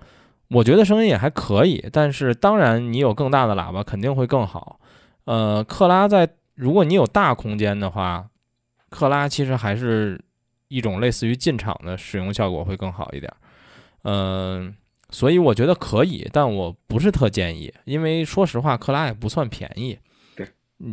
[0.48, 4.80] 我觉得声音也还可以，但是当然你有更大的喇叭肯定会更好。
[5.26, 8.26] 呃，克拉在如果你有大空间的话，
[8.88, 10.20] 克拉其实还是
[10.66, 13.32] 一种类似于进场的使用效果会更好一点。
[14.02, 14.74] 嗯，
[15.10, 19.98] 所以我觉得可以，但我不是特建议，因为说实话，克拉也不算便宜。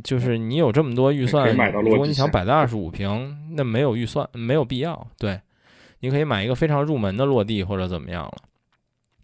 [0.03, 5.07] 就是你有这么多预算，如果你想摆在二十五平，那没有预算，没有必要。
[5.17, 5.39] 对，
[6.01, 8.33] 你可以买一个非常入门的落地或者怎么样了。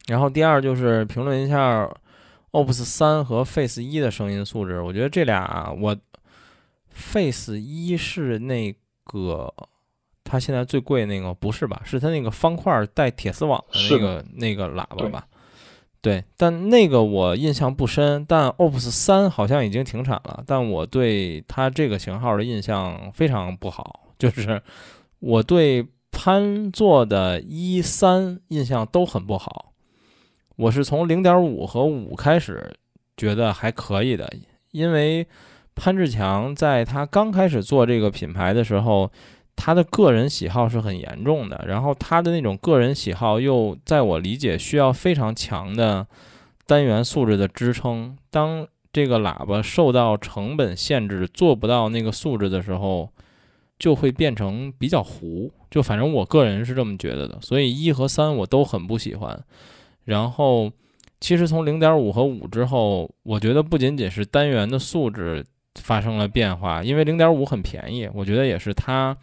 [0.07, 1.85] 然后第二就是评论一下
[2.51, 4.79] OPS 三和 Face 一的声音素质。
[4.79, 5.97] 我觉得这俩，我
[6.87, 8.73] Face 一是那
[9.03, 9.53] 个
[10.23, 11.81] 它现在最贵那个，不是吧？
[11.85, 15.27] 是它那个方块带铁丝网的那个那个喇叭吧？
[16.01, 24.61] 对，但那个我印象不深，但 Opus 三好像已经停产了，但我对它这个型号的印象非常不好，就是
[25.19, 29.73] 我对潘做的一三印象都很不好。
[30.57, 32.75] 我是从零点五和五开始
[33.15, 34.29] 觉得还可以的，
[34.71, 35.25] 因为
[35.73, 39.09] 潘志强在他刚开始做这个品牌的时候，
[39.55, 46.05] 他的个人喜好是很严重的，然后他的那种个人喜好又在我理解需要非常强的
[46.65, 48.17] 单元素质的支撑。
[48.29, 53.09] 当这个喇叭受到成本限制，做不到那个素质的时候，
[53.79, 55.51] 就会变成比较糊。
[55.71, 59.43] 就反正我个人是这么觉得的，所以一和三我都很不喜欢。
[60.05, 60.71] 然后，
[61.19, 65.43] 其实从零点五和五之后，我觉得不仅仅是单元的素质
[65.75, 69.17] 发生了变化，因为零点五很便宜，我觉得也是它，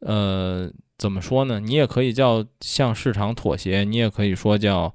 [0.00, 1.60] 呃，怎么说呢？
[1.60, 4.94] 你也可以叫向市场妥协，你也可以说叫，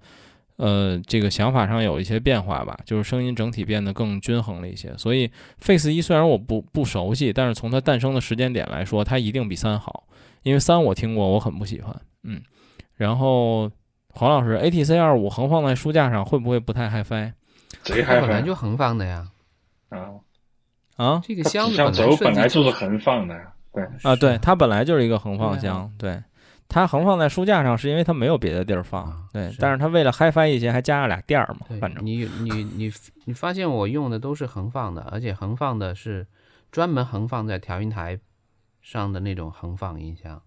[0.57, 4.93] 呃，这个想法上有一些变化吧，就是声音整体变得更均衡了一些。
[4.97, 10.05] 所以，Face 一虽然我不不熟悉，但是从它诞生的时间点来说，它一定比三好，
[10.43, 12.41] 因为三我听过，我很不喜欢，嗯，
[12.95, 13.71] 然后。
[14.15, 17.34] 黄老师，ATC 二五横放在书架上会不会不太 HiFi？
[17.81, 19.27] 贼 HiFi，本来就横放的呀。
[19.89, 19.97] 啊
[20.97, 21.77] 啊，这个箱子
[22.19, 23.53] 本来就是横放的呀。
[23.73, 25.91] 对啊，对，它本来就是一个横放箱。
[25.97, 26.21] 对，
[26.69, 29.27] 它横放在书架上是因为它没有别的地儿放。
[29.33, 31.65] 对，但是它为了 HiFi 一些，还加了俩垫儿嘛。
[31.79, 32.91] 反正你你你
[33.25, 36.27] 你发现我用的都是横放的，而且横放的是
[36.71, 38.19] 专门横放在调音台
[38.81, 40.41] 上的那种横放音箱。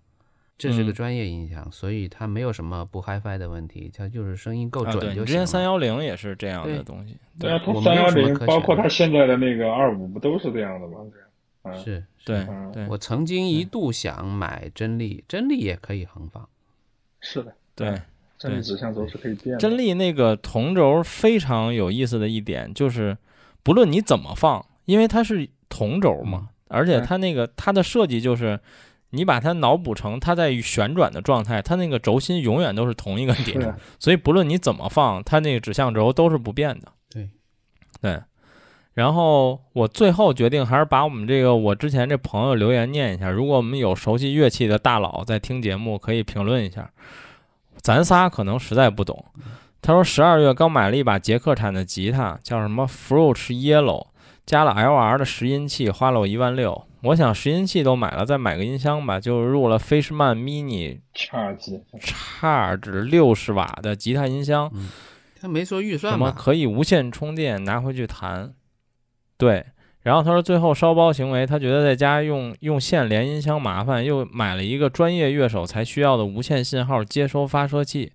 [0.59, 5.27] 这是个专业音响，所以它没有什么不 HiFi 的问题，它就是声音够准就行。
[5.27, 10.97] 之前三幺零也是这样的东西，对啊，它三幺零包括它现在的那个二五不都是这样的吗？
[11.75, 16.49] 是，对，对我曾经一度想买真力，真力也可以横放。
[17.21, 18.01] 是的，对，
[18.39, 19.59] 真力指向轴是可以变。
[19.59, 23.17] 真力那个同轴非常有意思的一点就是，
[23.63, 28.61] 不论你怎么放，因为它是同轴嘛，而且它那个它的设计就是。
[29.11, 36.93] 你把它脑补成它在旋转的状态，它那个轴心永远都是同一个点，所以不论你怎么放，它那个指向轴都是不变的。
[37.09, 37.31] 对，
[38.03, 38.21] 对。
[38.97, 43.28] 然后我最后决定还是把我们这个我之前这朋友留言念一下。
[43.28, 46.90] 如果我们有熟悉乐器的大佬在听节目，可以评论一下。
[47.77, 49.23] 咱仨可能实在不懂。
[49.82, 54.06] 他说十二月刚买了一把捷克产的吉他，叫什么 Fruit Yellow，
[54.47, 56.86] 加了 LR 的拾音器，花了我一万六。
[57.02, 59.20] 我想拾音器都买了，再买个音箱吧。
[59.20, 64.73] 就入了 Fishman Mini Charge Charge 六十瓦的吉他音箱。
[65.39, 68.55] 他没说预算什么可以无线充电拿回去弹。
[69.39, 69.65] 对，
[70.03, 78.13] 然后他说最后烧包行为，他觉得在家用用线连音箱麻烦，又买了一个专业乐手才需要的无线信号接收发射器，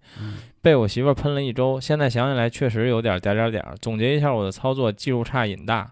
[0.61, 1.79] 被我媳妇喷了一周。
[1.79, 3.63] 现在想起来确实有点点点点。
[3.81, 5.91] 总结一下我的操作：技术差，瘾大。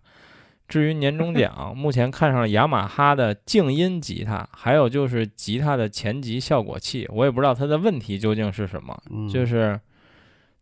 [0.67, 7.07] 至于年终奖， 目前看上了雅马哈的静音吉他，还有就是吉他的前级效果器。
[7.11, 8.95] 我也不知道他的问题究竟是什么，
[9.31, 9.79] 就是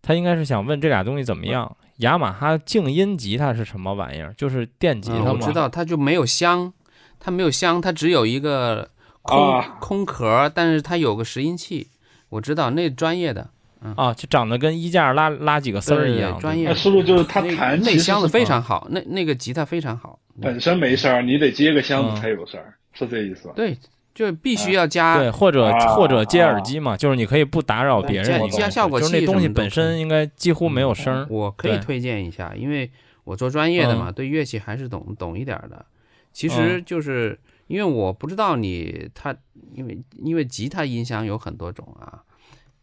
[0.01, 1.75] 他应该是想问这俩东西怎么样。
[1.97, 4.33] 雅马哈静音吉他是什么玩意儿？
[4.37, 5.31] 就是电吉他吗？
[5.33, 6.73] 我知道，它就没有箱，
[7.19, 8.89] 它没有箱，它只有一个
[9.21, 11.89] 空空壳，但是它有个拾音器。
[12.29, 13.49] 我知道那专业的。
[13.95, 16.73] 啊，就长得跟衣架拉拉几个丝儿一样，专业。
[16.73, 23.53] 是不是就是它弹那箱子非常好，那那个吉他非常好，本身没声儿，你得接个箱子才有声儿，是这意思吧？
[23.55, 23.77] 对，
[24.17, 31.27] 就必须要加，对，或者或者接耳机嘛，就是你可以不打扰别人，加效果器，就是那东西本身应该几乎没有声儿。
[31.29, 32.89] 我可以推荐一下，因为
[33.25, 35.85] 我做专业的嘛，对乐器还是懂懂一点的。
[36.33, 39.35] 其实就是因为我不知道你他，
[39.73, 42.23] 因为因为吉他音箱有很多种啊。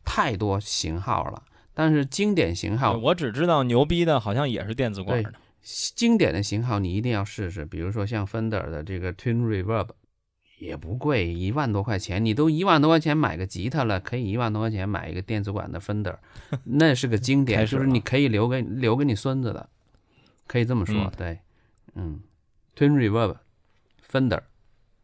[0.06, 1.42] 太多型号了，
[1.72, 5.32] 但是经典型号，我只知道牛逼的，好像也是电子管的。
[5.62, 9.88] 经典的型号你一定要试试，比如说像 Fender 的这个 Twin Reverb，
[10.64, 16.16] 也不贵，一万多块钱，你都一万多块钱买个吉他了，可以一万多块钱买一个电子管的 Fender，
[16.64, 19.68] 那是个经典，就是你可以留给留给你孙子的，
[20.46, 21.38] 可以这么说，对，
[21.94, 22.20] 嗯
[22.74, 24.40] ，Twin Reverb，Fender，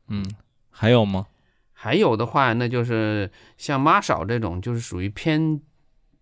[0.09, 0.24] 嗯，
[0.70, 1.27] 还有吗？
[1.73, 5.61] 还有的话，那就是像 Marshall 这种，就是属于偏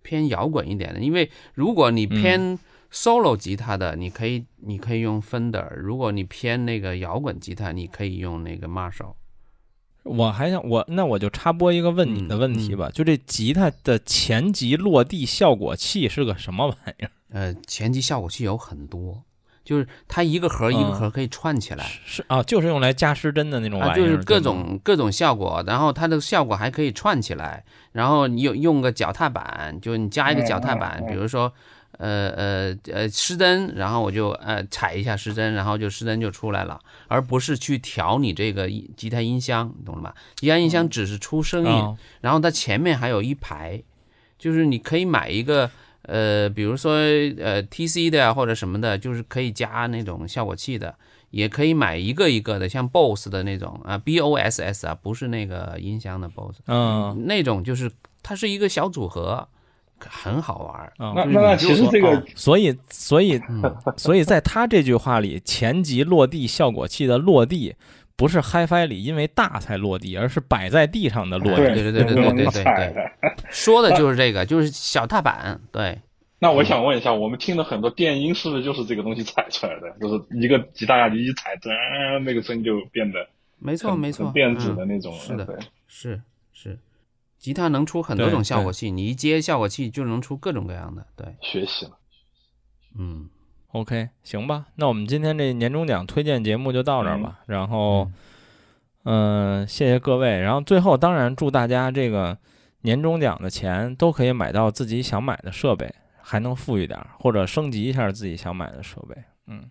[0.03, 1.01] 偏摇滚一点的。
[1.01, 2.57] 因为如果你偏
[2.93, 9.15] solo 吉他的，你可以你可以用 Fender；如果你偏那个摇滚吉他，你可以用那个 Marshall。
[10.09, 17.11] 我还想我那我就插播一个问你的问题吧，就这吉他的前级落地效果器是个什么玩意儿？
[17.31, 19.23] 呃，前级效果器有很多。
[19.65, 27.63] 就是它一个盒一个盒可以串起来，是啊，就是用来加失真的那种玩意儿，就是各种各种效果，然后它的效果还可以串起来，
[27.93, 31.53] 然后你用用个脚踏板，就你加一个脚踏板，比如说。
[31.99, 40.15] 呃呃呃，失真，然后我就呃踩一下失真，然后就失真就出来了，而不是去调你这个吉他音箱，懂了吧？
[40.37, 43.83] 吉他音箱只是出声音，然后它前面还有一排，
[44.39, 45.69] 就是你可以买一个
[46.03, 50.95] 呃，比如说呃 TC 的呀或者什么的，就是可以加那种效果器的，
[51.31, 57.91] 也可以买一个一个的，像 BOSS 的那种啊，BOSS 啊，不是那个音箱的 BOSS，嗯，那种就是
[58.23, 59.49] 它是一个小组合。
[60.01, 63.41] 很好玩那那其实这个，所以所以
[63.97, 67.75] 所以在他这句话里，前级落地效果器的落地
[68.17, 71.57] 不是 HiFi 里因为大才落地，而是摆在地上的落地。
[71.57, 73.11] 对对对对对对对，
[73.51, 75.61] 说的就是这个，就是小踏板。
[75.73, 75.99] 对。
[76.41, 79.91] 那我想问一下，我们听的很多电音是不是就是这个东西踩出来的？
[80.01, 83.27] 就是一个吉他一踩，噔，那个声就变得
[83.59, 85.13] 没错没错，变质的那种。
[85.15, 85.59] 是的，
[85.89, 86.21] 是
[86.53, 86.79] 是。
[87.39, 91.07] 吉他能出很多种效果器，你一接效果器就能出各种各样的。
[91.17, 91.93] 对，学习了。
[92.99, 93.29] 嗯
[93.69, 94.67] ，OK，行吧。
[94.75, 97.39] 那我们今天这年终奖推荐节目就到这儿吧。
[97.47, 98.11] 然后，
[99.05, 100.41] 嗯，谢谢各位。
[100.41, 102.37] 然后最后，当然祝大家这个
[102.81, 109.15] 年终奖的钱都可以买到自己想买的设备，还能富裕点，或者升级一下自己想买的设备。
[109.47, 109.71] 嗯。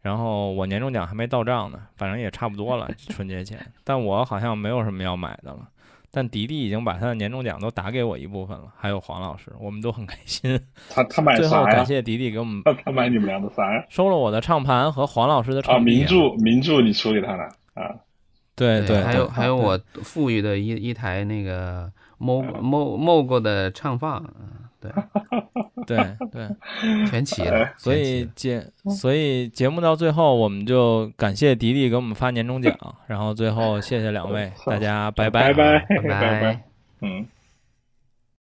[0.00, 3.72] 然后我年终奖还没到账呢，反正也差不多了，春节前。
[3.84, 5.68] 但我好像没有什么要买的了。
[6.10, 10.58] 但迪迪已经把他的年终奖都打给我一部分了，还有黄老师，我们都很开心。
[10.88, 12.62] 他他买啥最后感谢迪迪给我们。
[12.84, 13.84] 他买你们俩的啥呀？
[13.90, 15.76] 收了我的唱盘和黄老师的唱。
[15.76, 17.44] 啊，名著名著你出给他了
[17.74, 17.94] 啊？
[18.56, 24.24] 对对，还有还有我富裕的一一台那个 Mo Mo Moog 的唱放。
[25.86, 27.68] 对，对对，全齐了。
[27.76, 35.30] 所以节所以节目到最后，我们就感谢迪迪给我们发年终奖，然后最后谢谢两位， 大家拜。
[35.30, 35.78] 拜拜。
[35.88, 36.62] 拜拜，
[37.00, 37.26] 嗯。